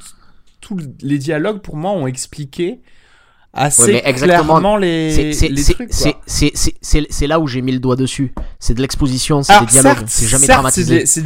[0.61, 2.81] tous les dialogues, pour moi, ont expliqué
[3.59, 4.45] assez Ouais, mais exactement.
[4.59, 5.89] clairement les, C'est- c'est- les c'est- trucs.
[5.93, 6.23] c'est- quoi.
[6.27, 8.33] c'est- c'est- C'est c'est là où j'ai mis le doigt dessus.
[8.59, 11.05] C'est de l'exposition, c'est des dialogues, c'est jamais certes, dramatisé.
[11.07, 11.23] c'est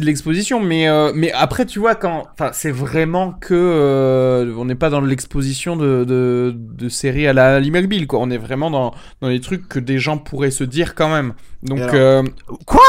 [0.00, 4.74] de- l'exposition, mais euh, mais après, tu vois, quand, c'est vraiment que euh, on n'est
[4.74, 8.18] pas dans l'exposition de, de de séries à la Lee McBeal, quoi.
[8.20, 11.34] On est vraiment dans dans les trucs que des gens pourraient se dire quand même.
[11.62, 12.22] Donc, alors euh,
[12.66, 12.80] Quoi?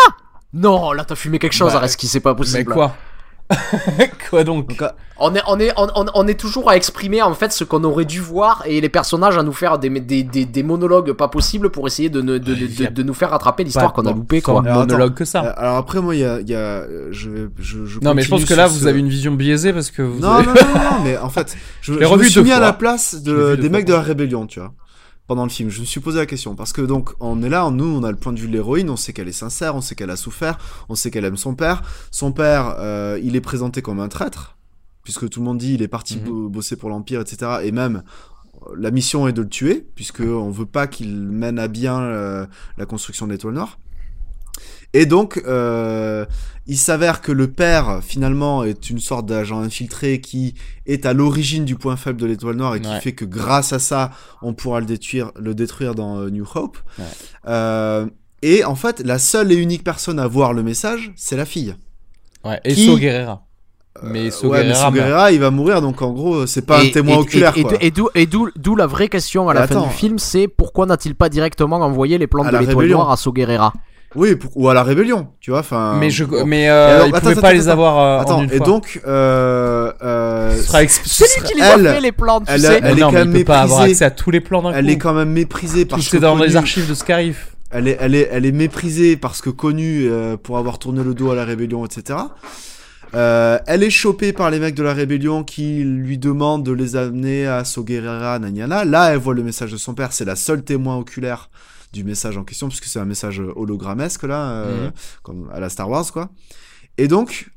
[0.53, 2.71] Non, là t'as fumé quelque chose, Bah, arrête, ce qui c'est pas mais possible.
[2.73, 2.95] quoi?
[4.29, 7.21] Quoi donc Donc, ah, On est, on, est, on, on- on est toujours à exprimer
[7.21, 10.23] en fait ce qu'on aurait dû voir et les personnages à nous faire des, des,
[10.23, 13.29] des, des monologues pas possibles pour essayer de, ne- de, de, de, de nous faire
[13.29, 14.61] rattraper l'histoire qu'on a loupée quoi.
[14.61, 15.13] de Alors, monologue attends.
[15.15, 15.45] que ça.
[15.45, 17.29] euh, alors après, moi, il y a, il y a, euh, je,
[17.59, 20.01] je, je Non, mais je pense que là, vous avez une vision biaisée parce que
[20.01, 22.73] vous Non, avez- non, non, non, mais en fait, je, me suis mis à la
[22.73, 23.69] place de, des fois.
[23.69, 24.73] mecs de la rébellion, tu vois,
[25.27, 25.69] pendant le film.
[25.69, 28.11] Je me suis posé la question parce que donc on est là, nous, on a
[28.11, 30.15] le point de vue de l'héroïne, on sait qu'elle est sincère, on sait qu'elle a
[30.15, 30.57] souffert,
[30.89, 31.81] on sait qu'elle aime son père.
[32.11, 34.57] Son père, euh, il est présenté comme un traître,
[35.03, 36.23] puisque tout le monde dit il est parti Mhm.
[36.23, 37.59] bo- bosser pour l'empire, etc.
[37.63, 38.03] Et même
[38.77, 42.45] la mission est de le tuer, puisque on veut pas qu'il mène à bien euh,
[42.77, 43.77] la construction de l'étoile noire.
[44.95, 46.25] Et donc, euh,
[46.67, 50.53] il s'avère que le père, finalement, est une sorte d'agent infiltré qui
[50.85, 53.01] est à l'origine du point faible de l'étoile noire et qui Ouais.
[53.01, 56.77] fait que grâce à ça, on pourra le détruire, le détruire dans euh, New Hope.
[56.97, 57.03] Ouais.
[57.47, 58.05] Euh,
[58.41, 61.75] et en fait, la seule et unique personne à voir le message, c'est la fille.
[62.45, 63.41] Ouais, et Qui- So Guerrera.
[64.03, 64.93] Mais So ouais, mais Guerrera So.
[64.93, 67.63] Guerrera, il va mourir, donc en gros, c'est pas un témoin et- oculaire, et- et
[67.63, 67.71] quoi.
[67.73, 70.19] d'où- Et d'où- et d'où d'où la vraie question à la Mais fin du film,
[70.19, 73.73] c'est pourquoi n'a-t-il pas directement envoyé les plans de la l'étoile noire à Soguerera
[74.15, 75.97] Oui, pour- ou à la rébellion, tu vois, enfin...
[75.99, 76.45] Mais je, bon.
[76.45, 78.57] mais euh, alors, il attends, pouvait attends, pas les avoir euh, en Attends, une et
[78.57, 78.65] fois.
[78.65, 82.01] donc, euh, euh, Ce sera exp- ce C'est lui sera- qui les a elle- fait
[82.01, 82.79] les plans, tu elle sais.
[82.81, 83.91] elle est quand mais même il peut pas avoir méprisée.
[84.05, 84.75] accès à tous les plans d'un coup.
[84.77, 87.49] elle est quand même méprisée Tout parce que est dans les archives de Scarif.
[87.71, 91.13] Elle est, elle est, elle est méprisée parce que connue euh, pour avoir tourné le
[91.13, 92.17] dos à la rébellion, etc.
[93.13, 96.95] Euh, elle est chopée par les mecs de la rébellion qui lui demandent de les
[96.95, 98.83] amener à Soguerera, Nanyana.
[98.85, 100.11] Là, elle voit le message de son père.
[100.11, 101.49] C'est la seule témoin oculaire
[101.95, 104.91] du message en question, puisque c'est un message hologrammesque, là, euh, Mhm.
[105.23, 106.29] comme à la Star Wars, quoi.
[106.97, 107.49] Et donc,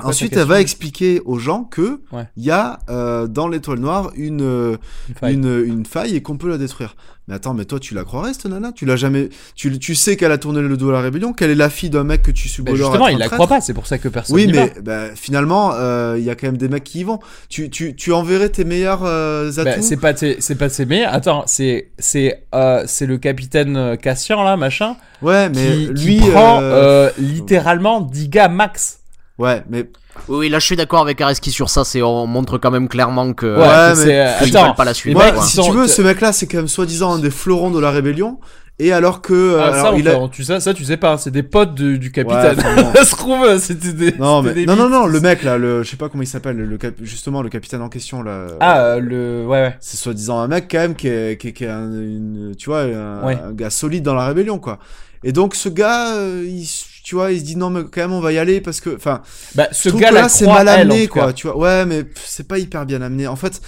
[0.00, 2.28] quoi ensuite, elle va expliquer aux gens que il Ouais.
[2.36, 4.76] y a euh, dans l'étoile noire une, euh,
[5.08, 5.34] Une faille.
[5.34, 6.96] une, une faille et qu'on peut la détruire.
[7.28, 8.72] Mais attends, mais toi, tu la croirais, cette nana?
[8.72, 9.28] Tu l'as jamais.
[9.54, 11.90] Tu, tu sais qu'elle a tourné le dos à la rébellion, qu'elle est la fille
[11.90, 12.76] d'un mec que tu Bah, subodores.
[12.92, 16.16] justement, il la croit pas, c'est pour ça que personne Oui, mais bah, finalement, euh,
[16.18, 17.18] il y a quand même des mecs qui y vont.
[17.50, 19.64] Tu, tu, tu enverrais tes meilleurs euh, atouts?
[19.64, 21.12] Bah, c'est pas tes- c'est pas ses meilleurs.
[21.12, 26.04] Attends, c'est c'est euh, c'est le capitaine euh, Cassian là, machin, ouais, mais qui, qui
[26.06, 26.18] lui.
[26.30, 29.00] prend euh, euh, littéralement 10 gars max.
[29.38, 29.86] Ouais, mais.
[30.28, 33.32] Oui, là je suis d'accord avec Areski sur ça, c'est on montre quand même clairement
[33.32, 34.66] que Ouais, Ouais, mais- euh, attends.
[34.66, 34.94] veulent pas la
[35.32, 35.44] quoi.
[35.44, 37.90] ils si tu veux, ce mec-là, c'est quand même soi-disant un des fleurons de la
[37.90, 38.38] rébellion.
[38.80, 39.56] Et alors que.
[39.58, 40.28] Ah, euh, ça, alors, on il fait- a...
[40.30, 42.56] tu sais, ça, tu sais pas, c'est des potes de- du capitaine.
[42.58, 44.12] Ouais, ça se trouve, c'était des.
[44.18, 44.52] Non, mais.
[44.54, 45.82] des Non, non, non, le mec, là, le...
[45.82, 48.46] je sais pas comment il s'appelle, le cap- justement, le capitaine en question, là.
[48.60, 49.44] Ah, euh, le.
[49.46, 49.76] Ouais, ouais.
[49.80, 52.70] c'est soi-disant un mec quand même qui est, qui est, qui est un, une, tu
[52.70, 53.36] vois, un, Ouais.
[53.44, 54.78] un gars solide dans la rébellion quoi.
[55.24, 56.64] Et donc ce gars, euh, il,
[57.02, 58.94] tu vois, il se dit non mais quand même on va y aller parce que,
[58.94, 59.22] enfin,
[59.56, 61.56] Bah, ce gars là, c'est mal amené quoi, tu vois.
[61.58, 63.26] Ouais mais c'est pas hyper bien amené.
[63.26, 63.60] En fait,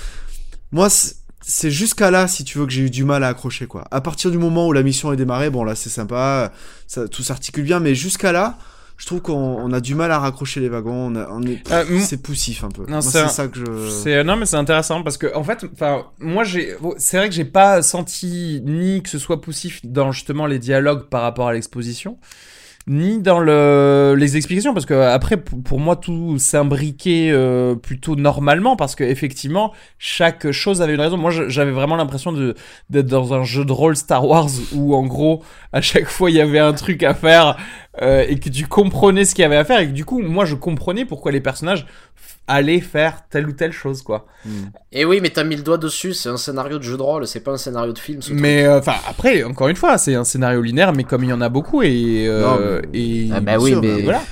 [0.71, 1.17] moi c'est-
[1.51, 3.85] c'est jusqu'à là, si tu veux, que j'ai eu du mal à accrocher, quoi.
[3.91, 6.53] À partir du moment où la mission est démarrée, bon, là, c'est sympa,
[6.87, 8.57] ça, tout s'articule bien, mais jusqu'à là,
[8.97, 11.63] je trouve qu'on on a du mal à raccrocher les wagons, on, a- on est,
[11.73, 12.85] Euh, c'est poussif un peu.
[12.87, 13.89] Non, c'est ça que je...
[14.03, 17.31] C'est euh, non mais c'est intéressant parce que en fait, enfin moi j'ai, c'est vrai
[17.31, 21.49] que j'ai pas senti ni que ce soit poussif dans justement les dialogues par rapport
[21.49, 22.19] à l'exposition,
[22.91, 28.75] ni dans le les explications parce que après pour, moi tout s'imbriquait euh, plutôt normalement
[28.75, 31.17] parce que effectivement chaque chose avait une raison.
[31.17, 35.45] Moi j'avais vraiment l'impression d'être dans un jeu de rôle Star Wars où en gros
[35.73, 37.57] à chaque fois il y avait un truc à faire
[38.03, 40.21] euh, et que tu comprenais ce qu'il y avait à faire et que du coup
[40.21, 41.87] moi je comprenais pourquoi les personnages
[42.51, 44.27] allaient faire telle ou telle chose quoi.
[44.93, 47.27] Et oui, mais t'as mis le doigt dessus, c'est un scénario de jeu de rôle,
[47.27, 48.21] c'est pas un scénario de film.
[48.23, 48.33] ce.
[48.33, 51.33] Mais euh, enfin après encore une fois c'est un scénario linéaire mais comme il y
[51.33, 52.59] en a beaucoup et euh, Non,
[52.93, 54.03] mais- et Ah bah oui, sûr, mais.
[54.03, 54.23] voilà.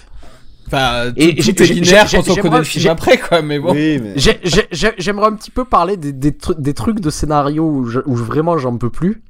[0.66, 3.59] Enfin tout, Et tout j'ai- est linéaire quand on connaît le film après quoi mais
[3.59, 3.73] bon.
[3.73, 4.15] Oui, mais...
[4.99, 8.15] J'aimerais un petit peu parler des, des, tru- des trucs de scénario où, je- où
[8.15, 9.23] vraiment j'en peux plus.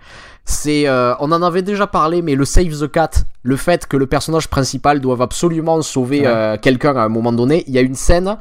[0.51, 3.11] C'est, euh, on en avait déjà parlé, mais le save the cat,
[3.43, 6.27] le fait que le personnage principal doive absolument sauver Ouais.
[6.27, 7.65] euh, quelqu'un à un moment donné.
[7.69, 8.39] Il y a une scène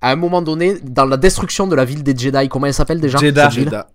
[0.00, 2.48] à un moment donné dans la destruction de la ville des Jedi.
[2.48, 3.44] Comment elle s'appelle déjà Jeddah.
[3.44, 3.88] cette ville Jeddah.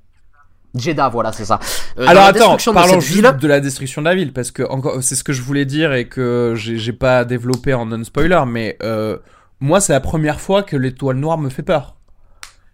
[0.75, 1.59] Jeddah, voilà, c'est ça.
[1.97, 3.37] Euh, Alors attends, destruction de parlons cette juste ville.
[3.39, 5.93] de la destruction de la ville parce que encore c'est ce que je voulais dire
[5.93, 9.17] et que j'ai j'ai pas développé en non spoiler mais euh,
[9.61, 11.95] moi c'est la première fois que l'étoile noire me fait peur.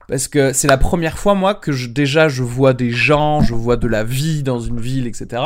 [0.07, 3.53] Parce que c'est la première fois moi que je, déjà je vois des gens, je
[3.53, 5.41] vois de la vie dans une ville, etc.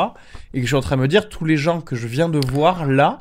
[0.54, 2.28] Et que je suis en train de me dire tous les gens que je viens
[2.28, 3.20] de voir là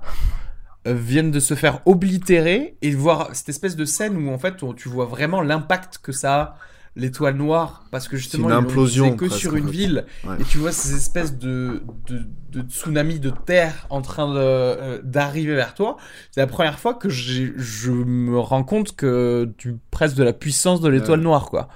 [0.85, 4.61] viennent de se faire oblitérer et de voir cette espèce de scène où en fait
[4.63, 6.55] on- tu vois vraiment l'impact que ça a
[6.97, 9.71] l'étoile noire parce que justement une implosion, que presque, sur en une fait.
[9.71, 10.35] ville Ouais.
[10.39, 12.21] et tu vois ces espèces de, de,
[12.51, 15.97] de tsunamis de terre en train de, euh, d'arriver vers toi.
[16.31, 20.31] C'est la première fois que j'ai, je me rends compte que tu presque de la
[20.31, 21.25] puissance de l'étoile Ouais.
[21.25, 21.67] noire, quoi.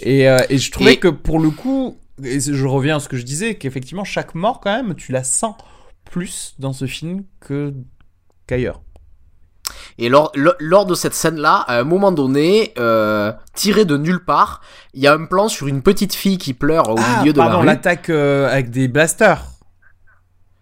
[0.00, 3.08] Et, euh, et je trouvais Et- que pour le coup, et je reviens à ce
[3.08, 5.54] que je disais, qu'effectivement, chaque mort, quand même, tu la sens
[6.04, 7.72] plus dans ce film que
[8.46, 8.80] qu'ailleurs.
[9.98, 14.22] Et lors, lo- lors de cette scène-là, à un moment donné, euh, tiré de nulle
[14.24, 14.60] part,
[14.94, 17.38] il y a un plan sur une petite fille qui pleure au ah, milieu de
[17.38, 19.42] pardon, la l'attaque euh, avec des blasters.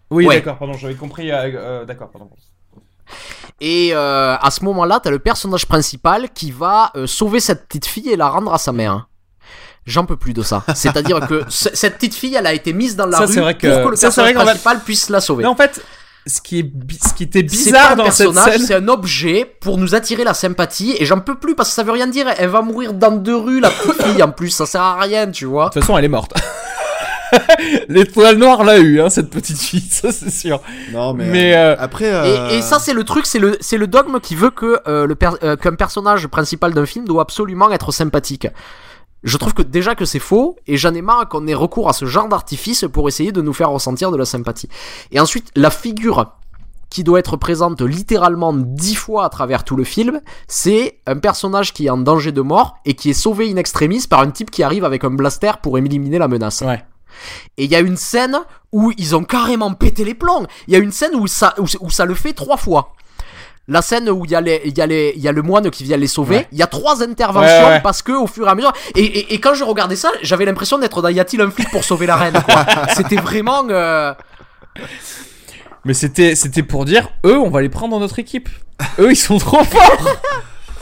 [0.09, 0.35] Oui, Ouais.
[0.37, 1.31] d'accord, pardon, j'avais compris.
[1.31, 2.29] euh, d'accord, pardon.
[3.61, 8.15] Et à ce moment-là, t'as le personnage principal qui va sauver cette petite fille et
[8.17, 9.07] la rendre à sa mère.
[9.85, 10.63] J'en peux plus de ça.
[10.73, 13.39] C'est-à-dire que ce- cette petite fille, elle a été mise dans la Ça, rue c'est
[13.41, 15.43] vrai que- pour que le ça, c'est vrai personnage principal puisse la sauver.
[15.43, 15.79] Mais en fait,
[16.27, 16.71] ce qui, est
[17.07, 18.65] ce qui était bizarre pas un dans cette personnage, scène.
[18.67, 21.83] c'est un objet pour nous attirer la sympathie et j'en peux plus parce que ça
[21.83, 22.25] veut rien dire.
[22.37, 25.29] Elle va mourir dans deux rues, la petite fille en plus, ça sert à rien,
[25.29, 25.65] tu vois.
[25.69, 26.33] De toute façon, elle est morte.
[27.89, 30.61] L'étoile noire l'a eu, hein, cette petite fille, ça c'est sûr.
[30.93, 32.05] Non, mais, Mais, euh, euh, après...
[32.13, 34.79] euh, Et, et ça, c'est le truc, c'est le, c'est le dogme qui veut que
[34.87, 38.47] euh, le per- euh, qu'un personnage principal d'un film doit absolument être sympathique.
[39.25, 41.93] Je trouve que déjà que c'est faux, et j'en ai marre qu'on ait recours à
[41.93, 44.69] ce genre d'artifice pour essayer de nous faire ressentir de la sympathie.
[45.11, 46.31] Et ensuite, la figure
[46.91, 51.73] qui doit être présente littéralement dix fois à travers tout le film, c'est un personnage
[51.73, 54.51] qui est en danger de mort et qui est sauvé in extremis par un type
[54.51, 56.61] qui arrive avec un blaster pour éliminer la menace.
[56.61, 56.85] Ouais.
[57.57, 58.37] Et il y a une scène
[58.71, 60.45] où ils ont carrément pété les plombs.
[60.67, 62.93] Il y a une scène où ça, où, où ça le fait trois fois.
[63.67, 65.41] La scène où il y, a les- il y, a les- il y a le
[65.41, 66.47] moine qui vient les sauver, Ouais.
[66.51, 67.81] il y a trois interventions Ouais, ouais.
[67.81, 68.71] parce que au fur et à mesure.
[68.95, 71.69] Et, et, et quand je regardais ça, j'avais l'impression d'être dans Y a-t-il un flic
[71.71, 72.35] pour sauver la reine.
[72.95, 73.63] C'était vraiment.
[73.69, 74.13] euh,
[75.83, 78.49] Mais c'était, c'était pour dire, eux, on va les prendre dans notre équipe.
[78.99, 80.05] eux, ils sont trop forts.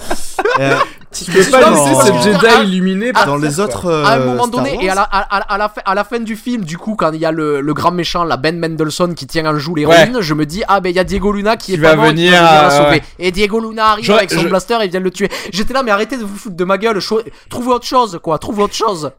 [0.59, 0.77] euh,
[1.13, 3.91] Tu peux pas laisser cette ce Jedi Jedi illuminé Ah, dans les autres...
[3.91, 6.19] à un euh, moment Star donné, et à la, à, la fin, à la fin
[6.19, 9.13] du film, du coup, quand il y a le, le grand méchant, la Ben Mendelssohn,
[9.13, 11.55] qui tient en joue l'héroïne, je me dis, ah ben il y a Diego Luna
[11.55, 12.89] qui, Qui est va pas mort et qui venir, la sauver.
[12.89, 13.03] ouais.
[13.19, 15.29] Et Diego Luna arrive avec son je- blaster et vient le tuer.
[15.51, 18.37] J'étais là, mais arrêtez de vous foutre de ma gueule, cho- trouvez autre chose, quoi,
[18.39, 19.11] trouvez autre chose.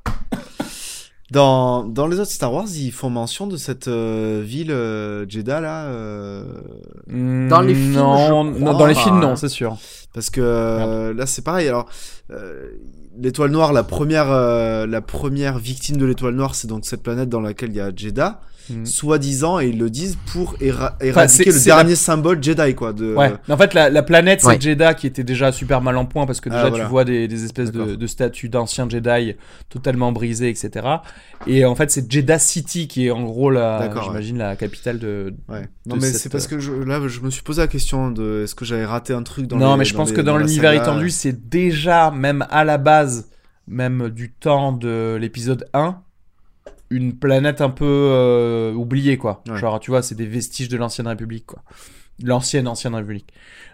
[1.30, 5.60] Dans, dans les autres Star Wars, ils font mention de cette euh, ville euh, Jeddah
[5.60, 6.44] là, euh,
[7.48, 9.76] Dans les films, non, je non, dans les pas, films, non, c'est sûr.
[10.12, 11.66] parce que euh, là c'est pareil.
[11.66, 11.86] Alors
[12.30, 12.68] euh,
[13.18, 17.30] l'étoile noire, la première, euh, la première victime de l'étoile noire, c'est donc cette planète
[17.30, 18.40] dans laquelle il y a Jeddah,
[18.70, 18.86] Mhm.
[18.86, 22.92] soi-disant, et ils le disent pour éra- éradiquer le la- dernier symbole Jedi quoi.
[22.92, 23.32] De, Ouais.
[23.48, 24.60] En fait, la, la planète, c'est Ouais.
[24.60, 26.84] Jeddah qui était déjà super mal en point parce que Ah, déjà voilà.
[26.84, 29.34] tu vois des, des espèces de, statues d'anciens Jedi
[29.68, 30.86] totalement brisées, etc.
[31.46, 35.34] Et en fait, c'est Jeddah City qui est en gros la, j'imagine, la capitale de.
[35.48, 35.68] Ouais.
[35.86, 38.10] Non de mais cette, c'est parce que je, là je me suis posé la question
[38.10, 40.20] de est-ce que j'avais raté un truc dans non, les- mais je pense les- que
[40.22, 43.28] dans la l'univers étendu, c'est déjà, même à la base,
[43.68, 45.96] même du temps de l'épisode 1,
[46.90, 49.42] une planète un peu euh, oubliée, quoi.
[49.48, 49.56] Ouais.
[49.58, 51.62] Genre, tu vois, c'est des vestiges de l'ancienne République, quoi.
[52.22, 53.32] L'ancienne, ancienne République.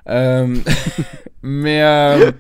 [0.09, 0.57] Euh,
[1.43, 1.82] mais.
[1.82, 2.32] euh,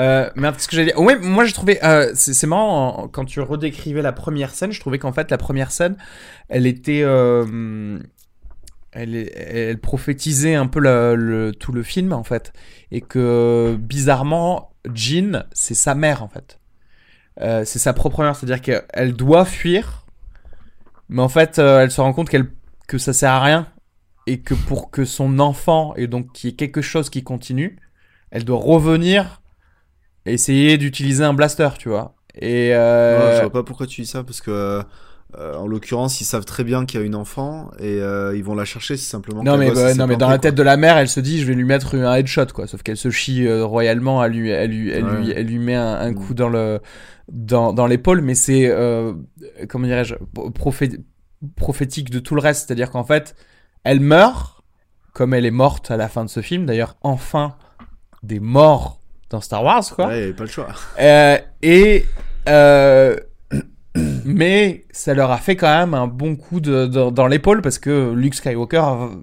[0.00, 1.84] Euh, merde, qu'est-ce que j'allais dire Ouais, moi j'ai trouvé.
[1.84, 5.38] Euh, c'est marrant, en- quand tu redécrivais la première scène, je trouvais qu'en fait, la
[5.38, 5.96] première scène,
[6.48, 7.00] elle était.
[7.02, 7.98] euh,
[8.92, 12.52] elle, elle prophétisait un peu le, tout le film, en fait.
[12.92, 16.57] Et que, bizarrement, Jean, c'est sa mère, en fait.
[17.40, 20.06] Euh, c'est sa propre mère, c'est-à-dire qu'elle doit fuir,
[21.08, 22.50] mais en fait, euh, elle se rend compte qu'elle
[22.88, 23.66] que ça sert à rien
[24.26, 27.78] et que pour que son enfant et donc qu'il y ait quelque chose qui continue,
[28.30, 29.42] elle doit revenir
[30.26, 32.14] et essayer d'utiliser un blaster, tu vois.
[32.34, 34.82] Et euh, Ouais, je vois pas pourquoi tu dis ça parce que
[35.36, 38.42] euh, en l'occurrence ils savent très bien qu'il y a une enfant et euh, ils
[38.42, 40.78] vont la chercher c'est simplement non mais bah, non mais dans la tête de la
[40.78, 42.66] mère, elle se dit je vais lui mettre un headshot quoi.
[42.66, 45.16] Sauf qu'elle se chie euh, royalement, elle lui, elle lui, elle Ouais.
[45.20, 46.14] lui, elle lui met un, un Mm.
[46.14, 46.80] coup dans le,
[47.30, 48.22] dans, dans l'épaule.
[48.22, 48.72] Mais c'est
[49.68, 50.14] comment dirais-je,
[50.54, 50.98] prophé-
[51.56, 52.66] prophétique de tout le reste.
[52.66, 53.34] C'est-à-dire qu'en fait,
[53.84, 54.62] elle meurt
[55.12, 56.64] comme elle est morte à la fin de ce film.
[56.64, 57.54] D'ailleurs, enfin
[58.22, 59.00] des morts
[59.30, 60.06] dans Star Wars quoi.
[60.06, 60.68] Ouais, pas le choix.
[61.62, 62.06] Et
[62.48, 63.16] euh,
[64.24, 67.78] mais ça leur a fait quand même un bon coup de, de- dans l'épaule parce
[67.78, 68.82] que Luke Skywalker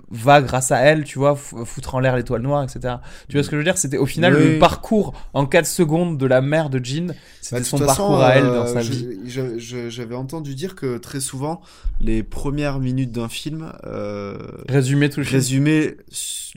[0.09, 2.95] va grâce à elle, tu vois, foutre en l'air l'étoile noire, etc.
[3.29, 3.77] Tu vois ce que je veux dire?
[3.77, 4.53] C'était au final Oui.
[4.53, 8.17] le parcours en 4 secondes de la mère de Jean, Bah, c'était de son parcours
[8.17, 9.07] façon, à elle euh, dans sa vie.
[9.25, 11.61] J'avais entendu dire que très souvent,
[12.01, 14.37] les premières minutes d'un film euh,
[14.69, 15.35] Résumé tout le film.
[15.37, 15.97] résumaient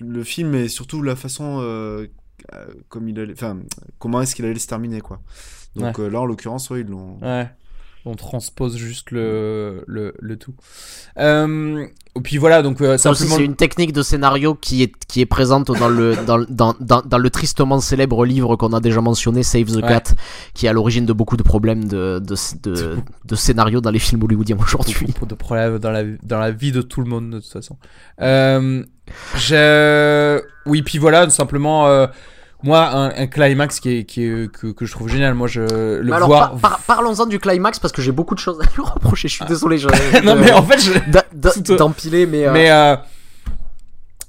[0.00, 2.06] le film et surtout la façon euh,
[2.54, 3.58] euh, comme il allait, enfin,
[3.98, 5.20] comment est-ce qu'il allait se terminer, quoi.
[5.76, 7.18] Donc là, en l'occurrence, ouais, ils l'ont.
[7.22, 7.48] Ouais.
[8.08, 10.54] On transpose juste le, le, le tout.
[11.18, 11.84] Euh,
[12.16, 13.36] et puis voilà, donc euh, simplement.
[13.36, 17.02] c'est une technique de scénario qui est, qui est présente dans le, dans, dans, dans,
[17.02, 19.88] dans le tristement célèbre livre qu'on a déjà mentionné, Save the Ouais.
[19.88, 20.14] Cat,
[20.54, 23.98] qui est à l'origine de beaucoup de problèmes de, de, de, de scénario dans les
[23.98, 25.06] films hollywoodiens aujourd'hui.
[25.06, 27.76] beaucoup de problèmes dans la, dans la vie de tout le monde de toute façon.
[28.22, 28.82] Euh,
[29.36, 30.40] je...
[30.64, 32.06] Oui, puis voilà, simplement, euh,
[32.64, 35.34] moi, un, un climax qui est, qui est, que, que je trouve génial.
[35.34, 36.50] Moi, je le alors, voir.
[36.52, 39.28] par- par- parlons-en du climax parce que j'ai beaucoup de choses à lui reprocher.
[39.28, 39.78] Je suis désolé.
[39.78, 39.86] Je,
[40.24, 41.60] non, mais en fait, je...
[41.62, 42.96] tout- d'empiler, mais, euh, mais euh,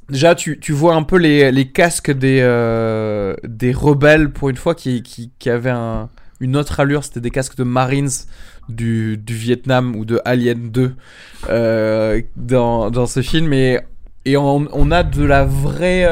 [0.10, 4.58] déjà, tu, tu vois un peu les, les casques des, euh, des rebelles pour une
[4.58, 7.04] fois qui, qui, qui avaient un, une autre allure.
[7.04, 8.10] C'était des casques de Marines
[8.70, 10.94] du, du Vietnam ou de Alien 2
[11.50, 13.52] euh, dans, dans ce film.
[13.54, 13.80] Et,
[14.26, 16.06] et on, on a de la vraie.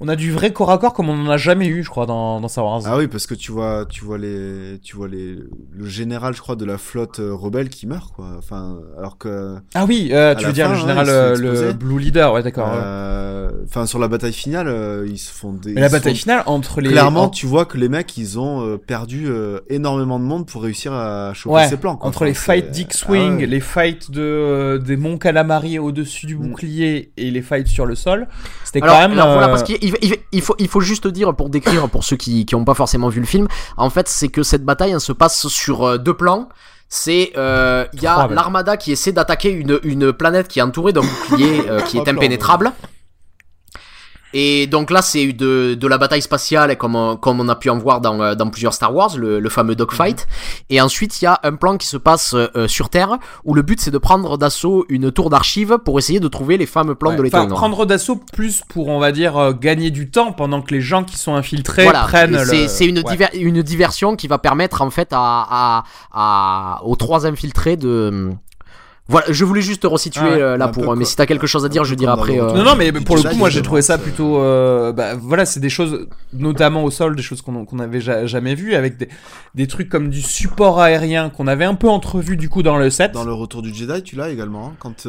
[0.00, 2.04] On a du vrai corps à corps comme on n'en a jamais eu, je crois,
[2.04, 2.82] dans, dans Star Wars.
[2.84, 5.36] Ah oui, parce que tu vois, tu vois les, tu vois les,
[5.72, 8.26] le général, je crois, de la flotte euh, rebelle qui meurt, quoi.
[8.38, 11.72] Enfin, alors que, Ah oui, euh, tu veux dire fin, le ouais, général, euh, le
[11.72, 12.68] Blue Leader, ouais, d'accord.
[12.74, 15.72] euh, enfin, sur la bataille finale, euh, ils se font des.
[15.72, 16.90] Mais la bataille font- finale entre les.
[16.90, 20.62] Clairement, en- tu vois que les mecs, ils ont perdu euh, énormément de monde pour
[20.62, 21.96] réussir à choper Ouais, ces plans.
[21.96, 22.08] Quoi.
[22.08, 23.46] entre Enfin, les fights d'X-Wing, Ah ouais.
[23.46, 26.48] les fights de, euh, des monts Calamari au-dessus du Mm.
[26.48, 28.28] bouclier et les fights sur le sol,
[28.64, 29.12] c'était quand même.
[29.12, 32.04] alors voilà, parce qu'il il- il- il faut, il faut juste dire, pour décrire, pour
[32.04, 35.00] ceux qui n'ont pas forcément vu le film, en fait, c'est que cette bataille elle
[35.00, 36.48] se passe sur euh, deux plans.
[36.88, 40.92] C'est, euh, il y a l'armada qui essaie d'attaquer une, une planète qui est entourée
[40.92, 42.72] d'un bouclier euh, qui est impénétrable.
[44.38, 47.70] Et donc là, c'est de, de la bataille spatiale, comme on, comme on a pu
[47.70, 50.26] en voir dans, euh, dans plusieurs Star Wars, le, le fameux dogfight.
[50.68, 53.62] Et ensuite, il y a un plan qui se passe euh, sur Terre, où le
[53.62, 57.12] but c'est de prendre d'assaut une tour d'archives pour essayer de trouver les fameux plans
[57.12, 57.46] ouais, de noire.
[57.48, 61.02] prendre d'assaut plus pour, on va dire, euh, gagner du temps pendant que les gens
[61.04, 62.44] qui sont infiltrés Voilà, prennent le.
[62.44, 63.04] c'est c'est une, Ouais.
[63.16, 68.30] diver- une diversion qui va permettre en fait à, à, à- aux trois infiltrés de.
[69.08, 70.82] Voilà, je voulais juste resituer Ah ouais, euh, là pour.
[70.96, 72.40] mais co- si t'as quelque chose à dire, un je dirai après.
[72.40, 74.38] euh, Non, non, mais pour le coup, moi j'ai trouvé ça plutôt.
[74.40, 78.26] euh, bah, voilà, c'est des choses, notamment au sol, des choses qu'on qu'on avait ja-
[78.26, 79.08] jamais vues, avec des,
[79.54, 82.90] des trucs comme du support aérien qu'on avait un peu entrevu du coup dans le
[82.90, 83.12] set.
[83.12, 85.06] Dans le retour du Jedi, tu l'as également, hein, quand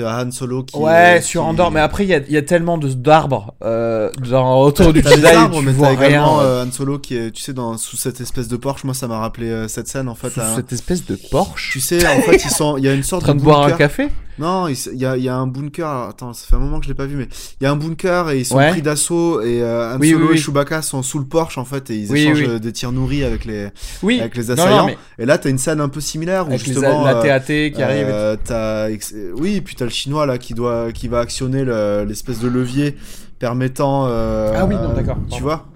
[0.00, 0.76] à Han Solo qui.
[0.76, 4.60] Ouais, sur qui- Andorre, mais après il y y a tellement de- d'arbres euh, dans
[4.60, 6.08] Retour du T'as Jedi, arbres, tu mais vois t'as rien.
[6.08, 8.84] également euh, Han Solo qui est, tu sais, dans, sous cette espèce de Porsche.
[8.84, 10.30] Moi, ça m'a rappelé euh, cette scène, en fait.
[10.30, 11.72] sous à- cette espèce de Porsche.
[11.72, 13.44] Tu sais, en fait, ils sont, il y a une en sorte train de de
[13.44, 14.08] boire un café?
[14.38, 15.86] Non, il y a, y a un bunker.
[16.08, 17.28] Attends, ça fait un moment que je l'ai pas vu, mais
[17.60, 18.70] il y a un bunker et ils sont Ouais.
[18.70, 20.38] pris d'assaut et euh, Han Oui, Solo oui, oui.
[20.38, 23.24] et Chewbacca sont sous le Porsche en fait et ils échangent euh, des tirs nourris
[23.24, 23.68] avec les
[24.02, 24.86] Oui, avec les non, non, assaillants.
[24.86, 27.40] mais Et là, t'as une scène un peu similaire où avec les, justement la TAT
[27.72, 28.08] qui arrive.
[28.08, 28.88] et t'as
[29.36, 29.60] oui, et
[29.90, 32.96] chinois là qui doit, qui va actionner le- l'espèce de levier
[33.38, 34.06] permettant.
[34.08, 35.66] euh, Ah oui, non, d'accord, Tu vois,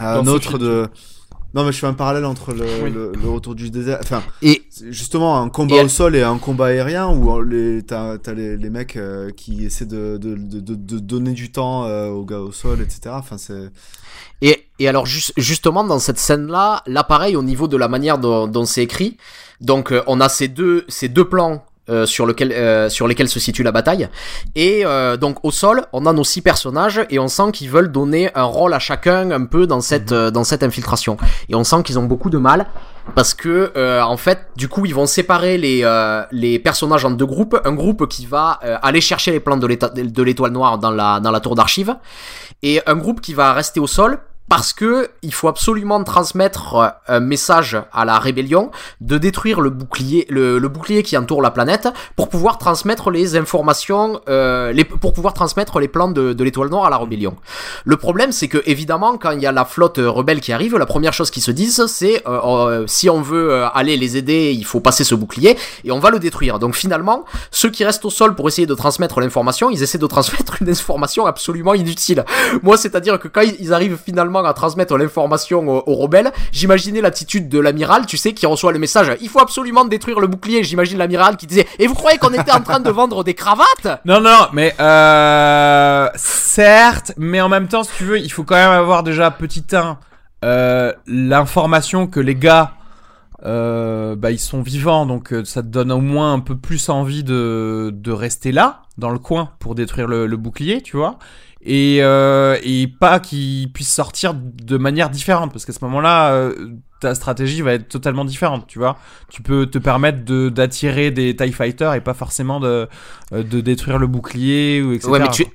[0.00, 0.86] ce autre de.
[1.54, 2.90] Non, mais je fais un parallèle entre le, Oui.
[2.90, 3.98] le, le retour du désert.
[4.02, 8.18] Enfin, Et justement un combat Et- au sol et un combat aérien où les, t'as,
[8.18, 11.84] t'as les, les mecs euh, qui essaient de, de, de, de, de donner du temps
[11.86, 13.00] euh, aux gars au sol, etc.
[13.14, 13.70] Enfin, c'est.
[14.42, 18.18] Et, et alors juste, justement dans cette scène-là, là pareil au niveau de la manière
[18.18, 19.16] dont, dont c'est écrit,
[19.62, 23.28] donc euh, on a ces deux, ces deux plans euh, sur lequel euh, sur lesquels
[23.28, 24.08] se situe la bataille.
[24.54, 27.92] Et euh, donc au sol, on a nos six personnages et on sent qu'ils veulent
[27.92, 31.16] donner un rôle à chacun un peu dans cette euh, dans cette infiltration.
[31.48, 32.66] Et on sent qu'ils ont beaucoup de mal
[33.14, 37.10] parce que euh, en fait, du coup, ils vont séparer les euh, les personnages en
[37.10, 37.58] deux groupes.
[37.64, 41.40] Un groupe qui va aller chercher les plans de l'étoile noire dans la dans la
[41.40, 41.94] tour d'archives
[42.62, 46.88] et un groupe qui va rester au sol parce que il faut absolument transmettre euh,
[47.08, 48.70] un message à la rébellion
[49.00, 53.36] de détruire le bouclier, le, le bouclier qui entoure la planète pour pouvoir transmettre les
[53.36, 57.36] informations, euh, les, pour pouvoir transmettre les plans de, de l'étoile noire à la rébellion.
[57.84, 60.86] Le problème, c'est que évidemment, quand il y a la flotte rebelle qui arrive, la
[60.86, 64.52] première chose qu'ils se disent, c'est euh, euh, si on veut euh, aller les aider,
[64.56, 66.58] il faut passer ce bouclier et on va le détruire.
[66.58, 70.06] Donc finalement, ceux qui restent au sol pour essayer de transmettre l'information, ils essaient de
[70.06, 72.24] transmettre une information absolument inutile.
[72.62, 77.48] Moi, c'est-à-dire que quand ils arrivent finalement à transmettre l'information aux, aux rebelles, j'imaginais l'attitude
[77.48, 80.64] de l'amiral, tu sais, qui reçoit le message il faut absolument détruire le bouclier.
[80.64, 83.66] J'imagine l'amiral qui disait et vous croyez qu'on était en train de vendre des cravates?
[84.04, 88.54] Non, non, mais euh, certes, mais en même temps, si tu veux, il faut quand
[88.54, 89.98] même avoir déjà petit 1
[90.44, 92.72] euh, l'information que les gars,
[93.44, 97.22] euh, bah, ils sont vivants, donc ça te donne au moins un peu plus envie
[97.22, 101.18] de, de rester là, dans le coin, pour détruire le bouclier, tu vois.
[101.60, 106.54] Et, euh, et pas qu'ils puissent sortir de manière différente, parce qu'à ce moment-là, euh,
[107.00, 108.96] ta stratégie va être totalement différente, tu vois.
[109.28, 112.88] Tu peux te permettre de d'attirer des TIE Fighters et pas forcément de,
[113.32, 115.10] euh, de détruire le bouclier ou etc.
[115.10, 115.46] Ouais, mais tu,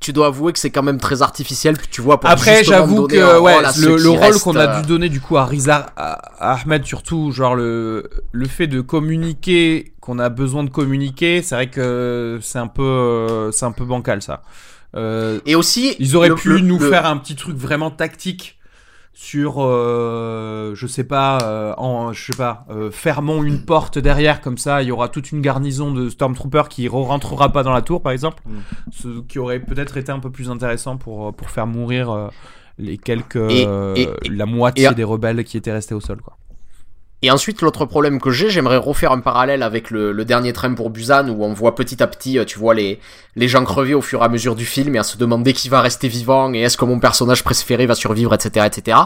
[0.00, 2.20] tu dois avouer que c'est quand même très artificiel, tu vois.
[2.20, 5.92] Pour Après, j'avoue que ouais, le, rôle qu'on a dû donner du coup à Riza
[5.96, 11.40] à, à Ahmed surtout, genre le le fait de communiquer, qu'on a besoin de communiquer,
[11.40, 14.42] c'est vrai que c'est un peu c'est un peu bancal ça.
[14.96, 17.90] Euh, Et aussi, ils auraient le- pu le- nous le- faire un petit truc vraiment
[17.90, 18.58] tactique
[19.12, 24.58] sur euh, je sais pas euh, en je sais pas fermons une porte derrière comme
[24.58, 27.80] ça il y aura toute une garnison de stormtroopers qui re rentrera pas dans la
[27.80, 28.52] tour par exemple Mm.
[28.92, 32.30] ce qui aurait peut-être été un peu plus intéressant pour pour faire mourir
[32.78, 33.66] les quelques Et-
[33.96, 36.36] et- la moitié des rebelles qui étaient restés au sol quoi
[37.22, 40.72] Et ensuite, l'autre problème que j'ai, j'aimerais refaire un parallèle avec le, le dernier train
[40.74, 43.00] pour Busan, où on voit petit à petit, euh, tu vois, les,
[43.36, 45.70] les gens crever au fur et à mesure du film, et à se demander qui
[45.70, 48.98] va rester vivant, et est-ce que mon personnage préféré va survivre, etc., etc.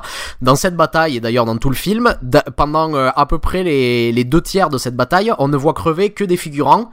[0.43, 3.63] Dans cette bataille, et d'ailleurs dans tout le film, da- pendant euh, à peu près
[3.63, 6.91] les, les deux tiers de cette bataille, on ne voit crever que des figurants,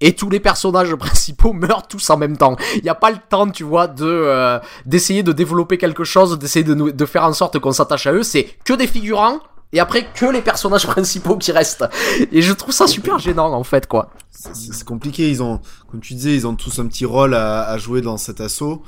[0.00, 2.56] et tous les personnages principaux meurent tous en même temps.
[2.76, 6.38] Il n'y a pas le temps, tu vois, de euh, d'essayer de développer quelque chose,
[6.38, 8.22] d'essayer de, de faire en sorte qu'on s'attache à eux.
[8.22, 9.40] C'est que des figurants
[9.72, 11.84] et après que les personnages principaux qui restent.
[12.32, 14.10] Et je trouve ça super gênant en fait, quoi.
[14.30, 17.76] C'est- compliqué, ils ont, comme tu disais, ils ont tous un petit rôle à, à
[17.78, 18.82] jouer dans cet assaut.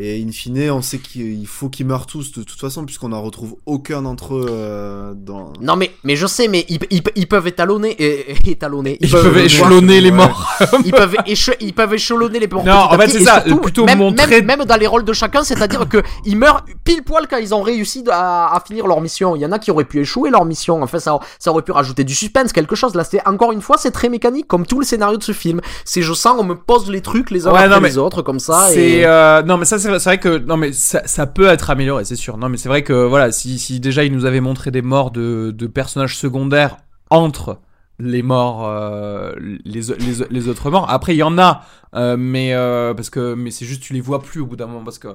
[0.00, 3.20] Et in fine, on sait qu'il faut qu'ils meurent tous de toute façon, puisqu'on n'en
[3.20, 5.52] retrouve aucun d'entre eux euh, dans.
[5.60, 8.96] Non mais mais je sais, mais ils, ils, ils peuvent étalonner, et, étalonner.
[9.00, 10.16] ils peuvent échelonner les ouais.
[10.16, 10.48] morts
[10.84, 12.64] ils peuvent éche- ils peuvent échelonner les morts.
[12.64, 15.12] Non, en fait, c'est ça, surtout, plutôt même, montrer- même, même dans les rôles de
[15.12, 19.00] chacun, c'est-à-dire que ils meurent pile poil quand ils ont réussi à, à finir leur
[19.00, 19.34] mission.
[19.34, 20.80] Il y en a qui auraient pu échouer leur mission.
[20.80, 22.94] En fait, ça, ça aurait pu rajouter du suspense, quelque chose.
[22.94, 25.60] Là, c'est encore une fois, c'est très mécanique, comme tout le scénario de ce film.
[25.84, 27.98] C'est je sens, on me pose les trucs les uns Ouais, après non, mais les
[27.98, 28.72] autres, comme ça.
[28.74, 29.04] Et...
[29.04, 32.16] euh, non mais ça c'est c'est vrai que non mais ça, peut être amélioré c'est
[32.16, 35.10] sûr non mais c'est vrai que voilà si, déjà ils nous avaient montré des morts
[35.10, 36.76] de, personnages secondaires
[37.10, 37.60] entre
[37.98, 39.32] les morts euh,
[39.64, 41.62] les, autres morts après il y en a
[41.94, 44.66] euh, mais euh, parce que mais c'est juste tu les vois plus au bout d'un
[44.66, 45.08] moment parce que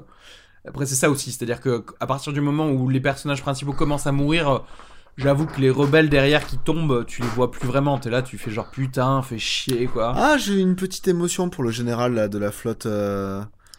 [0.66, 3.42] après c'est ça aussi c'est à dire que à partir du moment où les personnages
[3.42, 4.58] principaux commencent à mourir euh,
[5.16, 8.00] J'avoue que les rebelles derrière qui tombent, tu les vois plus vraiment.
[8.00, 10.12] T'es là, tu fais genre putain, fais chier quoi.
[10.16, 12.88] Ah, j'ai une petite émotion pour le général de la flotte.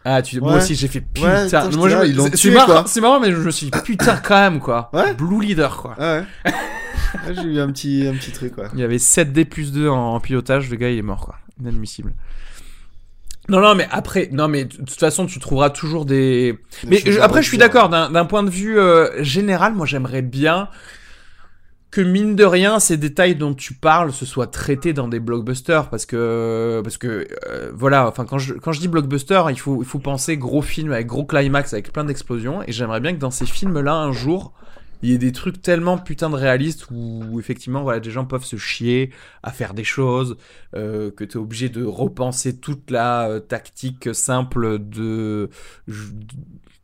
[0.07, 0.39] Ah, tu...
[0.39, 0.57] moi Ouais.
[0.59, 1.45] aussi j'ai fait putain.
[1.45, 2.83] putain, moi, je- ils l'ont c'est- tué, marrant, quoi.
[2.85, 4.89] c'est marrant, mais je me suis dit, putain quand même quoi.
[4.93, 5.13] Ouais.
[5.15, 5.95] Blue leader quoi.
[5.97, 6.23] Ah ouais.
[6.45, 8.65] Ah, j'ai eu un petit, un petit truc quoi.
[8.73, 11.35] Il y avait 7D plus 2 en, en pilotage, le gars il est mort quoi.
[11.59, 12.13] Inadmissible.
[13.47, 16.57] Non, non, mais après, non, mais de toute façon, tu trouveras toujours des.
[16.87, 20.23] Mais je- après, je suis d'accord, d'un d'un point de vue euh, général, moi j'aimerais
[20.23, 20.67] bien
[21.91, 25.89] que mine de rien, ces détails dont tu parles se soient traités dans des blockbusters
[25.89, 26.81] parce que euh,
[27.73, 31.73] voilà, enfin quand je dis blockbuster, il faut il penser gros film avec gros climax
[31.73, 34.53] avec plein d'explosions et j'aimerais bien que dans ces films-là un jour
[35.01, 38.57] il y ait des trucs tellement putain de réalistes où, effectivement des gens peuvent se
[38.57, 39.11] chier
[39.43, 40.37] à faire des choses
[40.75, 45.49] euh, que tu es obligé de repenser toute la euh, tactique simple de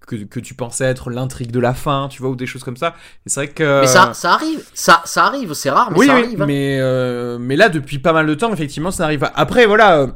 [0.08, 2.78] que, que tu pensais être l'intrigue de la fin, tu vois, ou des choses comme
[2.78, 2.96] ça.
[3.26, 6.08] Et c'est vrai que Mais ça, ça arrive, ça, ça arrive, c'est rare, mais oui,
[6.08, 6.42] ça oui, arrive.
[6.42, 6.46] hein.
[6.48, 9.30] mais euh, mais là depuis pas mal de temps effectivement ça arrive.
[9.36, 10.08] Après voilà, euh,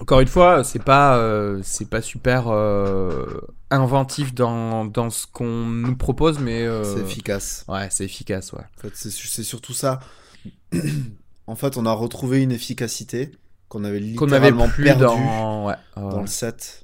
[0.00, 3.24] encore une fois c'est pas euh, c'est pas super euh,
[3.70, 7.64] inventif dans dans ce qu'on nous propose, mais euh, C'est efficace.
[7.68, 8.60] ouais c'est efficace ouais.
[8.78, 10.00] En fait, c'est c'est surtout ça.
[11.46, 13.30] en fait, on a retrouvé une efficacité
[13.68, 15.66] qu'on avait Qu'on avait littéralement plus perdue dans.
[15.66, 16.10] Ouais, ouais.
[16.10, 16.83] dans le set.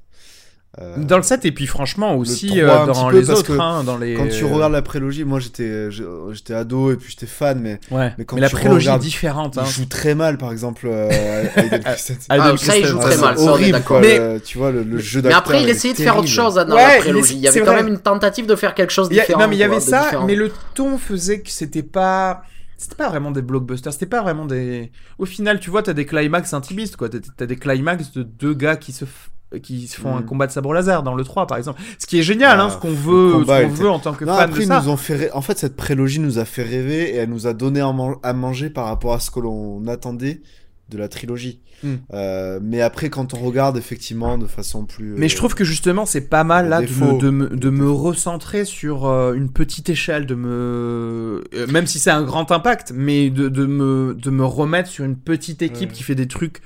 [0.79, 3.97] Euh, Dans le 7 et puis franchement aussi 3 euh, dans les autres, hein, dans
[3.97, 4.13] les.
[4.13, 8.07] Quand tu regardes la prélogie, moi j'étais j'étais ado et puis j'étais fan, mais Ouais.
[8.07, 9.57] mais Mais, quand la tu prélogie est regardes- différente.
[9.57, 9.63] Hein.
[9.65, 10.87] il joue très mal, par exemple.
[10.89, 11.09] Euh,
[11.57, 12.19] Aiden Christensen.
[12.29, 13.87] Aiden Ah, ça, il joue très mal, ça, horrible, d'accord.
[13.87, 16.29] quoi, Mais- le- tu vois, le, le jeu Mais après, il essayait de faire autre
[16.29, 17.33] chose hein, dans Ouais, la prélogie.
[17.35, 17.83] Il y avait c'est quand vrai.
[17.83, 19.41] même une tentative de faire quelque chose de différent.
[19.41, 22.43] non mais il y avait ça, mais le ton faisait que c'était pas.
[22.77, 24.91] C'était pas vraiment des blockbusters, c'était pas vraiment des.
[25.19, 27.09] Au final, tu vois, t'as des climax intimistes, quoi.
[27.09, 29.07] T'as- T'as des climax de deux gars qui se, f-
[29.59, 30.25] qui se font un Mm.
[30.25, 31.81] combat de sabre laser dans le 3, par exemple.
[31.99, 34.23] Ce qui est génial, Ah, hein, ce qu'on veut, ce qu'on veut en tant que
[34.25, 34.81] Non, fan après, de ça.
[34.81, 35.15] nous ont fait.
[35.15, 37.91] ré- En fait, cette prélogie nous a fait rêver et elle nous a donné à,
[37.91, 40.41] man- à manger par rapport à ce que l'on attendait
[40.89, 41.61] de la trilogie.
[41.83, 41.95] Hmm.
[42.13, 45.15] Euh, mais après, quand on regarde effectivement de façon plus.
[45.17, 47.89] Mais je trouve que justement, c'est pas mal là de me, de me, de me
[47.89, 51.43] recentrer sur euh, une petite échelle, de me.
[51.55, 55.05] euh, même si c'est un grand impact, mais de, de, me, de me remettre sur
[55.05, 55.95] une petite équipe Ouais.
[55.95, 56.61] qui fait des trucs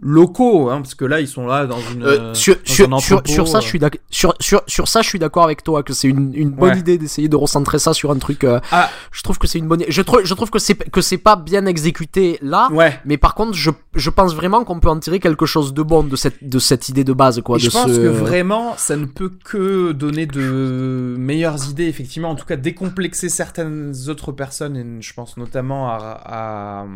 [0.00, 2.02] locaux, hein, parce que là, ils sont là dans une.
[2.02, 3.60] Euh, euh, sur, dans sur, un sur, entrepôt, sur ça, euh.
[3.62, 4.00] je suis d'accord.
[4.10, 6.78] Sur, sur, sur ça, je suis d'accord avec toi que c'est une, une bonne Ouais.
[6.78, 8.44] idée d'essayer de recentrer ça sur un truc.
[8.44, 8.90] euh, Ah.
[9.10, 9.82] Je trouve que c'est une bonne.
[9.88, 12.68] Je trouve, je trouve que c'est que c'est pas bien exécuté là.
[12.72, 13.00] Ouais.
[13.04, 16.04] Mais par contre, je, je pense vraiment qu'on peut en tirer quelque chose de bon
[16.04, 17.56] de cette, de cette idée de base, quoi.
[17.56, 17.96] Et je de pense ce...
[17.96, 22.30] que vraiment, ça ne peut que donner de meilleures idées, effectivement.
[22.30, 24.76] En tout cas, décomplexer certaines autres personnes.
[24.76, 26.20] Et je pense notamment à.
[26.24, 26.86] à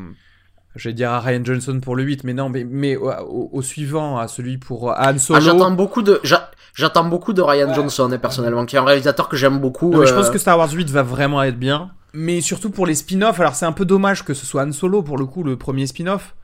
[0.76, 3.62] J'allais dire à Ryan Johnson pour le 8, mais non, mais, mais au, au- au
[3.62, 5.38] suivant, à celui pour Han Solo.
[5.38, 6.20] Ah, j'attends beaucoup de,
[6.74, 9.90] j'attends beaucoup de Ryan Johnson, hein, personnellement, qui est un réalisateur que j'aime beaucoup.
[9.90, 11.90] Non, mais je euh, pense que Star Wars 8 va vraiment être bien.
[12.12, 15.02] Mais surtout pour les spin-offs, alors c'est un peu dommage que ce soit Han Solo
[15.02, 16.34] pour le coup, le premier spin-off.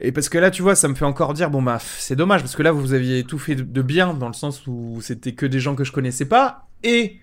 [0.00, 2.40] Et parce que là, tu vois, ça me fait encore dire, bon bah, c'est dommage,
[2.40, 5.32] parce que là, vous aviez tout fait de- de bien, dans le sens où c'était
[5.32, 6.66] que des gens que je connaissais pas.
[6.82, 7.20] Et,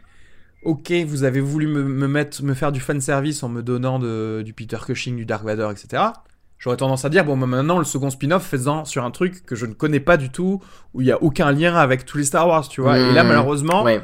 [0.64, 4.42] ok, vous avez voulu me, me mettre, me faire du fanservice en me donnant de,
[4.44, 6.04] du Peter Cushing, du Dark Vador, etc.
[6.60, 9.56] J'aurais tendance à dire, bon, bah, maintenant, le second spin-off, faisant sur un truc que
[9.56, 10.62] je ne connais pas du tout,
[10.94, 13.00] où il y a aucun lien avec tous les Star Wars, tu vois.
[13.00, 13.28] Et là, Mmh.
[13.28, 14.02] malheureusement, ouais.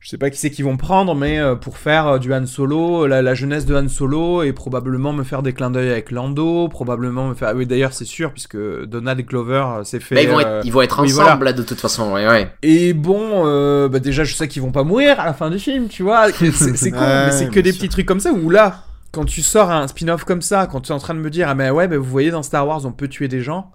[0.00, 2.46] Je sais pas qui c'est qu'ils vont prendre, mais euh, pour faire euh, du Han
[2.46, 6.10] Solo, la, la jeunesse de Han Solo, et probablement me faire des clins d'œil avec
[6.10, 7.48] Lando, probablement me faire.
[7.48, 8.56] ah Oui, d'ailleurs, c'est sûr, puisque
[8.86, 10.14] Donald et Clover, euh, c'est fait.
[10.14, 12.26] Bah, ils vont euh, être, ils vont être oui, ensemble, là, de toute façon, ouais,
[12.26, 12.50] ouais.
[12.62, 15.58] Et bon, euh, bah déjà, je sais qu'ils vont pas mourir à la fin du
[15.58, 16.32] film, tu vois.
[16.32, 17.80] C'est Ouais, mais c'est que des sûr.
[17.80, 20.92] petits trucs comme ça où là, quand tu sors un spin-off comme ça, quand tu
[20.92, 22.86] es en train de me dire, ah ben ouais, bah, vous voyez, dans Star Wars,
[22.86, 23.70] on peut tuer des gens.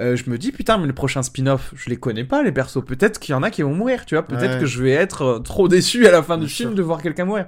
[0.00, 2.84] Euh, je me dis putain mais le prochain spin-off je les connais pas les persos.
[2.84, 4.26] Peut-être qu'il y en a qui vont mourir tu vois.
[4.26, 4.60] Peut-être Ouais.
[4.60, 7.24] que je vais être euh, trop déçu à la fin du film de voir quelqu'un
[7.24, 7.46] mourir.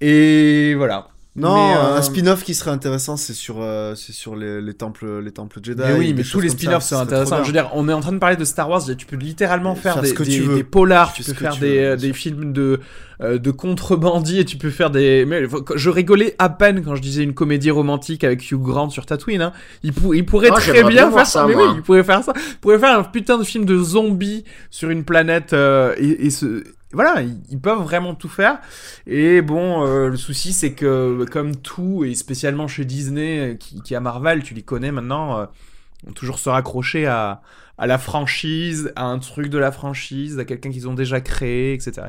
[0.00, 4.34] Et voilà Non, Mais, euh, un spin-off qui serait intéressant, c'est sur, euh, c'est sur
[4.34, 5.80] les, les temples, les temples Jedi.
[5.86, 7.42] mais oui, mais tous les spin-offs sont intéressants.
[7.42, 9.76] Je veux dire, on est en train de parler de Star Wars, tu peux littéralement
[9.76, 10.56] faire, Faire des, ce que des, tu veux.
[10.56, 12.80] des polars, Tu peux faire tu des, veux, euh, des films de,
[13.22, 15.24] euh, de contrebandiers, tu peux faire des...
[15.26, 15.44] Mais,
[15.76, 19.42] je rigolais à peine quand je disais une comédie romantique avec Hugh Grant sur Tatooine.
[19.42, 19.52] Hein.
[19.84, 21.42] Il, pour- il pourrait Ah, très bien faire ça.
[21.42, 22.32] ça, mais oui, il pourrait faire ça.
[22.36, 26.30] Il pourrait faire un putain de film de zombies sur une planète euh, et, et
[26.30, 26.64] ce...
[26.92, 28.60] Voilà, ils, peuvent vraiment tout faire.
[29.06, 33.82] Et bon, euh, le souci, c'est que comme tout, et spécialement chez Disney, euh, qui,
[33.82, 35.46] qui a Marvel, tu les connais maintenant, euh,
[36.04, 37.42] vont toujours se raccrocher à,
[37.76, 41.74] à la franchise, à un truc de la franchise, à quelqu'un qu'ils ont déjà créé,
[41.74, 42.06] etc.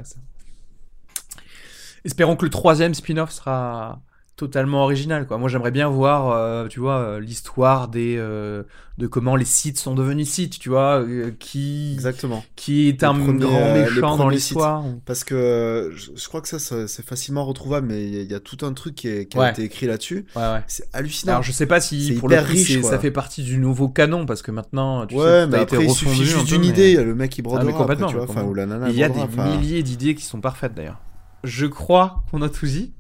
[2.06, 4.00] Espérons que le troisième spin-off sera
[4.40, 5.28] totalement original.
[5.28, 5.38] Quoi.
[5.38, 8.64] Moi, j'aimerais bien voir, euh, tu vois, euh, l'histoire des euh,
[8.98, 12.44] de comment les sites sont devenus sites, tu vois, euh, qui Exactement.
[12.56, 14.84] qui est un grand méchant dans l'histoire.
[15.06, 18.38] Parce que je, je crois que ça, ça, c'est facilement retrouvable, mais il y, a-
[18.38, 20.26] il tout un truc qui, est- qui a été écrit là-dessus.
[20.36, 20.64] Ouais, ouais.
[20.68, 21.34] C'est hallucinant.
[21.34, 24.42] Alors je sais pas si pour le riche, ça fait partie du nouveau canon parce
[24.42, 26.92] que maintenant tu sais, mais a après, été il suffit juste d'une idée.
[26.94, 28.24] Il le mec qui Ah, brodera après, complètement, tu vois.
[28.24, 28.52] Enfin, complètement.
[28.52, 28.90] ou la nana.
[28.90, 31.00] Il y a des brodera, milliers d'idées qui sont parfaites d'ailleurs.
[31.44, 32.92] Je crois qu'on a tout dit.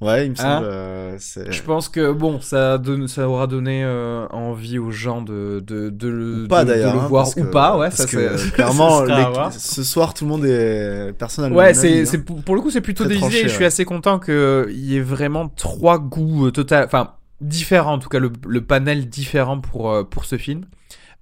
[0.00, 0.66] Ouais, il me Hein semble.
[0.66, 5.20] euh, c'est- Je pense que bon, ça, donne, ça aura donné euh, envie aux gens
[5.20, 6.94] de, de, de, le- Ou pas de- de d'ailleurs.
[6.94, 7.76] le hein, voir ou que- pas.
[7.76, 11.58] Ouais, parce ça, que, clairement, ça les- ce soir, tout le monde est personnellement.
[11.58, 13.48] Ouais, c'est, c'est pour, pour le coup, c'est plutôt des tranché, idées.
[13.48, 13.66] Je suis ouais.
[13.66, 17.12] assez content qu'il y ait vraiment trois goûts euh, total, enfin
[17.42, 20.64] différents en tout cas le, le panel différent pour euh, pour ce film.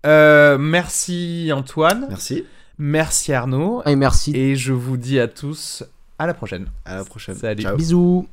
[0.06, 2.44] Euh, merci Antoine, Merci.
[2.78, 4.30] merci Arnaud, Et merci.
[4.36, 5.82] et je vous dis à tous
[6.18, 6.66] à la prochaine.
[6.84, 7.34] À la prochaine.
[7.34, 7.62] Salut.
[7.64, 7.76] Ciao.
[7.76, 8.28] Bisous.